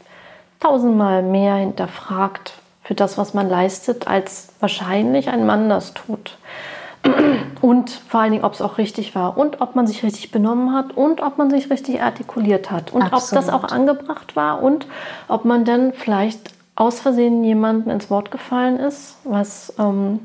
tausendmal 0.60 1.22
mehr 1.22 1.56
hinterfragt 1.56 2.54
für 2.84 2.94
das, 2.94 3.18
was 3.18 3.34
man 3.34 3.48
leistet, 3.48 4.06
als 4.06 4.48
wahrscheinlich 4.60 5.28
ein 5.28 5.46
Mann 5.46 5.68
das 5.68 5.94
tut. 5.94 6.38
Und 7.60 7.90
vor 7.90 8.20
allen 8.20 8.32
Dingen, 8.32 8.44
ob 8.44 8.54
es 8.54 8.62
auch 8.62 8.78
richtig 8.78 9.14
war 9.14 9.36
und 9.36 9.60
ob 9.60 9.74
man 9.74 9.86
sich 9.86 10.02
richtig 10.02 10.30
benommen 10.30 10.72
hat 10.72 10.96
und 10.96 11.20
ob 11.20 11.38
man 11.38 11.50
sich 11.50 11.70
richtig 11.70 12.02
artikuliert 12.02 12.70
hat 12.70 12.92
und 12.92 13.02
Absolut. 13.02 13.44
ob 13.44 13.46
das 13.46 13.54
auch 13.54 13.64
angebracht 13.64 14.36
war 14.36 14.62
und 14.62 14.86
ob 15.28 15.44
man 15.44 15.64
dann 15.64 15.92
vielleicht 15.92 16.52
aus 16.74 17.00
Versehen 17.00 17.44
jemandem 17.44 17.92
ins 17.92 18.10
Wort 18.10 18.30
gefallen 18.30 18.78
ist, 18.78 19.16
was 19.24 19.74
ähm, 19.78 20.20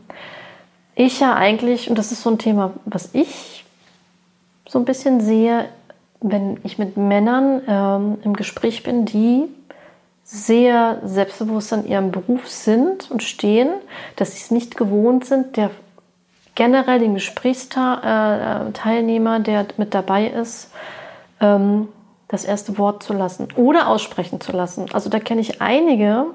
ich 0.95 1.19
ja 1.19 1.35
eigentlich, 1.35 1.89
und 1.89 1.97
das 1.97 2.11
ist 2.11 2.23
so 2.23 2.29
ein 2.29 2.37
Thema, 2.37 2.71
was 2.85 3.09
ich 3.13 3.65
so 4.67 4.79
ein 4.79 4.85
bisschen 4.85 5.21
sehe, 5.21 5.65
wenn 6.21 6.59
ich 6.63 6.77
mit 6.77 6.97
Männern 6.97 7.61
ähm, 7.67 8.17
im 8.23 8.35
Gespräch 8.35 8.83
bin, 8.83 9.05
die 9.05 9.43
sehr 10.23 10.99
selbstbewusst 11.05 11.71
an 11.71 11.87
ihrem 11.87 12.11
Beruf 12.11 12.49
sind 12.49 13.09
und 13.11 13.23
stehen, 13.23 13.69
dass 14.15 14.31
sie 14.31 14.39
es 14.39 14.51
nicht 14.51 14.75
gewohnt 14.75 15.25
sind, 15.25 15.55
der 15.55 15.69
generell 16.57 16.99
den 16.99 17.13
Gesprächsteilnehmer, 17.13 19.39
der 19.39 19.67
mit 19.77 19.93
dabei 19.93 20.27
ist, 20.27 20.71
ähm, 21.39 21.87
das 22.27 22.43
erste 22.45 22.79
Wort 22.79 23.03
zu 23.03 23.13
lassen 23.13 23.49
oder 23.55 23.87
aussprechen 23.87 24.41
zu 24.41 24.51
lassen. 24.51 24.87
Also 24.91 25.09
da 25.09 25.19
kenne 25.19 25.41
ich 25.41 25.61
einige, 25.61 26.25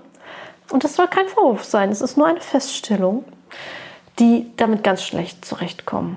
und 0.71 0.85
das 0.85 0.95
soll 0.95 1.09
kein 1.09 1.27
Vorwurf 1.27 1.65
sein, 1.65 1.91
es 1.91 2.01
ist 2.01 2.17
nur 2.17 2.29
eine 2.29 2.41
Feststellung, 2.41 3.25
die 4.21 4.53
damit 4.57 4.85
ganz 4.85 5.03
schlecht 5.03 5.45
zurechtkommen. 5.45 6.17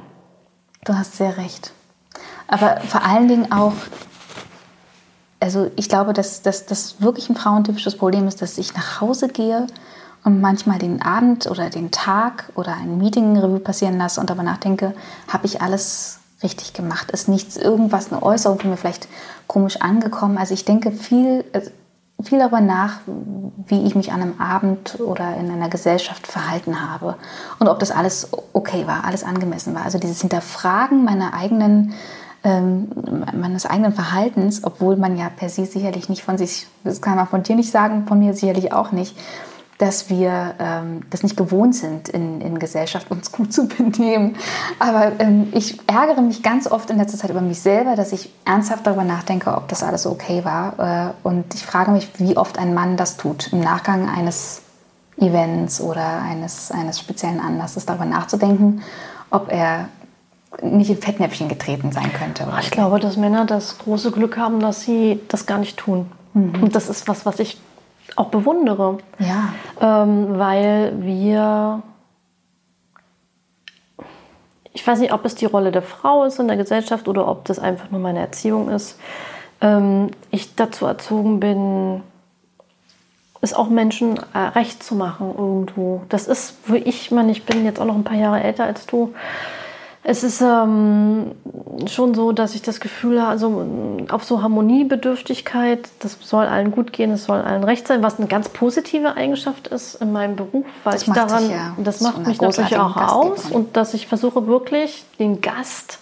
Du 0.85 0.93
hast 0.93 1.17
sehr 1.17 1.37
recht. 1.37 1.73
Aber 2.47 2.81
vor 2.81 3.03
allen 3.03 3.27
Dingen 3.27 3.51
auch, 3.51 3.73
also 5.39 5.71
ich 5.77 5.89
glaube, 5.89 6.13
dass 6.13 6.43
das 6.43 7.01
wirklich 7.01 7.27
ein 7.27 7.35
frauentypisches 7.35 7.97
Problem 7.97 8.27
ist, 8.27 8.43
dass 8.43 8.59
ich 8.59 8.75
nach 8.75 9.01
Hause 9.01 9.29
gehe 9.29 9.65
und 10.25 10.41
manchmal 10.41 10.79
den 10.79 11.01
Abend 11.03 11.47
oder 11.47 11.69
den 11.69 11.91
Tag 11.91 12.51
oder 12.55 12.73
ein 12.73 12.97
Meeting 12.97 13.37
Revue 13.37 13.59
passieren 13.59 13.97
lasse 13.97 14.19
und 14.19 14.29
darüber 14.29 14.43
nachdenke, 14.43 14.93
habe 15.31 15.45
ich 15.45 15.61
alles 15.61 16.19
richtig 16.43 16.73
gemacht? 16.73 17.11
Ist 17.11 17.29
nichts, 17.29 17.57
irgendwas, 17.57 18.11
eine 18.11 18.23
Äußerung 18.23 18.59
von 18.59 18.71
mir 18.71 18.77
vielleicht 18.77 19.07
komisch 19.47 19.81
angekommen? 19.81 20.37
Also 20.39 20.55
ich 20.55 20.65
denke 20.65 20.91
viel, 20.91 21.45
also 21.53 21.69
viel 22.23 22.39
darüber 22.39 22.59
nach, 22.59 23.01
wie 23.67 23.85
ich 23.85 23.93
mich 23.93 24.11
an 24.11 24.21
einem 24.21 24.41
Abend 24.41 24.99
oder 24.99 25.37
in 25.37 25.51
einer 25.51 25.69
Gesellschaft 25.69 26.25
verhalten 26.25 26.81
habe 26.81 27.15
und 27.59 27.67
ob 27.67 27.77
das 27.77 27.91
alles 27.91 28.29
okay 28.53 28.87
war, 28.87 29.05
alles 29.05 29.23
angemessen 29.23 29.75
war. 29.75 29.83
Also 29.83 29.99
dieses 29.99 30.21
Hinterfragen 30.21 31.03
meiner 31.03 31.35
eigenen, 31.35 31.93
ähm, 32.43 32.87
meines 33.31 33.67
eigenen 33.67 33.93
Verhaltens, 33.93 34.63
obwohl 34.63 34.97
man 34.97 35.17
ja 35.17 35.29
per 35.29 35.49
se 35.49 35.65
sicherlich 35.65 36.09
nicht 36.09 36.23
von 36.23 36.39
sich, 36.39 36.65
das 36.83 36.99
kann 36.99 37.15
man 37.15 37.27
von 37.27 37.43
dir 37.43 37.55
nicht 37.55 37.69
sagen, 37.69 38.07
von 38.07 38.17
mir 38.17 38.33
sicherlich 38.33 38.73
auch 38.73 38.91
nicht, 38.91 39.15
dass 39.77 40.09
wir 40.09 40.55
ähm, 40.59 41.01
das 41.09 41.23
nicht 41.23 41.35
gewohnt 41.35 41.75
sind, 41.75 42.07
in, 42.07 42.39
in 42.39 42.59
Gesellschaft 42.59 43.11
uns 43.11 43.31
gut 43.31 43.51
zu 43.51 43.67
benehmen. 43.67 44.37
Aber 44.79 45.11
ähm, 45.19 45.47
ich 45.53 45.79
ärgere 45.87 46.21
mich 46.21 46.43
ganz 46.43 46.69
oft 46.69 46.89
in 46.89 46.97
letzter 46.97 47.17
Zeit 47.17 47.29
über 47.29 47.41
mich 47.41 47.61
selber, 47.61 47.95
dass 47.95 48.13
ich 48.13 48.33
ernsthaft 48.45 48.87
darüber 48.87 49.03
nachdenke, 49.03 49.55
ob 49.55 49.67
das 49.67 49.83
alles 49.83 50.05
okay 50.05 50.45
war. 50.45 51.13
Äh, 51.23 51.27
und 51.27 51.53
ich 51.53 51.65
frage 51.65 51.91
mich, 51.91 52.09
wie 52.19 52.37
oft 52.37 52.57
ein 52.57 52.73
Mann 52.73 52.95
das 52.95 53.17
tut, 53.17 53.51
im 53.51 53.59
Nachgang 53.59 54.07
eines 54.09 54.61
Events 55.17 55.81
oder 55.81 56.21
eines, 56.21 56.71
eines 56.71 56.99
speziellen 56.99 57.39
Anlasses 57.39 57.85
darüber 57.85 58.05
nachzudenken, 58.05 58.81
ob 59.29 59.51
er 59.51 59.89
nicht 60.61 60.89
in 60.89 60.97
Fettnäpfchen 60.97 61.49
getreten 61.49 61.91
sein 61.91 62.13
könnte. 62.13 62.47
Ich 62.61 62.71
glaube, 62.71 62.99
dass 62.99 63.17
Männer 63.17 63.45
das 63.45 63.77
große 63.77 64.11
Glück 64.11 64.37
haben, 64.37 64.61
dass 64.61 64.81
sie 64.81 65.19
das 65.27 65.45
gar 65.45 65.57
nicht 65.57 65.77
tun. 65.77 66.09
Mhm. 66.33 66.63
Und 66.63 66.75
das 66.75 66.89
ist 66.89 67.09
was, 67.09 67.25
was 67.25 67.39
ich 67.39 67.57
auch 68.15 68.29
bewundere. 68.29 68.97
Ja. 69.19 69.53
Ähm, 69.81 70.37
weil 70.37 70.93
wir, 71.01 71.81
ich 74.73 74.85
weiß 74.85 74.99
nicht, 74.99 75.13
ob 75.13 75.25
es 75.25 75.35
die 75.35 75.45
Rolle 75.45 75.71
der 75.71 75.81
Frau 75.81 76.23
ist 76.23 76.39
in 76.39 76.47
der 76.47 76.57
Gesellschaft 76.57 77.07
oder 77.07 77.27
ob 77.27 77.45
das 77.45 77.59
einfach 77.59 77.91
nur 77.91 77.99
meine 77.99 78.19
Erziehung 78.19 78.69
ist. 78.69 78.99
Ähm, 79.61 80.11
ich 80.31 80.55
dazu 80.55 80.85
erzogen 80.85 81.39
bin, 81.39 82.03
es 83.41 83.53
auch 83.53 83.69
Menschen 83.69 84.19
äh, 84.33 84.39
recht 84.39 84.83
zu 84.83 84.95
machen 84.95 85.33
irgendwo. 85.37 86.01
Das 86.09 86.27
ist, 86.27 86.57
wo 86.67 86.75
ich 86.75 87.11
meine, 87.11 87.31
ich 87.31 87.45
bin 87.45 87.63
jetzt 87.63 87.79
auch 87.79 87.85
noch 87.85 87.95
ein 87.95 88.03
paar 88.03 88.17
Jahre 88.17 88.41
älter 88.41 88.65
als 88.65 88.85
du. 88.85 89.13
Es 90.07 90.23
ist 90.23 90.39
ähm, 90.39 91.31
schon 91.87 92.13
so, 92.13 92.31
dass 92.31 92.53
ich 92.53 92.61
das 92.61 92.79
Gefühl 92.79 93.19
habe, 93.19 93.31
also 93.31 93.65
auf 94.09 94.23
so 94.23 94.43
Harmoniebedürftigkeit, 94.43 95.89
das 95.97 96.19
soll 96.21 96.45
allen 96.45 96.69
gut 96.69 96.93
gehen, 96.93 97.09
es 97.09 97.23
soll 97.23 97.41
allen 97.41 97.63
recht 97.63 97.87
sein, 97.87 98.03
was 98.03 98.19
eine 98.19 98.27
ganz 98.27 98.47
positive 98.49 99.15
Eigenschaft 99.15 99.67
ist 99.67 99.95
in 99.95 100.11
meinem 100.11 100.35
Beruf, 100.35 100.63
weil 100.83 100.93
das 100.93 101.07
ich 101.07 101.13
daran, 101.13 101.43
dich, 101.45 101.51
ja. 101.53 101.75
das 101.79 102.01
macht 102.01 102.27
mich 102.27 102.39
natürlich 102.39 102.77
auch 102.77 102.95
aus 102.95 103.49
und 103.49 103.75
dass 103.75 103.95
ich 103.95 104.05
versuche 104.05 104.45
wirklich 104.45 105.05
den 105.17 105.41
Gast 105.41 105.97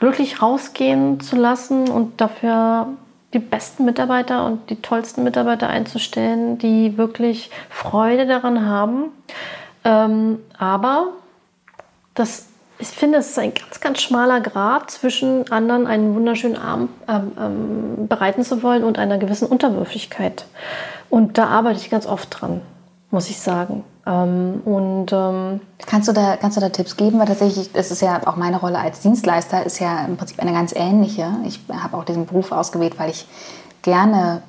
wirklich 0.00 0.40
rausgehen 0.40 1.20
zu 1.20 1.36
lassen 1.36 1.90
und 1.90 2.22
dafür 2.22 2.86
die 3.34 3.38
besten 3.38 3.84
Mitarbeiter 3.84 4.46
und 4.46 4.70
die 4.70 4.76
tollsten 4.76 5.24
Mitarbeiter 5.24 5.68
einzustellen, 5.68 6.56
die 6.56 6.96
wirklich 6.96 7.50
Freude 7.68 8.26
daran 8.26 8.64
haben. 8.64 9.10
Ähm, 9.84 10.38
aber 10.56 11.08
das 12.14 12.46
ich 12.82 12.88
finde, 12.88 13.18
es 13.18 13.30
ist 13.30 13.38
ein 13.38 13.54
ganz, 13.54 13.80
ganz 13.80 14.02
schmaler 14.02 14.40
Grad 14.40 14.90
zwischen 14.90 15.50
anderen 15.52 15.86
einen 15.86 16.16
wunderschönen 16.16 16.56
Abend 16.56 16.90
ähm, 17.08 17.32
ähm, 17.38 18.08
bereiten 18.08 18.42
zu 18.42 18.62
wollen 18.64 18.82
und 18.82 18.98
einer 18.98 19.18
gewissen 19.18 19.46
Unterwürfigkeit. 19.46 20.46
Und 21.08 21.38
da 21.38 21.46
arbeite 21.46 21.78
ich 21.78 21.90
ganz 21.90 22.06
oft 22.06 22.40
dran, 22.40 22.60
muss 23.12 23.30
ich 23.30 23.38
sagen. 23.38 23.84
Ähm, 24.04 24.62
und 24.64 25.12
ähm, 25.12 25.60
kannst 25.86 26.08
du 26.08 26.12
da 26.12 26.36
kannst 26.36 26.56
du 26.56 26.60
da 26.60 26.70
Tipps 26.70 26.96
geben? 26.96 27.20
Weil 27.20 27.26
tatsächlich, 27.26 27.72
das 27.72 27.92
ist 27.92 28.02
ja 28.02 28.20
auch 28.26 28.36
meine 28.36 28.58
Rolle 28.58 28.78
als 28.78 29.00
Dienstleister, 29.00 29.64
ist 29.64 29.78
ja 29.78 30.04
im 30.04 30.16
Prinzip 30.16 30.40
eine 30.40 30.52
ganz 30.52 30.74
ähnliche. 30.74 31.30
Ich 31.46 31.60
habe 31.72 31.96
auch 31.96 32.04
diesen 32.04 32.26
Beruf 32.26 32.50
ausgewählt, 32.50 32.98
weil 32.98 33.10
ich 33.10 33.28
gerne 33.82 34.42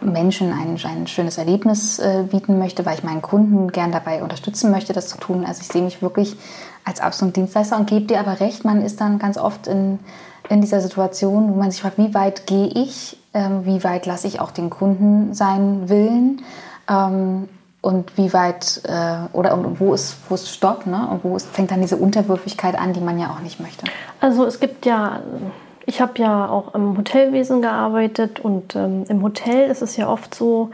Menschen 0.00 0.52
ein, 0.52 0.78
ein 0.84 1.06
schönes 1.06 1.38
Erlebnis 1.38 1.98
äh, 1.98 2.24
bieten 2.30 2.58
möchte, 2.58 2.84
weil 2.84 2.94
ich 2.94 3.04
meinen 3.04 3.22
Kunden 3.22 3.72
gern 3.72 3.90
dabei 3.90 4.22
unterstützen 4.22 4.70
möchte, 4.70 4.92
das 4.92 5.08
zu 5.08 5.18
tun. 5.18 5.44
Also 5.44 5.62
ich 5.62 5.68
sehe 5.68 5.82
mich 5.82 6.02
wirklich 6.02 6.36
als 6.84 7.00
absoluten 7.00 7.34
Dienstleister 7.34 7.76
und 7.76 7.88
gebe 7.88 8.06
dir 8.06 8.20
aber 8.20 8.40
recht, 8.40 8.64
man 8.64 8.82
ist 8.82 9.00
dann 9.00 9.18
ganz 9.18 9.38
oft 9.38 9.66
in, 9.66 9.98
in 10.48 10.60
dieser 10.60 10.80
Situation, 10.80 11.50
wo 11.52 11.56
man 11.56 11.70
sich 11.70 11.82
fragt, 11.82 11.98
wie 11.98 12.14
weit 12.14 12.46
gehe 12.46 12.66
ich, 12.66 13.16
ähm, 13.34 13.64
wie 13.64 13.84
weit 13.84 14.06
lasse 14.06 14.26
ich 14.26 14.40
auch 14.40 14.50
den 14.50 14.70
Kunden 14.70 15.34
seinen 15.34 15.88
Willen 15.88 16.42
ähm, 16.88 17.48
und 17.80 18.16
wie 18.16 18.32
weit 18.32 18.82
äh, 18.84 19.16
oder 19.32 19.54
und 19.56 19.80
wo 19.80 19.94
ist, 19.94 20.16
wo 20.28 20.34
ist 20.34 20.50
Stopp 20.50 20.86
ne? 20.86 21.08
und 21.10 21.24
wo 21.24 21.36
ist, 21.36 21.48
fängt 21.48 21.70
dann 21.70 21.80
diese 21.80 21.96
Unterwürfigkeit 21.96 22.78
an, 22.78 22.92
die 22.92 23.00
man 23.00 23.18
ja 23.18 23.30
auch 23.30 23.40
nicht 23.40 23.60
möchte. 23.60 23.86
Also 24.20 24.44
es 24.44 24.60
gibt 24.60 24.86
ja 24.86 25.20
ich 25.86 26.00
habe 26.00 26.12
ja 26.18 26.48
auch 26.48 26.74
im 26.74 26.96
Hotelwesen 26.96 27.62
gearbeitet 27.62 28.38
und 28.38 28.76
ähm, 28.76 29.04
im 29.08 29.22
Hotel 29.22 29.70
ist 29.70 29.82
es 29.82 29.96
ja 29.96 30.08
oft 30.08 30.34
so, 30.34 30.70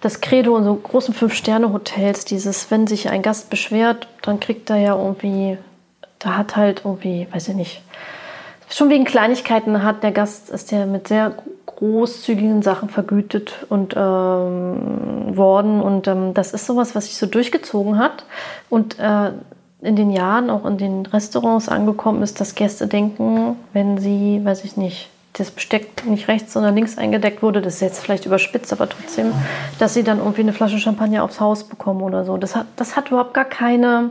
das 0.00 0.20
Credo 0.20 0.56
in 0.56 0.64
so 0.64 0.74
großen 0.74 1.14
Fünf-Sterne-Hotels, 1.14 2.24
dieses, 2.24 2.70
wenn 2.70 2.86
sich 2.86 3.10
ein 3.10 3.22
Gast 3.22 3.50
beschwert, 3.50 4.08
dann 4.22 4.40
kriegt 4.40 4.70
er 4.70 4.76
ja 4.76 4.96
irgendwie, 4.96 5.58
da 6.18 6.36
hat 6.36 6.56
halt 6.56 6.82
irgendwie, 6.84 7.26
weiß 7.30 7.48
ich 7.48 7.54
nicht, 7.54 7.82
schon 8.68 8.88
wegen 8.88 9.04
Kleinigkeiten 9.04 9.82
hat 9.82 10.02
der 10.02 10.12
Gast, 10.12 10.50
ist 10.50 10.70
der 10.70 10.86
mit 10.86 11.08
sehr 11.08 11.34
großzügigen 11.66 12.62
Sachen 12.62 12.88
vergütet 12.88 13.66
und 13.68 13.94
ähm, 13.96 15.36
worden. 15.36 15.80
Und 15.80 16.08
ähm, 16.08 16.34
das 16.34 16.52
ist 16.52 16.66
sowas, 16.66 16.94
was 16.94 17.06
sich 17.06 17.16
so 17.16 17.26
durchgezogen 17.26 17.98
hat. 17.98 18.24
Und 18.68 18.98
äh, 18.98 19.32
in 19.82 19.96
den 19.96 20.10
Jahren 20.10 20.50
auch 20.50 20.66
in 20.66 20.76
den 20.76 21.06
Restaurants 21.06 21.68
angekommen 21.68 22.22
ist, 22.22 22.40
dass 22.40 22.54
Gäste 22.54 22.86
denken, 22.86 23.56
wenn 23.72 23.98
sie, 23.98 24.40
weiß 24.44 24.64
ich 24.64 24.76
nicht, 24.76 25.08
das 25.34 25.50
Besteck 25.50 26.04
nicht 26.06 26.28
rechts, 26.28 26.52
sondern 26.52 26.74
links 26.74 26.98
eingedeckt 26.98 27.42
wurde, 27.42 27.62
das 27.62 27.74
ist 27.74 27.80
jetzt 27.80 28.00
vielleicht 28.00 28.26
überspitzt, 28.26 28.72
aber 28.72 28.88
trotzdem, 28.88 29.32
dass 29.78 29.94
sie 29.94 30.02
dann 30.02 30.18
irgendwie 30.18 30.40
eine 30.42 30.52
Flasche 30.52 30.78
Champagner 30.78 31.22
aufs 31.22 31.40
Haus 31.40 31.64
bekommen 31.64 32.02
oder 32.02 32.24
so. 32.24 32.36
Das 32.36 32.56
hat, 32.56 32.66
das 32.76 32.96
hat 32.96 33.08
überhaupt 33.08 33.34
gar 33.34 33.44
keine 33.44 34.10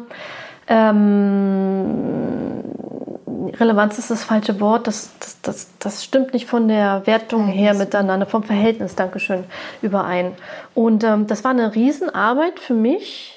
ähm, 0.67 2.63
Relevanz 3.59 3.97
ist 3.97 4.11
das 4.11 4.23
falsche 4.23 4.59
Wort. 4.59 4.87
Das, 4.87 5.11
das, 5.19 5.41
das, 5.41 5.69
das 5.79 6.03
stimmt 6.03 6.33
nicht 6.33 6.45
von 6.45 6.67
der 6.67 7.05
Wertung 7.05 7.47
her 7.47 7.73
miteinander, 7.73 8.25
vom 8.25 8.43
Verhältnis, 8.43 8.95
Dankeschön, 8.95 9.43
überein. 9.81 10.33
Und 10.73 11.03
ähm, 11.03 11.27
das 11.27 11.43
war 11.43 11.51
eine 11.51 11.75
Riesenarbeit 11.75 12.59
für 12.59 12.73
mich, 12.73 13.35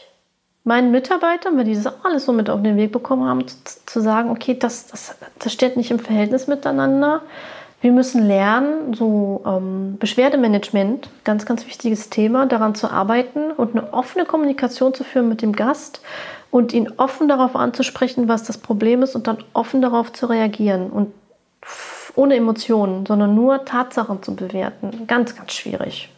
meinen 0.65 0.93
Mitarbeitern, 0.93 1.57
weil 1.57 1.65
die 1.65 1.75
das 1.75 1.87
auch 1.87 2.05
alles 2.05 2.25
so 2.25 2.33
mit 2.33 2.49
auf 2.51 2.63
den 2.63 2.77
Weg 2.77 2.93
bekommen 2.93 3.29
haben, 3.29 3.49
zu, 3.49 3.57
zu 3.87 4.01
sagen, 4.01 4.31
okay, 4.31 4.57
das, 4.59 4.87
das, 4.87 5.17
das 5.39 5.53
steht 5.53 5.77
nicht 5.77 5.91
im 5.91 5.99
Verhältnis 5.99 6.47
miteinander. 6.47 7.23
Wir 7.83 7.91
müssen 7.91 8.25
lernen, 8.29 8.95
so 8.95 9.43
ähm, 9.45 9.97
Beschwerdemanagement, 9.99 11.11
ganz, 11.25 11.45
ganz 11.47 11.67
wichtiges 11.67 12.11
Thema, 12.11 12.47
daran 12.47 12.77
zu 12.77 12.89
arbeiten 12.89 13.51
und 13.51 13.77
eine 13.77 13.93
offene 13.93 14.25
Kommunikation 14.25 14.95
zu 14.95 15.03
führen 15.03 15.29
mit 15.29 15.43
dem 15.43 15.53
Gast 15.53 16.01
und 16.53 16.73
ihn 16.73 16.93
offen 16.97 17.27
darauf 17.27 17.57
anzusprechen, 17.57 18.29
was 18.29 18.45
das 18.45 18.57
Problem 18.57 19.03
ist 19.03 19.17
und 19.17 19.27
dann 19.27 19.39
offen 19.53 19.83
darauf 19.83 20.13
zu 20.13 20.27
reagieren 20.27 20.91
und 20.91 21.13
ohne 22.15 22.37
Emotionen, 22.37 23.05
sondern 23.05 23.35
nur 23.35 23.65
Tatsachen 23.65 24.23
zu 24.23 24.37
bewerten. 24.37 25.09
Ganz, 25.09 25.35
ganz 25.35 25.53
schwierig. 25.53 26.09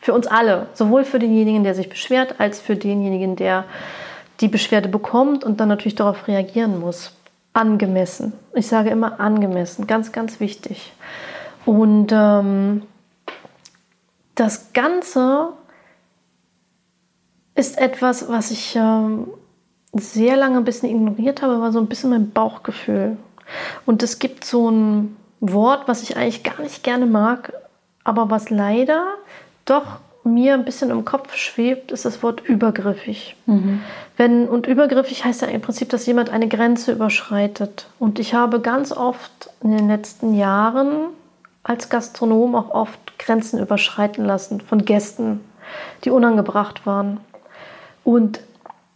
Für 0.00 0.12
uns 0.12 0.26
alle, 0.26 0.66
sowohl 0.74 1.04
für 1.04 1.18
denjenigen, 1.18 1.64
der 1.64 1.74
sich 1.74 1.88
beschwert, 1.88 2.34
als 2.38 2.60
für 2.60 2.76
denjenigen, 2.76 3.34
der 3.34 3.64
die 4.40 4.48
Beschwerde 4.48 4.90
bekommt 4.90 5.42
und 5.42 5.58
dann 5.58 5.68
natürlich 5.68 5.94
darauf 5.94 6.28
reagieren 6.28 6.78
muss. 6.78 7.12
Angemessen. 7.52 8.32
Ich 8.54 8.66
sage 8.66 8.90
immer 8.90 9.20
angemessen, 9.20 9.86
ganz, 9.86 10.12
ganz 10.12 10.40
wichtig. 10.40 10.92
Und 11.64 12.12
ähm, 12.12 12.82
das 14.34 14.72
Ganze 14.72 15.48
ist 17.54 17.78
etwas, 17.78 18.28
was 18.28 18.50
ich 18.50 18.76
ähm, 18.76 19.28
sehr 19.92 20.36
lange 20.36 20.58
ein 20.58 20.64
bisschen 20.64 20.90
ignoriert 20.90 21.42
habe, 21.42 21.60
war 21.60 21.72
so 21.72 21.80
ein 21.80 21.88
bisschen 21.88 22.10
mein 22.10 22.30
Bauchgefühl. 22.30 23.16
Und 23.86 24.02
es 24.02 24.18
gibt 24.18 24.44
so 24.44 24.70
ein 24.70 25.16
Wort, 25.40 25.88
was 25.88 26.02
ich 26.02 26.16
eigentlich 26.16 26.44
gar 26.44 26.60
nicht 26.60 26.82
gerne 26.82 27.06
mag, 27.06 27.52
aber 28.04 28.30
was 28.30 28.50
leider 28.50 29.04
doch 29.64 30.00
mir 30.34 30.54
ein 30.54 30.64
bisschen 30.64 30.90
im 30.90 31.04
Kopf 31.04 31.34
schwebt, 31.34 31.92
ist 31.92 32.04
das 32.04 32.22
Wort 32.22 32.40
übergriffig. 32.40 33.36
Mhm. 33.46 33.80
Wenn, 34.16 34.48
und 34.48 34.66
übergriffig 34.66 35.24
heißt 35.24 35.42
ja 35.42 35.48
im 35.48 35.60
Prinzip, 35.60 35.88
dass 35.90 36.06
jemand 36.06 36.30
eine 36.30 36.48
Grenze 36.48 36.92
überschreitet. 36.92 37.86
Und 37.98 38.18
ich 38.18 38.34
habe 38.34 38.60
ganz 38.60 38.92
oft 38.92 39.50
in 39.62 39.76
den 39.76 39.88
letzten 39.88 40.34
Jahren 40.34 41.08
als 41.62 41.88
Gastronom 41.88 42.54
auch 42.54 42.70
oft 42.70 43.18
Grenzen 43.18 43.58
überschreiten 43.58 44.24
lassen 44.24 44.60
von 44.60 44.84
Gästen, 44.84 45.40
die 46.04 46.10
unangebracht 46.10 46.86
waren. 46.86 47.20
Und 48.04 48.40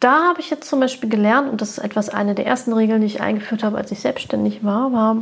da 0.00 0.28
habe 0.28 0.40
ich 0.40 0.50
jetzt 0.50 0.68
zum 0.68 0.80
Beispiel 0.80 1.08
gelernt, 1.08 1.50
und 1.50 1.60
das 1.60 1.70
ist 1.70 1.78
etwas 1.78 2.08
eine 2.08 2.34
der 2.34 2.46
ersten 2.46 2.72
Regeln, 2.72 3.00
die 3.00 3.06
ich 3.06 3.20
eingeführt 3.20 3.62
habe, 3.62 3.76
als 3.76 3.92
ich 3.92 4.00
selbstständig 4.00 4.64
war, 4.64 4.92
war 4.92 5.16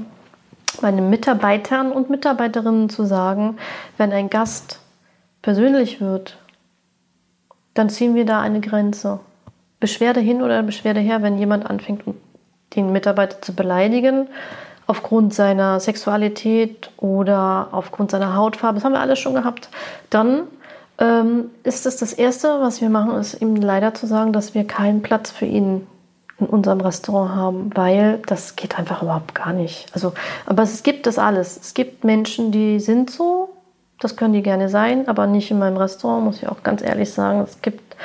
meinen 0.81 1.11
Mitarbeitern 1.11 1.93
und 1.93 2.11
Mitarbeiterinnen 2.11 2.89
zu 2.89 3.05
sagen, 3.05 3.59
wenn 3.99 4.13
ein 4.13 4.31
Gast 4.31 4.79
persönlich 5.43 6.01
wird, 6.01 6.39
dann 7.75 7.89
ziehen 7.89 8.15
wir 8.15 8.25
da 8.25 8.41
eine 8.41 8.61
Grenze. 8.61 9.21
Beschwerde 9.79 10.21
hin 10.21 10.43
oder 10.43 10.63
Beschwerde 10.63 11.01
her, 11.01 11.23
wenn 11.23 11.39
jemand 11.39 11.69
anfängt, 11.69 12.03
den 12.77 12.93
Mitarbeiter 12.93 13.41
zu 13.41 13.55
beleidigen, 13.55 14.29
aufgrund 14.87 15.33
seiner 15.33 15.81
Sexualität 15.81 16.91
oder 16.97 17.69
aufgrund 17.73 18.11
seiner 18.11 18.35
Hautfarbe, 18.35 18.77
das 18.77 18.85
haben 18.85 18.93
wir 18.93 19.01
alles 19.01 19.19
schon 19.19 19.35
gehabt, 19.35 19.71
dann 20.11 20.43
ähm, 20.99 21.51
ist 21.63 21.87
es 21.87 21.97
das 21.97 22.13
Erste, 22.13 22.61
was 22.61 22.81
wir 22.81 22.91
machen, 22.91 23.15
ist 23.19 23.41
ihm 23.41 23.57
leider 23.57 23.95
zu 23.95 24.07
sagen, 24.07 24.33
dass 24.33 24.55
wir 24.55 24.67
keinen 24.67 25.01
Platz 25.01 25.31
für 25.31 25.47
ihn 25.47 25.87
in 26.39 26.47
unserem 26.47 26.81
Restaurant 26.81 27.35
haben, 27.35 27.71
weil 27.75 28.21
das 28.27 28.57
geht 28.57 28.79
einfach 28.79 29.03
überhaupt 29.03 29.35
gar 29.35 29.53
nicht. 29.53 29.87
Also, 29.93 30.13
aber 30.47 30.63
es 30.63 30.83
gibt 30.83 31.07
das 31.07 31.19
alles. 31.19 31.57
Es 31.57 31.75
gibt 31.75 32.05
Menschen, 32.05 32.51
die 32.51 32.81
sind 32.81 33.11
so, 33.11 33.51
das 34.01 34.17
können 34.17 34.33
die 34.33 34.43
gerne 34.43 34.69
sein, 34.69 35.07
aber 35.09 35.27
nicht 35.27 35.51
in 35.51 35.59
meinem 35.59 35.77
Restaurant, 35.77 36.25
muss 36.25 36.39
ich 36.39 36.49
auch 36.49 36.63
ganz 36.63 36.83
ehrlich 36.83 37.13
sagen. 37.13 37.41
Es 37.43 37.63
gibt, 37.63 37.97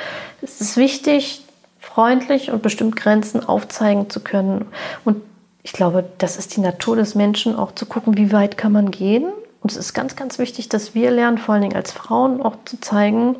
es 0.42 0.60
ist 0.60 0.76
wichtig, 0.76 1.42
freundlich 1.80 2.50
und 2.50 2.62
bestimmt 2.62 2.96
Grenzen 2.96 3.42
aufzeigen 3.42 4.10
zu 4.10 4.20
können. 4.20 4.66
Und 5.04 5.22
ich 5.62 5.72
glaube, 5.72 6.04
das 6.18 6.36
ist 6.36 6.54
die 6.56 6.60
Natur 6.60 6.96
des 6.96 7.14
Menschen, 7.14 7.56
auch 7.56 7.72
zu 7.72 7.86
gucken, 7.86 8.16
wie 8.16 8.30
weit 8.30 8.58
kann 8.58 8.72
man 8.72 8.90
gehen. 8.90 9.24
Und 9.62 9.72
es 9.72 9.78
ist 9.78 9.94
ganz, 9.94 10.14
ganz 10.14 10.38
wichtig, 10.38 10.68
dass 10.68 10.94
wir 10.94 11.10
lernen, 11.10 11.38
vor 11.38 11.54
allen 11.54 11.62
Dingen 11.62 11.76
als 11.76 11.92
Frauen 11.92 12.42
auch 12.42 12.56
zu 12.66 12.78
zeigen, 12.78 13.36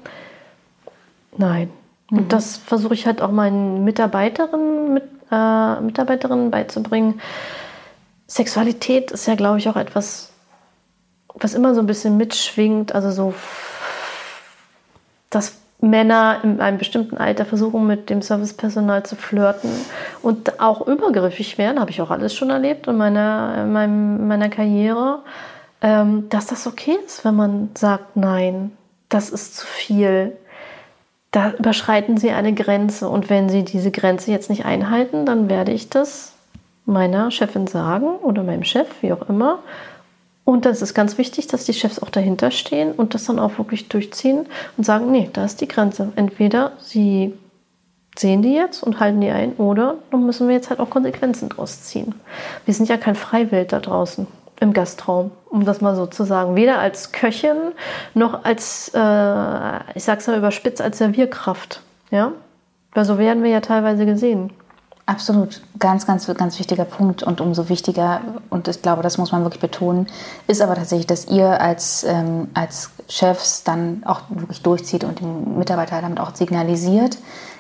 nein. 1.37 1.71
Mhm. 2.11 2.19
Und 2.19 2.33
das 2.33 2.57
versuche 2.57 2.95
ich 2.95 3.07
halt 3.07 3.21
auch 3.21 3.31
meinen 3.31 3.85
Mitarbeiterinnen, 3.85 4.95
mit, 4.95 5.05
äh, 5.31 5.81
Mitarbeiterinnen 5.81 6.51
beizubringen. 6.51 7.21
Sexualität 8.27 9.11
ist 9.11 9.27
ja, 9.27 9.35
glaube 9.35 9.59
ich, 9.59 9.69
auch 9.69 9.77
etwas, 9.77 10.33
was 11.39 11.55
immer 11.55 11.75
so 11.75 11.81
ein 11.81 11.87
bisschen 11.87 12.17
mitschwingt, 12.17 12.95
also 12.95 13.11
so, 13.11 13.35
dass 15.31 15.59
Männer 15.81 16.41
in 16.43 16.61
einem 16.61 16.79
bestimmten 16.79 17.19
Alter 17.19 17.45
versuchen, 17.45 17.87
mit 17.87 18.09
dem 18.09 18.23
Servicepersonal 18.23 19.05
zu 19.05 19.15
flirten 19.17 19.71
und 20.23 20.61
auch 20.61 20.87
übergriffig 20.87 21.59
werden, 21.59 21.81
habe 21.81 21.91
ich 21.91 22.01
auch 22.01 22.11
alles 22.11 22.35
schon 22.35 22.51
erlebt 22.51 22.87
in 22.87 22.97
meiner, 22.97 23.63
in 23.65 23.73
meinem, 23.73 24.17
in 24.21 24.29
meiner 24.29 24.49
Karriere, 24.49 25.19
ähm, 25.83 26.29
dass 26.31 26.47
das 26.47 26.67
okay 26.67 26.97
ist, 27.05 27.25
wenn 27.25 27.37
man 27.37 27.71
sagt, 27.75 28.17
nein, 28.17 28.73
das 29.09 29.29
ist 29.31 29.57
zu 29.57 29.67
viel. 29.67 30.33
Da 31.31 31.53
überschreiten 31.53 32.17
sie 32.17 32.31
eine 32.31 32.55
Grenze 32.55 33.11
und 33.11 33.29
wenn 33.29 33.51
sie 33.51 33.63
diese 33.63 33.91
Grenze 33.91 34.31
jetzt 34.31 34.49
nicht 34.49 34.65
einhalten, 34.65 35.27
dann 35.27 35.51
werde 35.51 35.73
ich 35.73 35.91
das 35.91 36.33
meiner 36.87 37.31
Chefin 37.31 37.67
sagen 37.67 38.17
oder 38.23 38.43
meinem 38.43 38.65
Chef, 38.65 38.87
wie 39.03 39.13
auch 39.13 39.29
immer, 39.29 39.59
und 40.47 40.65
das 40.65 40.81
ist 40.81 40.95
ganz 40.95 41.19
wichtig, 41.19 41.49
dass 41.49 41.65
die 41.65 41.75
Chefs 41.75 41.99
auch 41.99 42.09
dahinter 42.09 42.53
stehen 42.53 42.93
und 42.93 43.15
das 43.15 43.25
dann 43.25 43.41
auch 43.41 43.59
wirklich 43.59 43.89
durchziehen 43.89 44.47
und 44.77 44.85
sagen, 44.85 45.11
nee, 45.11 45.29
da 45.33 45.45
ist 45.45 45.61
die 45.61 45.67
Grenze. 45.67 46.13
Entweder 46.15 46.71
sie 46.79 47.35
sehen 48.17 48.43
die 48.43 48.55
jetzt 48.55 48.81
und 48.85 49.01
halten 49.01 49.21
die 49.21 49.29
ein 49.29 49.55
oder 49.55 49.97
dann 50.13 50.25
müssen 50.25 50.47
wir 50.47 50.55
jetzt 50.55 50.71
halt 50.71 50.79
auch 50.79 50.89
Konsequenzen 50.89 51.49
draus 51.49 51.83
ziehen. 51.83 52.15
Wir 52.65 52.73
sind 52.73 52.89
ja 52.89 52.97
kein 52.97 53.17
Freiwild 53.17 53.73
da 53.73 53.81
draußen 53.81 54.29
im 54.61 54.73
Gastraum, 54.73 55.33
um 55.51 55.65
das 55.65 55.81
mal 55.81 55.97
so 55.97 56.07
zu 56.07 56.23
sagen. 56.23 56.55
Weder 56.55 56.79
als 56.79 57.11
Köchin 57.11 57.57
noch 58.15 58.45
als, 58.45 58.93
äh, 58.95 59.79
ich 59.97 60.05
sag's 60.05 60.29
mal 60.29 60.39
überspitzt, 60.39 60.81
als 60.81 60.99
Servierkraft. 60.99 61.83
Ja? 62.13 62.31
Weil 62.93 63.05
so 63.05 63.19
werden 63.19 63.43
wir 63.43 63.51
ja 63.51 63.61
teilweise 63.61 64.07
gesehen. 64.07 64.53
Absolut, 65.09 65.63
ganz, 65.79 66.05
ganz, 66.05 66.27
ganz 66.27 66.59
wichtiger 66.59 66.85
Punkt 66.85 67.23
und 67.23 67.41
umso 67.41 67.69
wichtiger, 67.69 68.23
und 68.51 68.67
ich 68.67 68.83
glaube, 68.83 69.03
das 69.03 69.19
muss 69.19 69.31
man 69.31 69.45
wirklich 69.45 69.61
betonen, 69.61 70.09
ist 70.49 70.61
aber 70.61 70.75
tatsächlich, 70.75 71.07
dass 71.07 71.29
ihr 71.29 71.61
als, 71.61 72.03
ähm, 72.03 72.49
als 72.55 72.91
Chefs 73.09 73.63
dann 73.63 74.03
auch 74.05 74.23
wirklich 74.31 74.63
durchzieht 74.63 75.05
und 75.05 75.21
den 75.21 75.59
Mitarbeiter 75.59 76.01
damit 76.01 76.19
auch 76.19 76.35
signalisiert, 76.35 77.19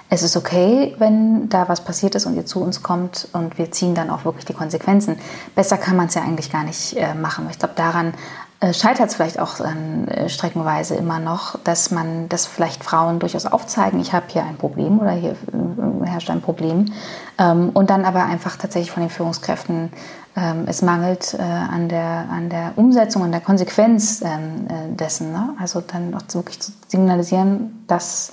es 0.09 0.25
ist 0.25 0.37
okay, 0.37 0.97
wenn 0.99 1.49
da 1.49 1.69
was 1.69 1.83
passiert 1.83 2.17
ist 2.17 2.27
und 2.27 2.35
ihr 2.35 2.47
zu 2.47 2.61
uns 2.61 2.83
kommt 2.83 3.29
und 3.33 3.59
wir 3.59 3.71
ziehen 3.71 3.95
dann 3.95 4.11
auch 4.11 4.25
wirklich 4.25 4.45
die 4.45 4.53
Konsequenzen. 4.53 5.17
Besser 5.55 5.79
kann 5.79 5.97
man 5.97 6.07
es 6.07 6.15
ja 6.15 6.23
eigentlich 6.23 6.51
gar 6.51 6.65
nicht 6.65 6.97
äh, 6.97 7.15
machen. 7.15 7.47
Ich 7.51 7.59
glaube, 7.59 7.75
daran 7.77 8.15
äh, 8.61 8.73
scheitert 8.73 9.09
es 9.09 9.17
vielleicht 9.17 9.39
auch 9.39 9.61
äh, 9.61 10.29
streckenweise 10.29 10.95
immer 10.95 11.19
noch, 11.19 11.59
dass 11.65 11.91
man, 11.91 12.29
dass 12.29 12.47
vielleicht 12.47 12.85
Frauen 12.85 13.19
durchaus 13.19 13.47
aufzeigen, 13.47 14.01
ich 14.01 14.13
habe 14.13 14.27
hier 14.29 14.45
ein 14.45 14.57
Problem 14.57 14.99
oder 14.99 15.11
hier 15.11 15.33
äh, 15.33 16.07
herrscht 16.07 16.31
ein 16.31 16.41
Problem 16.41 16.93
ähm, 17.39 17.71
und 17.75 17.91
dann 17.91 18.05
aber 18.05 18.25
einfach 18.25 18.57
tatsächlich 18.57 18.91
von 18.91 19.03
den 19.03 19.11
Führungskräften 19.11 19.91
ähm, 20.37 20.65
es 20.67 20.83
mangelt 20.83 21.35
äh, 21.35 21.43
an, 21.43 21.89
der, 21.89 22.27
an 22.31 22.51
der 22.51 22.73
Umsetzung, 22.77 23.25
an 23.25 23.33
der 23.33 23.41
Konsequenz 23.41 24.23
ähm, 24.23 24.67
äh, 24.69 24.95
dessen. 24.95 25.33
Ne? 25.33 25.55
Also 25.59 25.81
dann 25.81 26.15
auch 26.15 26.23
wirklich 26.35 26.61
zu 26.61 26.73
signalisieren, 26.89 27.85
das 27.87 28.33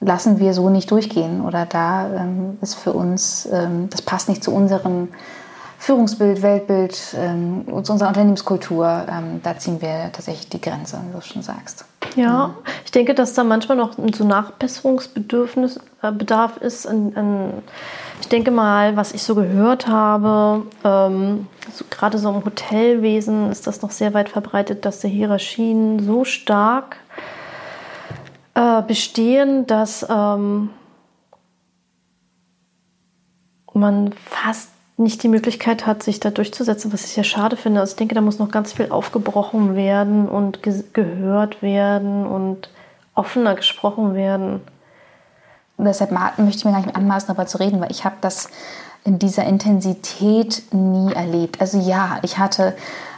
lassen 0.00 0.38
wir 0.38 0.54
so 0.54 0.70
nicht 0.70 0.90
durchgehen 0.90 1.40
oder 1.42 1.66
da 1.66 2.08
ähm, 2.14 2.58
ist 2.60 2.74
für 2.74 2.92
uns, 2.92 3.48
ähm, 3.52 3.88
das 3.90 4.02
passt 4.02 4.28
nicht 4.28 4.42
zu 4.42 4.54
unserem 4.54 5.08
Führungsbild, 5.84 6.40
Weltbild, 6.40 7.14
ähm, 7.14 7.66
unserer 7.66 8.08
Unternehmenskultur, 8.08 9.04
ähm, 9.06 9.42
da 9.42 9.58
ziehen 9.58 9.82
wir 9.82 10.10
tatsächlich 10.12 10.48
die 10.48 10.60
Grenze, 10.60 10.98
wie 11.06 11.12
du 11.12 11.20
schon 11.20 11.42
sagst. 11.42 11.84
Ja, 12.16 12.46
mhm. 12.46 12.54
ich 12.86 12.90
denke, 12.90 13.12
dass 13.12 13.34
da 13.34 13.44
manchmal 13.44 13.76
noch 13.76 13.92
so 14.14 14.24
Nachbesserungsbedürfnis 14.24 15.78
äh, 16.00 16.10
Bedarf 16.10 16.56
ist. 16.56 16.86
An, 16.86 17.12
an, 17.16 17.62
ich 18.18 18.28
denke 18.28 18.50
mal, 18.50 18.96
was 18.96 19.12
ich 19.12 19.22
so 19.22 19.34
gehört 19.34 19.86
habe, 19.86 20.62
ähm, 20.84 21.48
so, 21.70 21.84
gerade 21.90 22.16
so 22.16 22.30
im 22.30 22.42
Hotelwesen 22.42 23.50
ist 23.50 23.66
das 23.66 23.82
noch 23.82 23.90
sehr 23.90 24.14
weit 24.14 24.30
verbreitet, 24.30 24.86
dass 24.86 25.00
die 25.00 25.08
Hierarchien 25.08 26.02
so 26.02 26.24
stark 26.24 26.96
äh, 28.54 28.80
bestehen, 28.80 29.66
dass 29.66 30.06
ähm, 30.08 30.70
man 33.74 34.14
fast 34.14 34.73
nicht 34.96 35.22
die 35.22 35.28
Möglichkeit 35.28 35.86
hat, 35.86 36.02
sich 36.02 36.20
da 36.20 36.30
durchzusetzen, 36.30 36.92
was 36.92 37.04
ich 37.04 37.12
sehr 37.12 37.24
schade 37.24 37.56
finde. 37.56 37.80
Also 37.80 37.92
ich 37.92 37.96
denke, 37.96 38.14
da 38.14 38.20
muss 38.20 38.38
noch 38.38 38.50
ganz 38.50 38.72
viel 38.72 38.90
aufgebrochen 38.90 39.74
werden 39.74 40.28
und 40.28 40.62
ge 40.62 40.84
gehört 40.92 41.62
werden 41.62 42.26
und 42.26 42.68
offener 43.14 43.54
gesprochen 43.54 44.14
werden. 44.14 44.60
Und 45.76 45.86
deshalb 45.86 46.12
möchte 46.12 46.58
ich 46.58 46.64
mir 46.64 46.72
gar 46.72 46.80
nicht 46.80 46.94
anmaßen, 46.94 47.26
darüber 47.26 47.46
zu 47.46 47.58
reden, 47.58 47.80
weil 47.80 47.90
ich 47.90 48.04
habe 48.04 48.16
das 48.20 48.48
in 49.04 49.18
dieser 49.18 49.44
Intensität 49.44 50.62
nie 50.72 51.12
erlebt. 51.12 51.60
Also 51.60 51.78
ja, 51.78 52.20
ich 52.22 52.38
hatte 52.38 52.74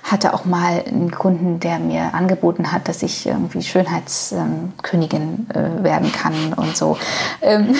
hatte 0.07 0.35
auch 0.35 0.45
mal 0.45 0.85
einen 0.87 1.11
Kunden, 1.11 1.61
der 1.61 1.79
mir 1.79 2.15
angeboten 2.15 2.71
hat, 2.73 2.89
dass 2.89 3.03
ich 3.03 3.27
irgendwie 3.27 3.63
Schönheitskönigin 3.63 5.49
äh, 5.51 5.83
werden 5.83 6.13
kann 6.13 6.53
und 6.55 6.77
so. 6.77 6.97
Ähm 7.43 7.75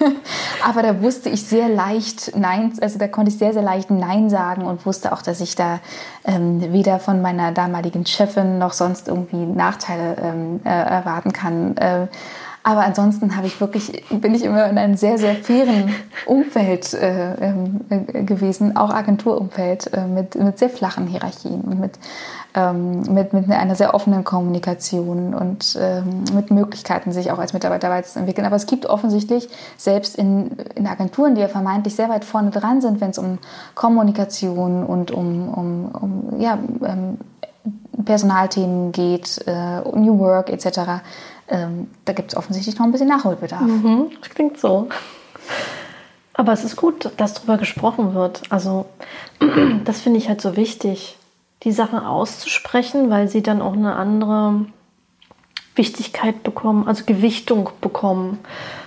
Aber 0.64 0.82
da 0.82 1.02
wusste 1.02 1.28
ich 1.28 1.44
sehr 1.44 1.68
leicht 1.68 2.32
Nein, 2.36 2.72
also 2.80 2.98
da 2.98 3.08
konnte 3.08 3.30
ich 3.30 3.38
sehr, 3.38 3.52
sehr 3.52 3.62
leicht 3.62 3.90
Nein 3.90 4.30
sagen 4.30 4.62
und 4.62 4.86
wusste 4.86 5.12
auch, 5.12 5.22
dass 5.22 5.40
ich 5.40 5.54
da 5.54 5.80
ähm, 6.24 6.72
weder 6.72 6.98
von 6.98 7.20
meiner 7.22 7.52
damaligen 7.52 8.06
Chefin 8.06 8.58
noch 8.58 8.72
sonst 8.72 9.08
irgendwie 9.08 9.44
Nachteile 9.44 10.16
ähm, 10.22 10.60
äh, 10.64 10.68
erwarten 10.68 11.32
kann. 11.32 11.76
Aber 12.66 12.80
ansonsten 12.80 13.36
habe 13.36 13.46
ich 13.46 13.60
wirklich, 13.60 14.02
bin 14.10 14.34
ich 14.34 14.42
immer 14.42 14.68
in 14.68 14.76
einem 14.76 14.96
sehr, 14.96 15.18
sehr 15.18 15.36
fairen 15.36 15.94
Umfeld 16.26 16.94
äh, 16.94 17.50
äh, 17.50 18.24
gewesen, 18.24 18.76
auch 18.76 18.90
Agenturumfeld, 18.90 19.92
äh, 19.92 20.04
mit, 20.04 20.34
mit 20.34 20.58
sehr 20.58 20.68
flachen 20.68 21.06
Hierarchien 21.06 21.60
und 21.60 21.78
mit, 21.78 21.92
ähm, 22.54 23.02
mit, 23.02 23.32
mit 23.32 23.48
einer 23.52 23.76
sehr 23.76 23.94
offenen 23.94 24.24
Kommunikation 24.24 25.32
und 25.32 25.78
ähm, 25.80 26.24
mit 26.34 26.50
Möglichkeiten, 26.50 27.12
sich 27.12 27.30
auch 27.30 27.38
als 27.38 27.52
Mitarbeiter 27.52 27.88
weiterzuentwickeln. 27.88 28.44
Aber 28.44 28.56
es 28.56 28.66
gibt 28.66 28.86
offensichtlich, 28.86 29.48
selbst 29.76 30.16
in, 30.16 30.56
in 30.74 30.88
Agenturen, 30.88 31.36
die 31.36 31.42
ja 31.42 31.48
vermeintlich 31.48 31.94
sehr 31.94 32.08
weit 32.08 32.24
vorne 32.24 32.50
dran 32.50 32.80
sind, 32.80 33.00
wenn 33.00 33.10
es 33.10 33.18
um 33.18 33.38
Kommunikation 33.76 34.82
und 34.82 35.12
um, 35.12 35.48
um, 35.50 35.84
um 35.92 36.40
ja, 36.40 36.58
ähm, 36.84 37.18
Personalthemen 38.04 38.92
geht, 38.92 39.42
äh, 39.46 39.80
New 39.80 40.18
Work 40.18 40.50
etc., 40.50 41.02
ähm, 41.48 41.88
da 42.04 42.12
gibt 42.12 42.32
es 42.32 42.36
offensichtlich 42.36 42.76
noch 42.76 42.84
ein 42.84 42.92
bisschen 42.92 43.08
Nachholbedarf. 43.08 43.62
Mhm, 43.62 44.10
das 44.20 44.30
klingt 44.30 44.58
so. 44.58 44.88
Aber 46.34 46.52
es 46.52 46.64
ist 46.64 46.76
gut, 46.76 47.10
dass 47.16 47.34
darüber 47.34 47.56
gesprochen 47.56 48.14
wird. 48.14 48.42
Also 48.50 48.86
das 49.84 50.00
finde 50.00 50.18
ich 50.18 50.28
halt 50.28 50.40
so 50.40 50.56
wichtig, 50.56 51.16
die 51.62 51.72
Sachen 51.72 51.98
auszusprechen, 51.98 53.10
weil 53.10 53.28
sie 53.28 53.42
dann 53.42 53.62
auch 53.62 53.72
eine 53.72 53.96
andere 53.96 54.66
Wichtigkeit 55.76 56.42
bekommen, 56.42 56.88
also 56.88 57.04
Gewichtung 57.04 57.70
bekommen. 57.80 58.38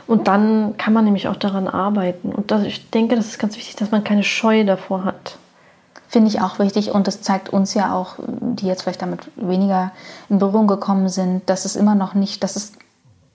Und 0.06 0.28
dann 0.28 0.76
kann 0.78 0.94
man 0.94 1.06
nämlich 1.06 1.28
auch 1.28 1.36
daran 1.36 1.68
arbeiten. 1.68 2.32
Und 2.32 2.52
das, 2.52 2.64
ich 2.64 2.90
denke, 2.90 3.16
das 3.16 3.28
ist 3.28 3.40
ganz 3.40 3.56
wichtig, 3.58 3.76
dass 3.76 3.92
man 3.92 4.04
keine 4.04 4.24
Scheu 4.24 4.64
davor 4.64 5.06
hat. 5.06 5.38
Finde 6.10 6.28
ich 6.28 6.42
auch 6.42 6.58
wichtig 6.58 6.90
und 6.90 7.06
das 7.06 7.22
zeigt 7.22 7.50
uns 7.50 7.76
ja 7.76 7.94
auch, 7.94 8.16
die 8.18 8.66
jetzt 8.66 8.82
vielleicht 8.82 9.04
damit 9.04 9.30
weniger 9.36 9.92
in 10.28 10.40
Berührung 10.40 10.66
gekommen 10.66 11.08
sind, 11.08 11.48
dass 11.48 11.66
es 11.66 11.76
immer 11.76 11.94
noch 11.94 12.16
nicht, 12.16 12.44
dass 12.44 12.56
es 12.56 12.74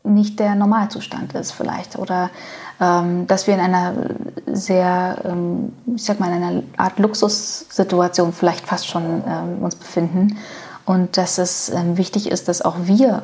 nicht 0.03 0.41
der 0.41 0.57
Normalzustand 0.57 1.35
ist 1.35 1.53
vielleicht 1.53 1.97
oder 1.97 2.31
ähm, 2.81 3.29
dass 3.29 3.47
wir 3.47 3.55
in 3.55 3.61
einer 3.61 3.95
sehr, 4.47 5.19
ähm, 5.25 5.73
ich 5.95 6.03
sag 6.03 6.19
mal, 6.19 6.33
in 6.33 6.43
einer 6.43 6.63
Art 6.77 6.99
Luxussituation 6.99 8.33
vielleicht 8.33 8.67
fast 8.67 8.89
schon 8.89 9.23
ähm, 9.25 9.63
uns 9.63 9.77
befinden 9.77 10.37
und 10.85 11.17
dass 11.17 11.39
es 11.39 11.71
ähm, 11.71 11.97
wichtig 11.97 12.29
ist, 12.29 12.49
dass 12.49 12.61
auch 12.61 12.77
wir, 12.83 13.23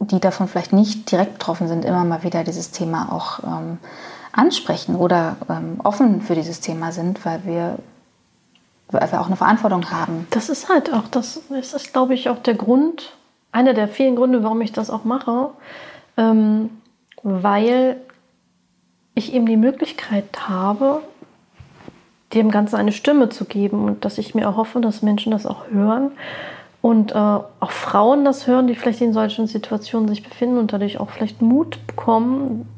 die 0.00 0.18
davon 0.18 0.48
vielleicht 0.48 0.72
nicht 0.72 1.08
direkt 1.10 1.34
betroffen 1.34 1.68
sind, 1.68 1.84
immer 1.84 2.02
mal 2.02 2.24
wieder 2.24 2.42
dieses 2.42 2.72
Thema 2.72 3.12
auch 3.12 3.44
ähm, 3.44 3.78
ansprechen 4.32 4.96
oder 4.96 5.36
ähm, 5.48 5.78
offen 5.84 6.20
für 6.20 6.34
dieses 6.34 6.58
Thema 6.58 6.90
sind, 6.90 7.24
weil 7.24 7.44
wir 7.44 7.78
weil 8.90 9.10
wir 9.12 9.20
auch 9.20 9.26
eine 9.26 9.36
Verantwortung 9.36 9.90
haben. 9.90 10.26
Das 10.30 10.48
ist 10.48 10.68
halt 10.68 10.92
auch, 10.92 11.08
das 11.08 11.36
ist, 11.50 11.92
glaube 11.92 12.14
ich, 12.14 12.28
auch 12.28 12.38
der 12.38 12.54
Grund, 12.54 13.12
einer 13.52 13.74
der 13.74 13.88
vielen 13.88 14.16
Gründe, 14.16 14.42
warum 14.42 14.60
ich 14.60 14.72
das 14.72 14.90
auch 14.90 15.04
mache, 15.04 15.50
ähm, 16.16 16.70
weil 17.22 17.96
ich 19.14 19.34
eben 19.34 19.46
die 19.46 19.56
Möglichkeit 19.56 20.48
habe, 20.48 21.02
dem 22.34 22.50
Ganzen 22.50 22.76
eine 22.76 22.92
Stimme 22.92 23.30
zu 23.30 23.44
geben 23.46 23.84
und 23.84 24.04
dass 24.04 24.18
ich 24.18 24.34
mir 24.34 24.48
auch 24.48 24.56
hoffe, 24.56 24.80
dass 24.80 25.02
Menschen 25.02 25.32
das 25.32 25.46
auch 25.46 25.70
hören 25.70 26.12
und 26.82 27.12
äh, 27.12 27.14
auch 27.14 27.70
Frauen 27.70 28.24
das 28.24 28.46
hören, 28.46 28.66
die 28.66 28.74
vielleicht 28.74 29.00
in 29.00 29.12
solchen 29.12 29.46
Situationen 29.46 30.08
sich 30.08 30.22
befinden 30.22 30.58
und 30.58 30.72
dadurch 30.72 31.00
auch 31.00 31.10
vielleicht 31.10 31.42
Mut 31.42 31.78
bekommen, 31.86 32.68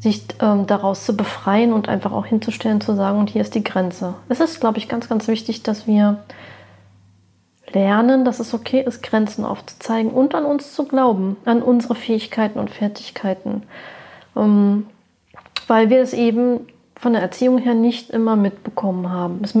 sich 0.00 0.22
ähm, 0.40 0.66
daraus 0.66 1.04
zu 1.04 1.16
befreien 1.16 1.72
und 1.72 1.88
einfach 1.88 2.12
auch 2.12 2.26
hinzustellen, 2.26 2.80
zu 2.80 2.94
sagen, 2.94 3.18
und 3.18 3.30
hier 3.30 3.42
ist 3.42 3.54
die 3.54 3.64
Grenze. 3.64 4.14
Es 4.28 4.40
ist, 4.40 4.60
glaube 4.60 4.78
ich, 4.78 4.88
ganz, 4.88 5.08
ganz 5.08 5.26
wichtig, 5.26 5.62
dass 5.62 5.86
wir 5.86 6.18
lernen, 7.72 8.24
dass 8.24 8.40
es 8.40 8.54
okay 8.54 8.82
ist, 8.82 9.02
Grenzen 9.02 9.44
aufzuzeigen 9.44 10.10
und 10.12 10.34
an 10.34 10.44
uns 10.44 10.72
zu 10.72 10.84
glauben, 10.84 11.36
an 11.44 11.62
unsere 11.62 11.94
Fähigkeiten 11.94 12.58
und 12.58 12.70
Fertigkeiten. 12.70 13.64
Ähm, 14.36 14.86
weil 15.66 15.90
wir 15.90 16.00
es 16.00 16.12
eben 16.12 16.60
von 16.96 17.12
der 17.12 17.22
Erziehung 17.22 17.58
her 17.58 17.74
nicht 17.74 18.10
immer 18.10 18.36
mitbekommen 18.36 19.10
haben. 19.10 19.40
Es, 19.42 19.54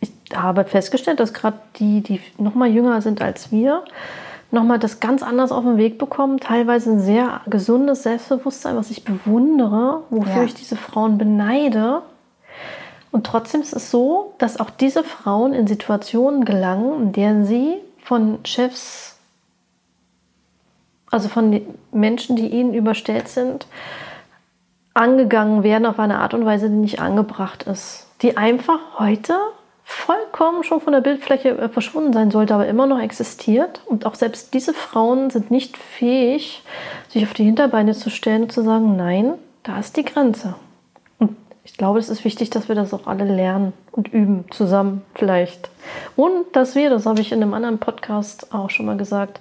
ich 0.00 0.10
habe 0.34 0.64
festgestellt, 0.64 1.20
dass 1.20 1.32
gerade 1.32 1.58
die, 1.76 2.00
die 2.00 2.20
noch 2.38 2.54
mal 2.54 2.68
jünger 2.68 3.02
sind 3.02 3.22
als 3.22 3.52
wir, 3.52 3.84
nochmal 4.54 4.78
das 4.78 5.00
ganz 5.00 5.22
anders 5.22 5.52
auf 5.52 5.64
den 5.64 5.76
Weg 5.76 5.98
bekommen. 5.98 6.38
Teilweise 6.38 6.92
ein 6.92 7.00
sehr 7.00 7.42
gesundes 7.46 8.02
Selbstbewusstsein, 8.04 8.76
was 8.76 8.90
ich 8.90 9.04
bewundere, 9.04 10.02
wofür 10.10 10.36
ja. 10.36 10.44
ich 10.44 10.54
diese 10.54 10.76
Frauen 10.76 11.18
beneide. 11.18 12.02
Und 13.10 13.26
trotzdem 13.26 13.60
ist 13.60 13.74
es 13.74 13.90
so, 13.90 14.34
dass 14.38 14.58
auch 14.58 14.70
diese 14.70 15.04
Frauen 15.04 15.52
in 15.52 15.66
Situationen 15.66 16.44
gelangen, 16.44 17.00
in 17.02 17.12
denen 17.12 17.44
sie 17.44 17.76
von 18.02 18.38
Chefs, 18.44 19.16
also 21.10 21.28
von 21.28 21.60
Menschen, 21.92 22.36
die 22.36 22.48
ihnen 22.48 22.74
überstellt 22.74 23.28
sind, 23.28 23.66
angegangen 24.94 25.62
werden 25.62 25.86
auf 25.86 25.98
eine 25.98 26.18
Art 26.18 26.34
und 26.34 26.44
Weise, 26.44 26.68
die 26.68 26.76
nicht 26.76 27.00
angebracht 27.00 27.64
ist. 27.64 28.06
Die 28.22 28.36
einfach 28.36 28.80
heute 28.98 29.36
vollkommen 29.84 30.64
schon 30.64 30.80
von 30.80 30.94
der 30.94 31.02
Bildfläche 31.02 31.50
äh, 31.50 31.68
verschwunden 31.68 32.12
sein 32.12 32.30
sollte, 32.30 32.54
aber 32.54 32.66
immer 32.66 32.86
noch 32.86 33.00
existiert. 33.00 33.82
Und 33.86 34.06
auch 34.06 34.14
selbst 34.14 34.54
diese 34.54 34.72
Frauen 34.72 35.30
sind 35.30 35.50
nicht 35.50 35.76
fähig, 35.76 36.62
sich 37.10 37.24
auf 37.24 37.34
die 37.34 37.44
Hinterbeine 37.44 37.92
zu 37.92 38.10
stellen 38.10 38.44
und 38.44 38.52
zu 38.52 38.62
sagen, 38.62 38.96
nein, 38.96 39.34
da 39.62 39.78
ist 39.78 39.96
die 39.96 40.04
Grenze. 40.04 40.54
Und 41.18 41.36
ich 41.64 41.76
glaube, 41.76 41.98
es 41.98 42.08
ist 42.08 42.24
wichtig, 42.24 42.50
dass 42.50 42.68
wir 42.68 42.74
das 42.74 42.94
auch 42.94 43.06
alle 43.06 43.24
lernen 43.24 43.74
und 43.92 44.12
üben, 44.12 44.46
zusammen 44.50 45.02
vielleicht. 45.14 45.70
Und 46.16 46.44
dass 46.54 46.74
wir, 46.74 46.88
das 46.88 47.04
habe 47.04 47.20
ich 47.20 47.30
in 47.30 47.42
einem 47.42 47.54
anderen 47.54 47.78
Podcast 47.78 48.54
auch 48.54 48.70
schon 48.70 48.86
mal 48.86 48.96
gesagt, 48.96 49.40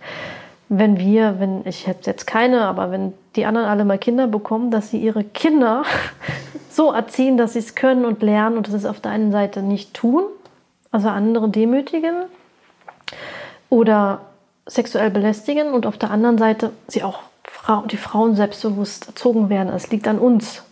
wenn 0.70 0.98
wir, 0.98 1.39
wenn 1.39 1.66
ich 1.66 1.86
jetzt 1.86 2.26
keine, 2.26 2.62
aber 2.62 2.91
wenn 2.91 3.14
die 3.36 3.46
anderen 3.46 3.68
alle 3.68 3.86
mal 3.86 3.98
Kinder 3.98 4.28
bekommen, 4.28 4.72
dass 4.72 4.89
sie 4.89 4.98
ihre 4.98 5.24
Kinder 5.24 5.84
so 6.76 6.91
erziehen, 6.91 7.38
dass 7.38 7.53
sie 7.53 7.59
es 7.59 7.76
können 7.76 8.05
und 8.05 8.21
lernen 8.21 8.57
und 8.57 8.67
das 8.67 8.74
ist 8.74 8.86
auf 8.86 8.99
der 8.99 9.11
einen 9.11 9.32
Seite 9.32 9.61
nicht 9.61 9.93
tun, 9.93 10.24
also 10.91 11.09
andere 11.09 11.49
demütigen 11.49 12.26
oder 13.69 14.21
sexuell 14.65 15.09
belästigen 15.09 15.71
und 15.71 15.86
auf 15.86 15.97
der 15.97 16.11
anderen 16.11 16.38
Seite 16.38 16.71
sie 16.88 17.03
auch 17.03 17.19
die 17.91 17.97
Frauen 17.97 18.36
selbstbewusst 18.36 19.07
erzogen 19.07 19.49
werden. 19.49 19.69
Es 19.69 19.89
liegt 19.89 20.07
an 20.07 20.19
uns 20.19 20.63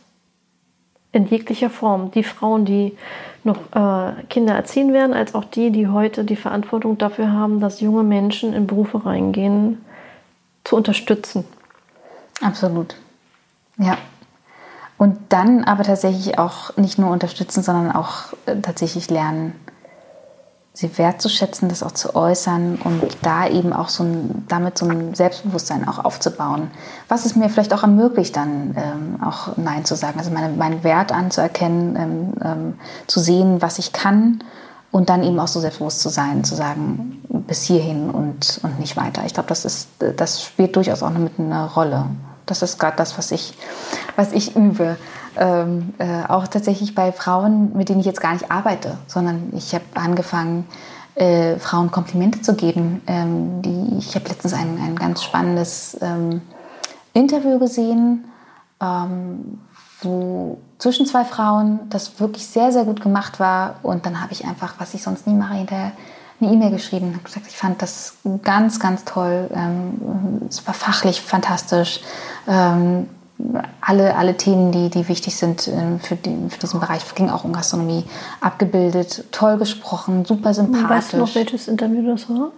in 1.12 1.26
jeglicher 1.26 1.70
Form. 1.70 2.12
Die 2.12 2.24
Frauen, 2.24 2.66
die 2.66 2.98
noch 3.44 3.58
äh, 3.74 4.24
Kinder 4.30 4.56
erziehen 4.56 4.94
werden, 4.94 5.14
als 5.14 5.36
auch 5.36 5.46
die, 5.46 5.72
die 5.72 5.88
heute 5.88 6.24
die 6.24 6.36
Verantwortung 6.36 6.98
dafür 6.98 7.32
haben, 7.32 7.60
dass 7.60 7.82
junge 7.82 8.04
Menschen 8.04 8.54
in 8.54 8.68
Berufe 8.68 9.06
reingehen, 9.06 9.84
zu 10.64 10.76
unterstützen. 10.76 11.46
Absolut. 12.42 12.96
Ja. 13.78 13.98
Und 15.02 15.18
dann 15.30 15.64
aber 15.64 15.82
tatsächlich 15.82 16.38
auch 16.38 16.78
nicht 16.78 17.00
nur 17.00 17.10
unterstützen, 17.10 17.64
sondern 17.64 17.92
auch 17.92 18.34
äh, 18.46 18.58
tatsächlich 18.62 19.10
lernen, 19.10 19.56
sie 20.74 20.96
wertzuschätzen, 20.96 21.70
das 21.70 21.82
auch 21.82 21.94
zu 21.94 22.14
äußern 22.14 22.78
und 22.84 23.18
da 23.24 23.48
eben 23.48 23.74
auch 23.74 23.90
so 23.90 24.04
ein, 24.04 24.46
damit 24.48 24.78
so 24.78 24.88
ein 24.88 25.16
Selbstbewusstsein 25.16 25.88
auch 25.88 26.06
aufzubauen. 26.06 26.70
Was 27.08 27.26
es 27.26 27.36
mir 27.36 27.50
vielleicht 27.50 27.74
auch 27.74 27.82
ermöglicht, 27.82 28.36
dann 28.36 28.76
ähm, 28.78 29.24
auch 29.24 29.58
Nein 29.58 29.86
zu 29.86 29.96
sagen, 29.96 30.20
also 30.20 30.30
meine, 30.30 30.56
meinen 30.56 30.84
Wert 30.84 31.12
anzuerkennen, 31.12 31.96
ähm, 31.96 32.34
ähm, 32.46 32.74
zu 33.08 33.20
sehen, 33.20 33.60
was 33.60 33.80
ich 33.80 33.94
kann 33.94 34.44
und 34.92 35.10
dann 35.10 35.24
eben 35.24 35.40
auch 35.40 35.48
so 35.48 35.60
selbstbewusst 35.60 36.02
zu 36.02 36.10
sein, 36.10 36.44
zu 36.44 36.54
sagen, 36.54 37.24
bis 37.48 37.64
hierhin 37.64 38.12
und, 38.12 38.60
und 38.62 38.80
nicht 38.80 38.98
weiter. 38.98 39.24
Ich 39.26 39.34
glaube, 39.34 39.50
das, 39.50 39.88
das 39.98 40.44
spielt 40.44 40.76
durchaus 40.76 41.02
auch 41.02 41.10
mit 41.10 41.40
eine 41.40 41.74
Rolle. 41.74 42.06
Das 42.60 42.72
ist 42.72 42.80
gerade 42.80 42.98
das, 42.98 43.18
was 43.18 43.32
ich, 43.32 43.54
was 44.16 44.32
ich 44.34 44.56
übe. 44.56 44.98
Ähm, 45.38 45.94
äh, 45.98 46.26
auch 46.28 46.48
tatsächlich 46.48 46.94
bei 46.94 47.14
Frauen, 47.14 47.76
mit 47.78 47.88
denen 47.88 48.02
ich 48.02 48.06
jetzt 48.06 48.20
gar 48.20 48.34
nicht 48.34 48.52
arbeite, 48.52 48.98
sondern 49.08 49.54
ich 49.56 49.74
habe 49.74 49.86
angefangen, 49.94 50.68
äh, 51.16 51.58
Frauen 51.58 51.92
Komplimente 51.92 52.42
zu 52.42 52.56
geben. 52.56 53.02
Ähm, 53.08 53.62
die, 53.62 53.98
ich 53.98 54.16
habe 54.16 54.28
letztens 54.28 54.54
ein, 54.54 54.78
ein 54.82 54.96
ganz 54.96 55.24
spannendes 55.24 55.98
ähm, 56.02 56.42
Interview 57.14 57.60
gesehen, 57.60 58.26
ähm, 58.82 59.62
wo 60.02 60.58
zwischen 60.78 61.06
zwei 61.06 61.24
Frauen 61.24 61.80
das 61.90 62.20
wirklich 62.20 62.46
sehr, 62.48 62.74
sehr 62.74 62.84
gut 62.84 63.02
gemacht 63.02 63.40
war. 63.40 63.76
Und 63.84 64.06
dann 64.06 64.22
habe 64.22 64.34
ich 64.34 64.46
einfach, 64.46 64.76
was 64.80 64.94
ich 64.94 65.04
sonst 65.04 65.28
nie 65.28 65.34
mache, 65.34 65.54
hinterher 65.54 65.94
eine 66.42 66.52
E-Mail 66.52 66.72
geschrieben 66.72 67.14
und 67.14 67.24
gesagt, 67.24 67.46
ich 67.48 67.56
fand 67.56 67.82
das 67.82 68.16
ganz, 68.44 68.80
ganz 68.80 69.06
toll. 69.06 69.50
Ähm, 69.54 70.42
es 70.50 70.66
war 70.66 70.74
fachlich 70.74 71.22
fantastisch. 71.22 72.02
Ähm, 72.48 73.08
alle, 73.82 74.16
alle 74.16 74.38
Themen, 74.38 74.72
die, 74.72 74.90
die 74.90 75.08
wichtig 75.08 75.36
sind 75.36 75.68
ähm, 75.68 76.00
für, 76.00 76.16
die, 76.16 76.50
für 76.50 76.60
diesen 76.60 76.80
Bereich, 76.80 77.04
ging 77.16 77.30
auch 77.30 77.44
um 77.44 77.54
Gastronomie, 77.54 78.06
abgebildet, 78.40 79.26
toll 79.32 79.58
gesprochen, 79.58 80.26
super 80.26 80.54
sympathisch. 80.54 80.90
Weißt 80.90 81.14
du 81.14 81.18
noch, 81.18 81.36
welches 81.36 81.68
Interview 81.68 82.06
das 82.12 82.30
war? 82.30 82.52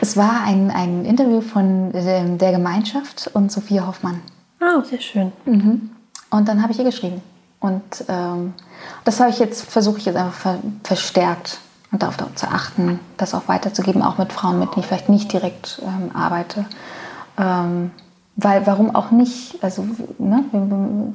Es 0.00 0.16
war 0.16 0.42
ein, 0.44 0.70
ein 0.70 1.04
Interview 1.04 1.40
von 1.40 1.92
der 1.92 2.52
Gemeinschaft 2.52 3.30
und 3.34 3.52
Sophia 3.52 3.86
Hoffmann. 3.86 4.20
Ah, 4.60 4.82
sehr 4.82 5.00
schön. 5.00 5.32
Mhm. 5.44 5.90
Und 6.30 6.48
dann 6.48 6.62
habe 6.62 6.72
ich 6.72 6.78
ihr 6.78 6.84
geschrieben. 6.84 7.20
Und 7.60 8.04
ähm, 8.08 8.54
das 9.04 9.20
habe 9.20 9.30
ich 9.30 9.38
jetzt, 9.38 9.64
versuche 9.64 9.98
ich 9.98 10.06
jetzt 10.06 10.16
einfach 10.16 10.34
ver 10.34 10.58
verstärkt 10.84 11.58
und 11.90 12.02
darauf 12.02 12.16
zu 12.34 12.46
achten, 12.46 13.00
das 13.16 13.34
auch 13.34 13.48
weiterzugeben, 13.48 14.02
auch 14.02 14.18
mit 14.18 14.32
Frauen, 14.32 14.58
mit 14.58 14.70
denen 14.72 14.80
ich 14.80 14.86
vielleicht 14.86 15.08
nicht 15.08 15.32
direkt 15.32 15.80
ähm, 15.84 16.14
arbeite. 16.14 16.66
Ähm, 17.36 17.90
weil 18.40 18.68
warum 18.68 18.94
auch 18.94 19.10
nicht? 19.10 19.62
Also 19.64 19.84
ne, 20.18 20.44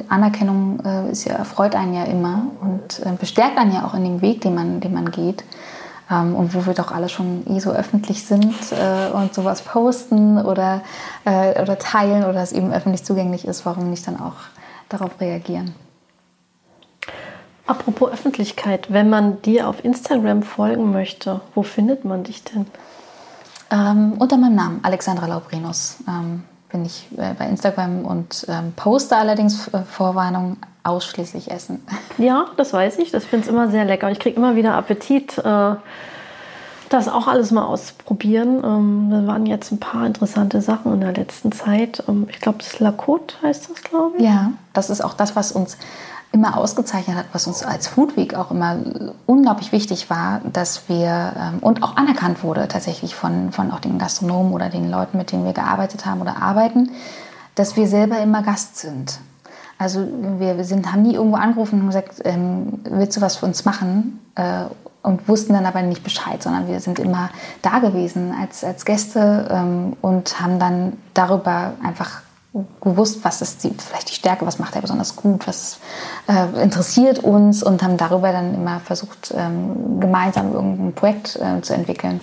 Anerkennung 0.10 0.82
äh, 0.86 1.10
ist 1.10 1.24
ja, 1.24 1.36
erfreut 1.36 1.74
einen 1.74 1.94
ja 1.94 2.04
immer 2.04 2.48
und 2.60 3.00
äh, 3.00 3.14
bestärkt 3.18 3.58
einen 3.58 3.74
ja 3.74 3.86
auch 3.86 3.94
in 3.94 4.04
dem 4.04 4.22
Weg, 4.22 4.42
den 4.42 4.54
man, 4.54 4.82
den 4.82 4.94
man 4.94 5.10
geht. 5.10 5.46
Ähm, 6.12 6.36
und 6.36 6.54
wo 6.54 6.66
wir 6.66 6.74
doch 6.74 6.92
alle 6.92 7.08
schon 7.08 7.46
eh 7.48 7.60
so 7.60 7.72
öffentlich 7.72 8.26
sind 8.26 8.54
äh, 8.74 9.10
und 9.14 9.34
sowas 9.34 9.62
posten 9.62 10.38
oder, 10.38 10.82
äh, 11.24 11.62
oder 11.62 11.80
teilen 11.80 12.26
oder 12.26 12.44
es 12.44 12.52
eben 12.52 12.74
öffentlich 12.74 13.06
zugänglich 13.06 13.48
ist, 13.48 13.66
warum 13.66 13.90
nicht 13.90 14.06
dann 14.06 14.20
auch 14.20 14.36
darauf 14.90 15.22
reagieren? 15.22 15.74
Apropos 17.66 18.12
Öffentlichkeit, 18.12 18.92
wenn 18.92 19.10
man 19.10 19.42
dir 19.44 19.70
auf 19.70 19.86
Instagram 19.86 20.44
folgen 20.44 20.92
möchte, 20.92 21.40
wo 21.56 21.64
findet 21.64 22.04
man 22.04 22.26
dich 22.26 22.44
denn? 22.44 22.66
Ähm, 23.72 24.16
unter 24.20 24.36
meinem 24.36 24.56
Namen, 24.56 24.80
Alexandra 24.84 25.26
Laubrinus, 25.28 26.00
ähm, 26.06 26.44
bin 26.74 26.86
ich 26.86 27.08
äh, 27.18 27.34
bei 27.38 27.48
Instagram 27.48 28.04
und 28.04 28.46
ähm, 28.50 28.74
poste 28.76 29.16
allerdings 29.16 29.70
äh, 29.70 29.84
Vorwarnung 29.84 30.58
ausschließlich 30.84 31.50
Essen. 31.50 31.82
Ja, 32.18 32.48
das 32.58 32.74
weiß 32.74 33.00
ich. 33.00 33.12
Das 33.12 33.26
finde 33.26 33.46
ich 33.46 33.52
immer 33.52 33.70
sehr 33.70 33.86
lecker. 33.86 34.08
Und 34.08 34.14
ich 34.14 34.20
kriege 34.20 34.36
immer 34.36 34.56
wieder 34.56 34.76
Appetit, 34.76 35.38
äh, 35.38 35.76
das 36.90 37.08
auch 37.08 37.28
alles 37.28 37.52
mal 37.52 37.66
auszuprobieren. 37.66 38.64
Ähm, 38.64 39.08
da 39.10 39.26
waren 39.26 39.46
jetzt 39.46 39.72
ein 39.72 39.80
paar 39.80 40.06
interessante 40.06 40.62
Sachen 40.62 40.94
in 40.94 41.02
der 41.02 41.14
letzten 41.14 41.52
Zeit. 41.52 42.04
Ähm, 42.08 42.28
ich 42.30 42.40
glaube, 42.40 42.60
das 42.60 42.80
Lakot 42.80 43.40
heißt 43.42 43.70
das, 43.70 43.82
glaube 43.84 44.18
ich. 44.18 44.24
Ja, 44.24 44.52
das 44.74 44.90
ist 44.90 45.02
auch 45.02 45.14
das, 45.14 45.36
was 45.36 45.52
uns 45.52 45.78
immer 46.34 46.58
ausgezeichnet 46.58 47.16
hat, 47.16 47.28
was 47.32 47.46
uns 47.48 47.64
als 47.64 47.88
Food 47.88 48.18
Week 48.18 48.34
auch 48.34 48.50
immer 48.50 48.78
unglaublich 49.28 49.72
wichtig 49.72 50.10
war, 50.10 50.42
dass 50.52 50.90
wir 50.90 51.34
ähm, 51.38 51.60
und 51.62 51.84
auch 51.84 51.96
anerkannt 51.96 52.44
wurde 52.44 52.68
tatsächlich 52.68 53.14
von, 53.14 53.52
von 53.52 53.72
auch 53.72 53.80
den 53.80 54.00
Gastronomen 54.00 54.52
oder 54.52 54.70
den 54.70 54.90
Leuten, 54.90 55.18
mit 55.18 55.32
denen 55.32 55.46
wir 55.46 55.54
gearbeitet 55.54 56.08
haben 56.08 56.22
oder 56.22 56.42
arbeiten, 56.42 56.92
dass 57.54 57.78
wir 57.78 57.88
selber 57.88 58.18
immer 58.20 58.42
Gast 58.42 58.78
sind. 58.78 59.20
Also 59.78 60.08
wir, 60.40 60.64
sind, 60.64 60.92
haben 60.92 61.04
nie 61.04 61.14
irgendwo 61.14 61.38
angerufen 61.38 61.82
und 61.82 61.88
gesagt, 61.88 62.22
ähm, 62.26 62.80
willst 62.84 63.16
du 63.16 63.22
was 63.22 63.36
für 63.36 63.46
uns 63.46 63.64
machen? 63.64 64.20
Äh, 64.36 64.66
und 65.04 65.28
wussten 65.28 65.54
dann 65.54 65.66
aber 65.66 65.82
nicht 65.82 66.04
Bescheid, 66.04 66.42
sondern 66.42 66.68
wir 66.68 66.80
sind 66.80 66.98
immer 66.98 67.30
da 67.62 67.80
gewesen 67.80 68.34
als, 68.40 68.64
als 68.64 68.86
Gäste 68.86 69.48
ähm, 69.52 69.98
und 70.02 70.40
haben 70.40 70.60
dann 70.60 70.94
darüber 71.14 71.74
einfach 71.84 72.23
gewusst, 72.82 73.24
was 73.24 73.41
ist 73.41 73.64
die, 73.64 73.72
vielleicht 73.72 74.10
die 74.10 74.16
Stärke, 74.16 74.45
was 74.45 74.60
macht 74.60 74.76
er 74.76 74.82
besonders 74.82 75.16
gut, 75.16 75.47
was 75.47 75.80
äh, 76.28 76.62
interessiert 76.62 77.20
uns 77.20 77.64
und 77.64 77.82
haben 77.82 77.97
darüber 77.97 78.32
dann 78.32 78.54
immer 78.54 78.80
versucht, 78.80 79.34
ähm, 79.36 79.99
gemeinsam 79.99 80.54
irgendein 80.54 80.93
Projekt 80.93 81.38
äh, 81.38 81.62
zu 81.62 81.74
entwickeln. 81.74 82.22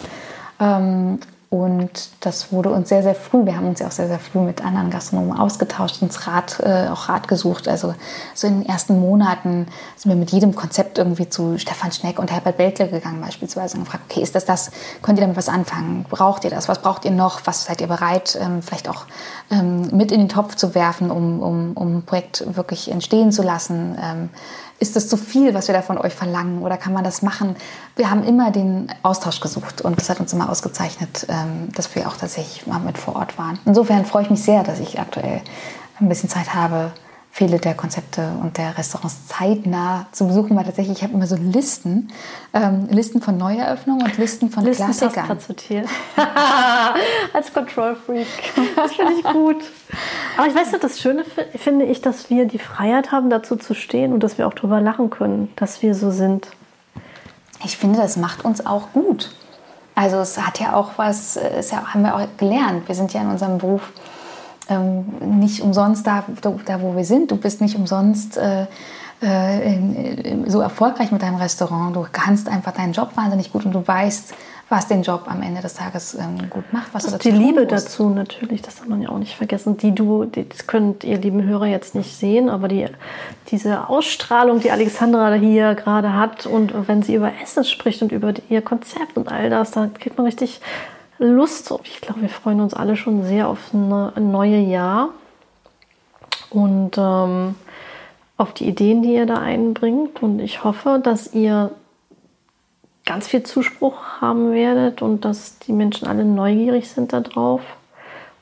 Ähm, 0.60 1.18
und 1.50 2.10
das 2.20 2.52
wurde 2.52 2.70
uns 2.70 2.88
sehr, 2.88 3.02
sehr 3.02 3.16
früh, 3.16 3.44
wir 3.44 3.56
haben 3.56 3.66
uns 3.66 3.80
ja 3.80 3.88
auch 3.88 3.92
sehr, 3.92 4.06
sehr 4.06 4.20
früh 4.20 4.38
mit 4.38 4.64
anderen 4.64 4.88
Gastronomen 4.88 5.36
ausgetauscht, 5.36 6.00
uns 6.00 6.28
Rat, 6.28 6.60
äh, 6.60 6.86
auch 6.86 7.08
Rat 7.08 7.26
gesucht. 7.26 7.66
Also 7.66 7.92
so 8.36 8.46
in 8.46 8.60
den 8.60 8.68
ersten 8.68 9.00
Monaten 9.00 9.66
sind 9.96 10.12
wir 10.12 10.16
mit 10.16 10.30
jedem 10.30 10.54
Konzept 10.54 10.98
irgendwie 10.98 11.28
zu 11.28 11.58
Stefan 11.58 11.90
Schneck 11.90 12.20
und 12.20 12.30
Herbert 12.30 12.56
Beltle 12.56 12.86
gegangen 12.86 13.20
beispielsweise 13.20 13.76
und 13.76 13.84
gefragt, 13.84 14.04
okay, 14.08 14.22
ist 14.22 14.36
das 14.36 14.44
das, 14.44 14.70
könnt 15.02 15.18
ihr 15.18 15.22
damit 15.22 15.36
was 15.36 15.48
anfangen? 15.48 16.06
Braucht 16.08 16.44
ihr 16.44 16.50
das? 16.50 16.68
Was 16.68 16.82
braucht 16.82 17.04
ihr 17.04 17.10
noch? 17.10 17.40
Was 17.46 17.64
seid 17.64 17.80
ihr 17.80 17.88
bereit, 17.88 18.38
ähm, 18.40 18.62
vielleicht 18.62 18.88
auch 18.88 19.06
ähm, 19.50 19.88
mit 19.90 20.12
in 20.12 20.20
den 20.20 20.28
Topf 20.28 20.54
zu 20.54 20.76
werfen, 20.76 21.10
um, 21.10 21.42
um, 21.42 21.72
um 21.72 21.96
ein 21.96 22.02
Projekt 22.04 22.44
wirklich 22.54 22.92
entstehen 22.92 23.32
zu 23.32 23.42
lassen? 23.42 23.98
Ähm, 24.00 24.28
ist 24.80 24.96
das 24.96 25.08
zu 25.08 25.16
viel, 25.16 25.54
was 25.54 25.68
wir 25.68 25.74
da 25.74 25.82
von 25.82 25.98
euch 25.98 26.14
verlangen 26.14 26.62
oder 26.62 26.76
kann 26.78 26.92
man 26.92 27.04
das 27.04 27.20
machen? 27.20 27.54
Wir 27.96 28.10
haben 28.10 28.24
immer 28.24 28.50
den 28.50 28.90
Austausch 29.02 29.40
gesucht 29.40 29.82
und 29.82 30.00
das 30.00 30.08
hat 30.08 30.20
uns 30.20 30.32
immer 30.32 30.50
ausgezeichnet, 30.50 31.26
ähm, 31.28 31.68
dass 31.74 31.94
wir 31.94 32.08
auch 32.08 32.16
tatsächlich 32.16 32.66
mal 32.66 32.80
mit 32.80 32.96
vor 32.96 33.16
Ort 33.16 33.38
waren. 33.38 33.58
Insofern 33.66 34.06
freue 34.06 34.22
ich 34.24 34.30
mich 34.30 34.42
sehr, 34.42 34.62
dass 34.62 34.80
ich 34.80 34.98
aktuell 34.98 35.42
ein 36.00 36.08
bisschen 36.08 36.30
Zeit 36.30 36.54
habe, 36.54 36.92
viele 37.32 37.58
der 37.58 37.74
Konzepte 37.74 38.32
und 38.42 38.58
der 38.58 38.76
Restaurants 38.76 39.28
zeitnah 39.28 40.06
zu 40.12 40.26
besuchen, 40.26 40.56
weil 40.56 40.64
tatsächlich 40.64 40.98
ich 40.98 41.04
habe 41.04 41.14
immer 41.14 41.26
so 41.26 41.36
Listen, 41.36 42.08
ähm, 42.52 42.88
Listen 42.90 43.22
von 43.22 43.36
Neueröffnungen 43.36 44.04
und 44.04 44.18
Listen 44.18 44.50
von 44.50 44.64
Listen 44.64 44.86
Klassikern. 44.86 45.38
sortiert. 45.38 45.88
Als 47.32 47.52
Control 47.52 47.94
Freak. 47.94 48.26
Das 48.74 48.94
finde 48.94 49.12
ich 49.12 49.24
gut. 49.24 49.62
Aber 50.36 50.48
ich 50.48 50.54
weiß 50.54 50.72
nicht, 50.72 50.82
das 50.82 51.00
Schöne 51.00 51.24
finde 51.56 51.84
ich, 51.84 52.02
dass 52.02 52.30
wir 52.30 52.46
die 52.46 52.58
Freiheit 52.58 53.12
haben, 53.12 53.30
dazu 53.30 53.56
zu 53.56 53.74
stehen 53.74 54.12
und 54.12 54.22
dass 54.22 54.36
wir 54.36 54.46
auch 54.46 54.54
darüber 54.54 54.80
lachen 54.80 55.10
können, 55.10 55.52
dass 55.56 55.82
wir 55.82 55.94
so 55.94 56.10
sind. 56.10 56.48
Ich 57.64 57.76
finde, 57.76 57.98
das 58.00 58.16
macht 58.16 58.44
uns 58.44 58.64
auch 58.66 58.92
gut. 58.92 59.34
Also 59.94 60.16
es 60.18 60.40
hat 60.40 60.58
ja 60.60 60.74
auch 60.74 60.92
was, 60.96 61.36
es 61.36 61.72
haben 61.72 62.02
wir 62.02 62.16
auch 62.16 62.26
gelernt. 62.38 62.88
Wir 62.88 62.94
sind 62.94 63.12
ja 63.12 63.20
in 63.20 63.28
unserem 63.28 63.58
Beruf 63.58 63.82
ähm, 64.70 65.04
nicht 65.38 65.60
umsonst 65.60 66.06
da, 66.06 66.24
da, 66.40 66.80
wo 66.80 66.96
wir 66.96 67.04
sind. 67.04 67.30
Du 67.30 67.36
bist 67.36 67.60
nicht 67.60 67.76
umsonst 67.76 68.36
äh, 68.36 68.66
äh, 69.20 69.78
so 70.46 70.60
erfolgreich 70.60 71.12
mit 71.12 71.22
deinem 71.22 71.36
Restaurant. 71.36 71.94
Du 71.94 72.06
kannst 72.10 72.48
einfach 72.48 72.72
deinen 72.72 72.92
Job 72.92 73.10
wahnsinnig 73.16 73.52
gut 73.52 73.66
und 73.66 73.72
du 73.72 73.86
weißt, 73.86 74.32
was 74.70 74.86
den 74.86 75.02
Job 75.02 75.24
am 75.26 75.42
Ende 75.42 75.60
des 75.60 75.74
Tages 75.74 76.14
ähm, 76.14 76.48
gut 76.48 76.72
macht, 76.72 76.94
was 76.94 77.02
das 77.02 77.14
dazu 77.14 77.28
Die 77.28 77.36
Liebe 77.36 77.62
musst. 77.62 77.72
dazu 77.72 78.08
natürlich, 78.08 78.62
das 78.62 78.76
darf 78.76 78.86
man 78.86 79.02
ja 79.02 79.08
auch 79.08 79.18
nicht 79.18 79.34
vergessen. 79.36 79.76
Die 79.76 79.92
du, 79.92 80.24
die, 80.24 80.48
das 80.48 80.68
könnt 80.68 81.02
ihr 81.02 81.18
lieben 81.18 81.42
Hörer 81.42 81.66
jetzt 81.66 81.96
nicht 81.96 82.16
sehen, 82.16 82.48
aber 82.48 82.68
die, 82.68 82.86
diese 83.48 83.88
Ausstrahlung, 83.88 84.60
die 84.60 84.70
Alexandra 84.70 85.32
hier 85.34 85.74
gerade 85.74 86.14
hat 86.14 86.46
und 86.46 86.72
wenn 86.86 87.02
sie 87.02 87.16
über 87.16 87.32
Essen 87.42 87.64
spricht 87.64 88.00
und 88.02 88.12
über 88.12 88.32
ihr 88.48 88.62
Konzept 88.62 89.16
und 89.16 89.30
all 89.30 89.50
das, 89.50 89.72
da 89.72 89.88
kriegt 89.88 90.16
man 90.16 90.26
richtig 90.26 90.60
Lust. 91.20 91.72
Ich 91.84 92.00
glaube, 92.00 92.22
wir 92.22 92.28
freuen 92.28 92.60
uns 92.60 92.74
alle 92.74 92.96
schon 92.96 93.24
sehr 93.24 93.48
auf 93.48 93.72
ein 93.74 94.32
neue 94.32 94.58
Jahr 94.58 95.10
und 96.48 96.96
ähm, 96.96 97.54
auf 98.38 98.54
die 98.54 98.66
Ideen, 98.66 99.02
die 99.02 99.14
ihr 99.14 99.26
da 99.26 99.36
einbringt. 99.36 100.22
Und 100.22 100.40
ich 100.40 100.64
hoffe, 100.64 100.98
dass 101.02 101.34
ihr 101.34 101.70
ganz 103.04 103.28
viel 103.28 103.42
Zuspruch 103.42 103.96
haben 104.20 104.52
werdet 104.52 105.02
und 105.02 105.24
dass 105.24 105.58
die 105.58 105.72
Menschen 105.72 106.08
alle 106.08 106.24
neugierig 106.24 106.88
sind 106.88 107.12
darauf 107.12 107.60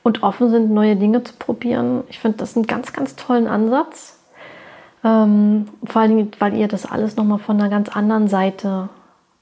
und 0.03 0.23
offen 0.23 0.49
sind, 0.49 0.71
neue 0.71 0.95
Dinge 0.95 1.23
zu 1.23 1.33
probieren. 1.33 2.03
Ich 2.09 2.19
finde 2.19 2.37
das 2.37 2.55
einen 2.55 2.65
ganz, 2.65 2.93
ganz 2.93 3.17
tollen 3.17 3.47
Ansatz. 3.47 4.17
Ähm, 5.03 5.67
vor 5.83 6.01
allem, 6.01 6.31
weil 6.39 6.55
ihr 6.55 6.67
das 6.67 6.85
alles 6.85 7.17
nochmal 7.17 7.39
von 7.39 7.59
einer 7.59 7.69
ganz 7.69 7.89
anderen 7.89 8.27
Seite 8.29 8.89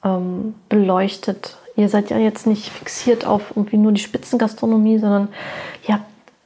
ähm, 0.04 0.56
beleuchtet. 0.70 1.58
Ihr 1.78 1.90
seid 1.90 2.10
ja 2.10 2.18
jetzt 2.18 2.48
nicht 2.48 2.70
fixiert 2.70 3.26
auf 3.26 3.52
irgendwie 3.56 3.78
nur 3.78 3.92
die 3.92 4.02
Spitzengastronomie, 4.02 4.98
sondern 4.98 5.30
ja, 5.88 6.02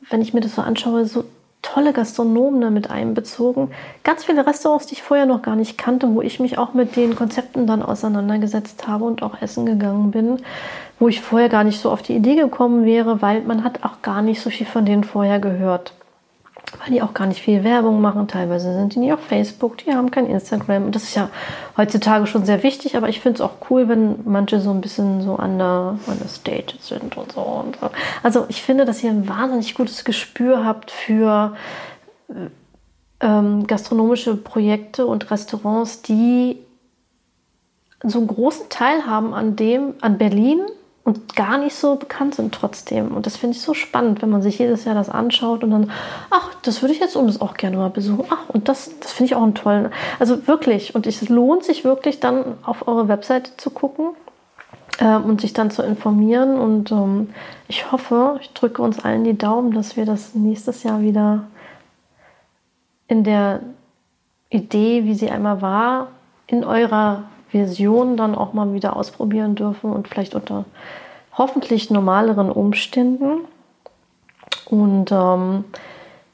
wenn 0.10 0.22
ich 0.22 0.34
mir 0.34 0.42
das 0.42 0.56
so 0.56 0.62
anschaue, 0.62 1.06
so 1.06 1.24
tolle 1.62 1.94
Gastronomen 1.94 2.60
damit 2.60 2.92
einbezogen. 2.92 3.72
Ganz 4.04 4.26
viele 4.26 4.46
Restaurants, 4.46 4.88
die 4.88 4.96
ich 4.96 5.04
vorher 5.04 5.26
noch 5.26 5.42
gar 5.42 5.56
nicht 5.56 5.78
kannte, 5.78 6.14
wo 6.14 6.22
ich 6.22 6.40
mich 6.40 6.58
auch 6.58 6.74
mit 6.74 6.96
den 6.96 7.16
Konzepten 7.16 7.66
dann 7.66 7.82
auseinandergesetzt 7.82 8.88
habe 8.88 9.06
und 9.06 9.24
auch 9.24 9.42
essen 9.42 9.66
gegangen 9.66 10.12
bin, 10.12 10.42
wo 11.00 11.08
ich 11.08 11.22
vorher 11.22 11.50
gar 11.50 11.64
nicht 11.64 11.80
so 11.80 11.90
auf 11.92 12.02
die 12.02 12.16
Idee 12.16 12.36
gekommen 12.36 12.84
wäre, 12.84 13.22
weil 13.22 13.42
man 13.42 13.64
hat 13.64 13.84
auch 13.84 14.02
gar 14.02 14.22
nicht 14.22 14.42
so 14.42 14.50
viel 14.50 14.68
von 14.68 14.86
denen 14.86 15.04
vorher 15.04 15.40
gehört 15.40 15.94
weil 16.80 16.94
die 16.94 17.02
auch 17.02 17.14
gar 17.14 17.28
nicht 17.28 17.42
viel 17.42 17.64
Werbung 17.64 18.02
machen. 18.02 18.28
Teilweise 18.28 18.74
sind 18.74 18.96
die 18.96 19.00
nicht 19.00 19.14
auf 19.14 19.20
Facebook, 19.20 19.78
die 19.80 19.94
haben 19.94 20.12
kein 20.12 20.26
Instagram. 20.26 20.86
Und 20.86 20.96
das 20.96 21.04
ist 21.04 21.16
ja 21.16 21.30
heutzutage 21.78 22.28
schon 22.28 22.46
sehr 22.46 22.64
wichtig, 22.64 22.96
aber 22.96 23.10
ich 23.10 23.20
finde 23.20 23.36
es 23.36 23.42
auch 23.42 23.70
cool, 23.70 23.88
wenn 23.88 24.20
manche 24.26 24.60
so 24.60 24.72
ein 24.72 24.82
bisschen 24.82 25.22
so 25.22 25.36
an 25.36 25.58
der, 25.58 25.98
an 26.08 26.20
der 26.20 26.30
Stage 26.30 26.74
sind 26.80 27.18
und 27.18 27.34
so. 27.34 27.42
und 27.42 27.78
so. 27.80 27.90
Also 28.24 28.46
ich 28.50 28.62
finde, 28.62 28.86
dass 28.86 29.04
ihr 29.04 29.12
ein 29.12 29.28
wahnsinnig 29.28 29.76
gutes 29.76 30.04
Gespür 30.04 30.66
habt 30.66 30.92
für 30.92 31.56
ähm, 33.20 33.68
gastronomische 33.68 34.36
Projekte 34.36 35.06
und 35.06 35.30
Restaurants, 35.32 36.02
die 36.02 36.58
so 38.04 38.18
einen 38.18 38.28
großen 38.28 38.70
Teil 38.70 39.06
haben 39.06 39.34
an 39.34 39.56
dem, 39.56 39.94
an 40.02 40.18
Berlin 40.18 40.62
und 41.04 41.36
gar 41.36 41.58
nicht 41.58 41.76
so 41.76 41.96
bekannt 41.96 42.36
sind 42.36 42.54
trotzdem. 42.54 43.16
Und 43.16 43.26
das 43.26 43.38
finde 43.38 43.56
ich 43.56 43.62
so 43.62 43.74
spannend, 43.74 44.22
wenn 44.22 44.30
man 44.30 44.42
sich 44.42 44.60
jedes 44.60 44.86
Jahr 44.86 44.94
das 44.94 45.10
anschaut 45.10 45.64
und 45.64 45.72
dann, 45.72 45.92
ach, 46.30 46.54
das 46.62 46.82
würde 46.82 46.94
ich 46.94 47.00
jetzt 47.00 47.16
um 47.16 47.26
das 47.26 47.42
auch 47.42 47.56
gerne 47.56 47.78
mal 47.78 47.90
besuchen. 47.90 48.26
Ach, 48.30 48.50
und 48.50 48.70
das, 48.70 48.92
das 49.00 49.12
finde 49.12 49.32
ich 49.32 49.36
auch 49.36 49.42
einen 49.42 49.56
tollen. 49.56 49.90
Also 50.20 50.48
wirklich, 50.48 50.94
und 50.94 51.08
es 51.08 51.28
lohnt 51.28 51.64
sich 51.64 51.84
wirklich 51.84 52.20
dann 52.20 52.58
auf 52.64 52.88
eure 52.88 53.08
Webseite 53.08 53.58
zu 53.58 53.72
gucken 53.72 54.10
äh, 55.00 55.16
und 55.16 55.42
sich 55.42 55.54
dann 55.54 55.72
zu 55.72 55.82
informieren. 55.82 56.60
Und 56.60 56.92
ähm, 56.92 57.34
ich 57.68 57.92
hoffe, 57.92 58.38
ich 58.42 58.54
drücke 58.54 58.84
uns 58.84 59.04
allen 59.04 59.24
die 59.24 59.38
Daumen, 59.38 59.74
dass 59.74 59.98
wir 59.98 60.06
das 60.06 60.36
nächstes 60.36 60.84
Jahr 60.84 61.02
wieder 61.02 61.46
in 63.08 63.24
der 63.24 63.62
Idee, 64.52 65.06
wie 65.06 65.16
sie 65.16 65.32
einmal 65.32 65.64
war, 65.64 66.10
in 66.46 66.64
eurer 66.64 67.24
Vision 67.52 68.18
dann 68.18 68.36
auch 68.36 68.54
mal 68.54 68.74
wieder 68.74 68.96
ausprobieren 68.96 69.56
dürfen 69.56 69.92
und 69.92 70.08
vielleicht 70.08 70.36
unter 70.36 70.66
hoffentlich 71.38 71.90
normaleren 71.90 72.52
Umständen. 72.52 73.42
Und 74.66 75.12
ähm, 75.12 75.66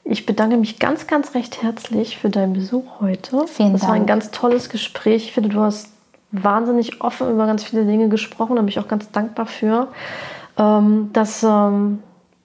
ich 0.03 0.26
bedanke 0.26 0.57
mich 0.57 0.80
ganz, 0.80 1.07
ganz 1.07 1.34
recht 1.34 1.61
herzlich 1.61 2.18
für 2.18 2.30
deinen 2.30 2.53
Besuch 2.53 2.86
heute. 3.01 3.45
Vielen 3.47 3.74
das 3.74 3.82
Dank. 3.82 3.91
war 3.91 3.95
ein 3.95 4.05
ganz 4.05 4.32
tolles 4.32 4.70
Gespräch. 4.70 5.26
Ich 5.26 5.32
finde, 5.34 5.49
du 5.49 5.59
hast 5.59 5.89
wahnsinnig 6.32 7.01
offen 7.01 7.32
über 7.32 7.45
ganz 7.45 7.63
viele 7.63 7.86
Dinge 7.86 8.09
gesprochen. 8.09 8.55
Da 8.55 8.61
bin 8.61 8.70
ich 8.70 8.80
auch 8.80 8.88
ganz 8.88 9.11
dankbar 9.11 9.45
für, 9.45 9.88
ähm, 10.57 11.09
dass 11.13 11.43
ähm, 11.43 11.99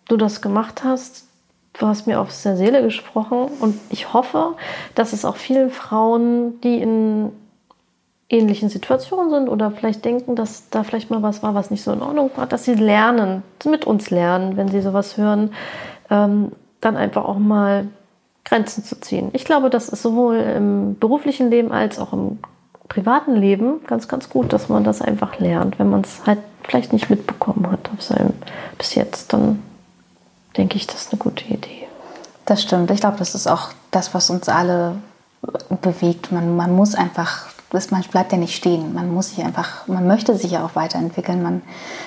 du 0.08 0.16
das 0.16 0.40
gemacht 0.42 0.82
hast. 0.84 1.26
du 1.78 1.86
hast 1.86 2.06
mir 2.06 2.20
aufs 2.20 2.42
der 2.42 2.56
Seele 2.56 2.82
gesprochen 2.82 3.48
und 3.60 3.78
ich 3.90 4.12
hoffe, 4.12 4.56
dass 4.94 5.12
es 5.12 5.24
auch 5.24 5.36
vielen 5.36 5.70
Frauen, 5.70 6.60
die 6.60 6.76
in 6.76 7.32
ähnlichen 8.32 8.70
Situationen 8.70 9.30
sind 9.30 9.48
oder 9.48 9.70
vielleicht 9.70 10.04
denken, 10.04 10.34
dass 10.34 10.68
da 10.70 10.82
vielleicht 10.82 11.10
mal 11.10 11.22
was 11.22 11.42
war, 11.42 11.54
was 11.54 11.70
nicht 11.70 11.82
so 11.82 11.92
in 11.92 12.02
Ordnung 12.02 12.30
war, 12.34 12.46
dass 12.46 12.64
sie 12.64 12.74
lernen, 12.74 13.42
mit 13.64 13.84
uns 13.84 14.10
lernen, 14.10 14.56
wenn 14.56 14.68
sie 14.68 14.80
sowas 14.80 15.16
hören, 15.16 15.52
ähm, 16.10 16.52
dann 16.80 16.96
einfach 16.96 17.24
auch 17.24 17.38
mal 17.38 17.86
Grenzen 18.44 18.84
zu 18.84 19.00
ziehen. 19.00 19.30
Ich 19.34 19.44
glaube, 19.44 19.70
das 19.70 19.88
ist 19.88 20.02
sowohl 20.02 20.36
im 20.36 20.98
beruflichen 20.98 21.50
Leben 21.50 21.72
als 21.72 21.98
auch 21.98 22.12
im 22.12 22.38
privaten 22.88 23.36
Leben 23.36 23.84
ganz, 23.86 24.08
ganz 24.08 24.28
gut, 24.28 24.52
dass 24.52 24.68
man 24.68 24.82
das 24.82 25.00
einfach 25.00 25.38
lernt. 25.38 25.78
Wenn 25.78 25.90
man 25.90 26.00
es 26.00 26.22
halt 26.26 26.38
vielleicht 26.62 26.92
nicht 26.92 27.10
mitbekommen 27.10 27.70
hat 27.70 27.90
bis 28.78 28.94
jetzt, 28.94 29.32
dann 29.32 29.62
denke 30.56 30.76
ich, 30.76 30.86
das 30.86 31.02
ist 31.02 31.12
eine 31.12 31.18
gute 31.18 31.44
Idee. 31.44 31.86
Das 32.44 32.62
stimmt. 32.62 32.90
Ich 32.90 33.00
glaube, 33.00 33.18
das 33.18 33.34
ist 33.34 33.46
auch 33.46 33.70
das, 33.90 34.14
was 34.14 34.30
uns 34.30 34.48
alle 34.48 34.96
bewegt. 35.80 36.32
Man, 36.32 36.56
man 36.56 36.74
muss 36.74 36.94
einfach 36.94 37.51
das, 37.72 37.90
man 37.90 38.02
bleibt 38.02 38.32
ja 38.32 38.38
nicht 38.38 38.54
stehen. 38.54 38.92
Man 38.92 39.12
muss 39.12 39.30
sich 39.30 39.42
einfach, 39.42 39.86
man 39.88 40.06
möchte 40.06 40.36
sich 40.36 40.50
ja 40.50 40.64
auch 40.64 40.76
weiterentwickeln. 40.76 41.42
Man, 41.42 41.62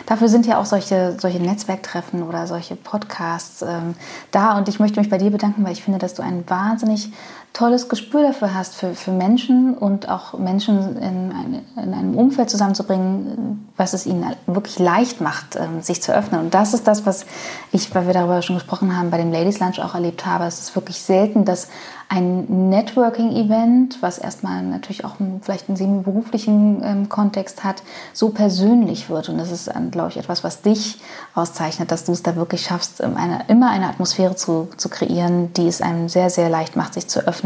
dafür 0.06 0.30
sind 0.30 0.46
ja 0.46 0.60
auch 0.60 0.66
solche, 0.66 1.18
solche 1.20 1.40
Netzwerktreffen 1.40 2.22
oder 2.22 2.46
solche 2.46 2.76
Podcasts 2.76 3.64
ähm, 3.64 3.96
da. 4.30 4.58
Und 4.58 4.70
ich 4.70 4.80
möchte 4.80 5.00
mich 5.00 5.10
bei 5.10 5.18
dir 5.18 5.32
bedanken, 5.32 5.66
weil 5.66 5.72
ich 5.72 5.84
finde, 5.84 5.98
dass 5.98 6.14
du 6.14 6.22
ein 6.22 6.44
wahnsinnig 6.48 7.12
tolles 7.56 7.88
Gespür 7.88 8.22
dafür 8.22 8.54
hast, 8.54 8.76
für, 8.76 8.94
für 8.94 9.12
Menschen 9.12 9.76
und 9.76 10.10
auch 10.10 10.38
Menschen 10.38 10.98
in, 10.98 11.32
ein, 11.32 11.66
in 11.82 11.94
einem 11.94 12.18
Umfeld 12.18 12.50
zusammenzubringen, 12.50 13.70
was 13.78 13.94
es 13.94 14.06
ihnen 14.06 14.36
wirklich 14.46 14.78
leicht 14.78 15.22
macht, 15.22 15.56
ähm, 15.56 15.82
sich 15.82 16.02
zu 16.02 16.14
öffnen. 16.14 16.42
Und 16.42 16.54
das 16.54 16.74
ist 16.74 16.86
das, 16.86 17.06
was 17.06 17.26
ich, 17.72 17.96
weil 17.96 18.08
wir 18.08 18.14
darüber 18.14 18.42
schon 18.42 18.58
gesprochen 18.58 18.96
haben, 18.96 19.10
bei 19.10 19.18
dem 19.18 19.32
Ladies 19.32 19.60
Lunch 19.60 19.80
auch 19.80 19.96
erlebt 19.96 20.26
habe. 20.26 20.44
Es 20.44 20.60
ist 20.60 20.76
wirklich 20.76 21.00
selten, 21.00 21.46
dass 21.46 21.70
ein 22.08 22.70
Networking-Event, 22.70 24.02
was 24.02 24.18
erstmal 24.18 24.62
natürlich 24.62 25.06
auch 25.06 25.16
vielleicht 25.42 25.70
einen 25.70 25.76
semi-beruflichen 25.76 26.84
ähm, 26.84 27.10
Kontext 27.10 27.64
hat, 27.64 27.82
so 28.14 28.30
persönlich 28.30 29.10
wird. 29.10 29.30
Und 29.30 29.38
das 29.38 29.50
ist, 29.50 29.72
glaube 29.92 30.10
ich, 30.10 30.18
etwas, 30.18 30.44
was 30.44 30.62
dich 30.62 31.00
auszeichnet, 31.34 31.92
dass 31.92 32.04
du 32.04 32.12
es 32.12 32.22
da 32.22 32.36
wirklich 32.36 32.64
schaffst, 32.64 33.02
eine, 33.02 33.46
immer 33.48 33.72
eine 33.72 33.88
Atmosphäre 33.88 34.36
zu, 34.36 34.68
zu 34.78 34.90
kreieren, 34.90 35.52
die 35.54 35.68
es 35.68 35.82
einem 35.82 36.08
sehr, 36.08 36.30
sehr 36.30 36.50
leicht 36.50 36.76
macht, 36.76 36.94
sich 36.94 37.08
zu 37.08 37.26
öffnen 37.26 37.45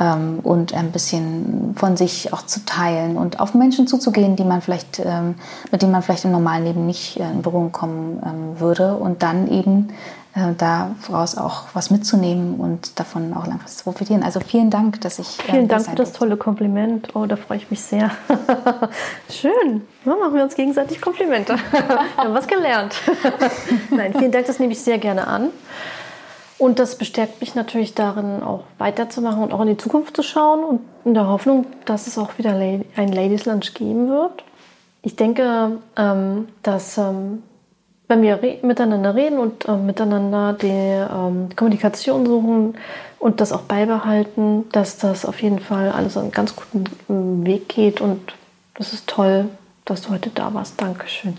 ähm, 0.00 0.40
und 0.42 0.74
ein 0.74 0.92
bisschen 0.92 1.74
von 1.76 1.96
sich 1.96 2.32
auch 2.32 2.42
zu 2.42 2.64
teilen 2.64 3.16
und 3.16 3.40
auf 3.40 3.54
Menschen 3.54 3.86
zuzugehen, 3.86 4.36
die 4.36 4.44
man 4.44 4.60
vielleicht, 4.60 5.00
ähm, 5.04 5.34
mit 5.70 5.82
denen 5.82 5.92
man 5.92 6.02
vielleicht 6.02 6.24
im 6.24 6.32
normalen 6.32 6.64
Leben 6.64 6.86
nicht 6.86 7.18
äh, 7.18 7.30
in 7.30 7.42
Berührung 7.42 7.72
kommen 7.72 8.22
ähm, 8.24 8.60
würde 8.60 8.96
und 8.96 9.22
dann 9.22 9.48
eben 9.48 9.88
äh, 10.34 10.54
daraus 10.56 11.36
auch 11.36 11.64
was 11.74 11.90
mitzunehmen 11.90 12.54
und 12.58 12.98
davon 12.98 13.34
auch 13.34 13.46
langfristig 13.46 13.78
zu 13.78 13.84
profitieren. 13.84 14.22
Also 14.22 14.40
vielen 14.40 14.70
Dank, 14.70 14.98
dass 15.02 15.18
ich. 15.18 15.38
Äh, 15.40 15.52
vielen 15.52 15.68
Dank 15.68 15.84
für 15.84 15.94
das 15.94 16.12
tolle 16.12 16.38
Kompliment. 16.38 17.14
Oh, 17.14 17.26
da 17.26 17.36
freue 17.36 17.58
ich 17.58 17.70
mich 17.70 17.82
sehr. 17.82 18.10
Schön. 19.30 19.82
Ja, 20.06 20.16
machen 20.16 20.34
wir 20.34 20.42
uns 20.42 20.54
gegenseitig 20.54 21.02
Komplimente. 21.02 21.56
wir 21.70 21.98
haben 22.16 22.32
was 22.32 22.46
gelernt. 22.46 22.94
Nein, 23.90 24.14
vielen 24.16 24.32
Dank, 24.32 24.46
das 24.46 24.58
nehme 24.58 24.72
ich 24.72 24.80
sehr 24.80 24.96
gerne 24.96 25.26
an. 25.26 25.50
Und 26.62 26.78
das 26.78 26.94
bestärkt 26.94 27.40
mich 27.40 27.56
natürlich 27.56 27.92
darin, 27.94 28.40
auch 28.40 28.62
weiterzumachen 28.78 29.42
und 29.42 29.52
auch 29.52 29.62
in 29.62 29.66
die 29.66 29.76
Zukunft 29.76 30.14
zu 30.14 30.22
schauen 30.22 30.62
und 30.62 30.80
in 31.04 31.12
der 31.12 31.26
Hoffnung, 31.26 31.66
dass 31.86 32.06
es 32.06 32.16
auch 32.18 32.38
wieder 32.38 32.54
ein 32.54 33.12
Ladies 33.12 33.46
Lunch 33.46 33.74
geben 33.74 34.08
wird. 34.08 34.44
Ich 35.02 35.16
denke, 35.16 35.78
ähm, 35.96 36.46
dass 36.62 36.98
ähm, 36.98 37.42
wenn 38.06 38.22
wir 38.22 38.38
miteinander 38.62 39.16
reden 39.16 39.38
und 39.38 39.68
äh, 39.68 39.74
miteinander 39.74 40.52
die 40.52 40.68
ähm, 40.68 41.48
Kommunikation 41.56 42.26
suchen 42.26 42.76
und 43.18 43.40
das 43.40 43.50
auch 43.50 43.62
beibehalten, 43.62 44.68
dass 44.70 44.98
das 44.98 45.24
auf 45.24 45.42
jeden 45.42 45.58
Fall 45.58 45.90
alles 45.90 46.16
einen 46.16 46.30
ganz 46.30 46.54
guten 46.54 47.44
Weg 47.44 47.70
geht. 47.70 48.00
Und 48.00 48.34
das 48.74 48.92
ist 48.92 49.08
toll, 49.08 49.48
dass 49.84 50.02
du 50.02 50.10
heute 50.10 50.30
da 50.30 50.54
warst. 50.54 50.80
Dankeschön. 50.80 51.36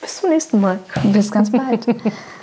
Bis 0.00 0.20
zum 0.20 0.30
nächsten 0.30 0.60
Mal. 0.60 0.78
Bis 1.12 1.32
ganz 1.32 1.50
bald. 1.50 1.84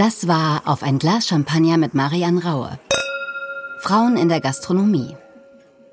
Das 0.00 0.26
war 0.26 0.62
Auf 0.64 0.82
ein 0.82 0.98
Glas 0.98 1.28
Champagner 1.28 1.76
mit 1.76 1.92
Marianne 1.92 2.42
Raue. 2.42 2.78
Frauen 3.80 4.16
in 4.16 4.30
der 4.30 4.40
Gastronomie. 4.40 5.14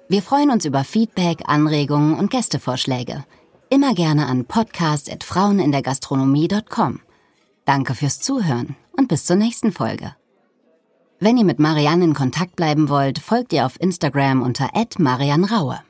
Wir 0.07 0.21
freuen 0.21 0.49
uns 0.49 0.63
über 0.63 0.85
Feedback, 0.85 1.43
Anregungen 1.45 2.17
und 2.17 2.31
Gästevorschläge 2.31 3.25
immer 3.69 3.93
gerne 3.93 4.27
an 4.27 4.45
podcast.frauenindergastronomie.com. 4.45 7.01
Danke 7.65 7.95
fürs 7.95 8.21
Zuhören 8.21 8.77
und 8.95 9.09
bis 9.09 9.25
zur 9.25 9.35
nächsten 9.35 9.73
Folge. 9.73 10.15
Wenn 11.19 11.35
ihr 11.35 11.43
mit 11.43 11.59
Marianne 11.59 12.05
in 12.05 12.13
Kontakt 12.13 12.55
bleiben 12.55 12.87
wollt, 12.87 13.19
folgt 13.19 13.51
ihr 13.51 13.65
auf 13.65 13.77
Instagram 13.77 14.41
unter 14.41 14.69
@marianraue. 14.99 15.81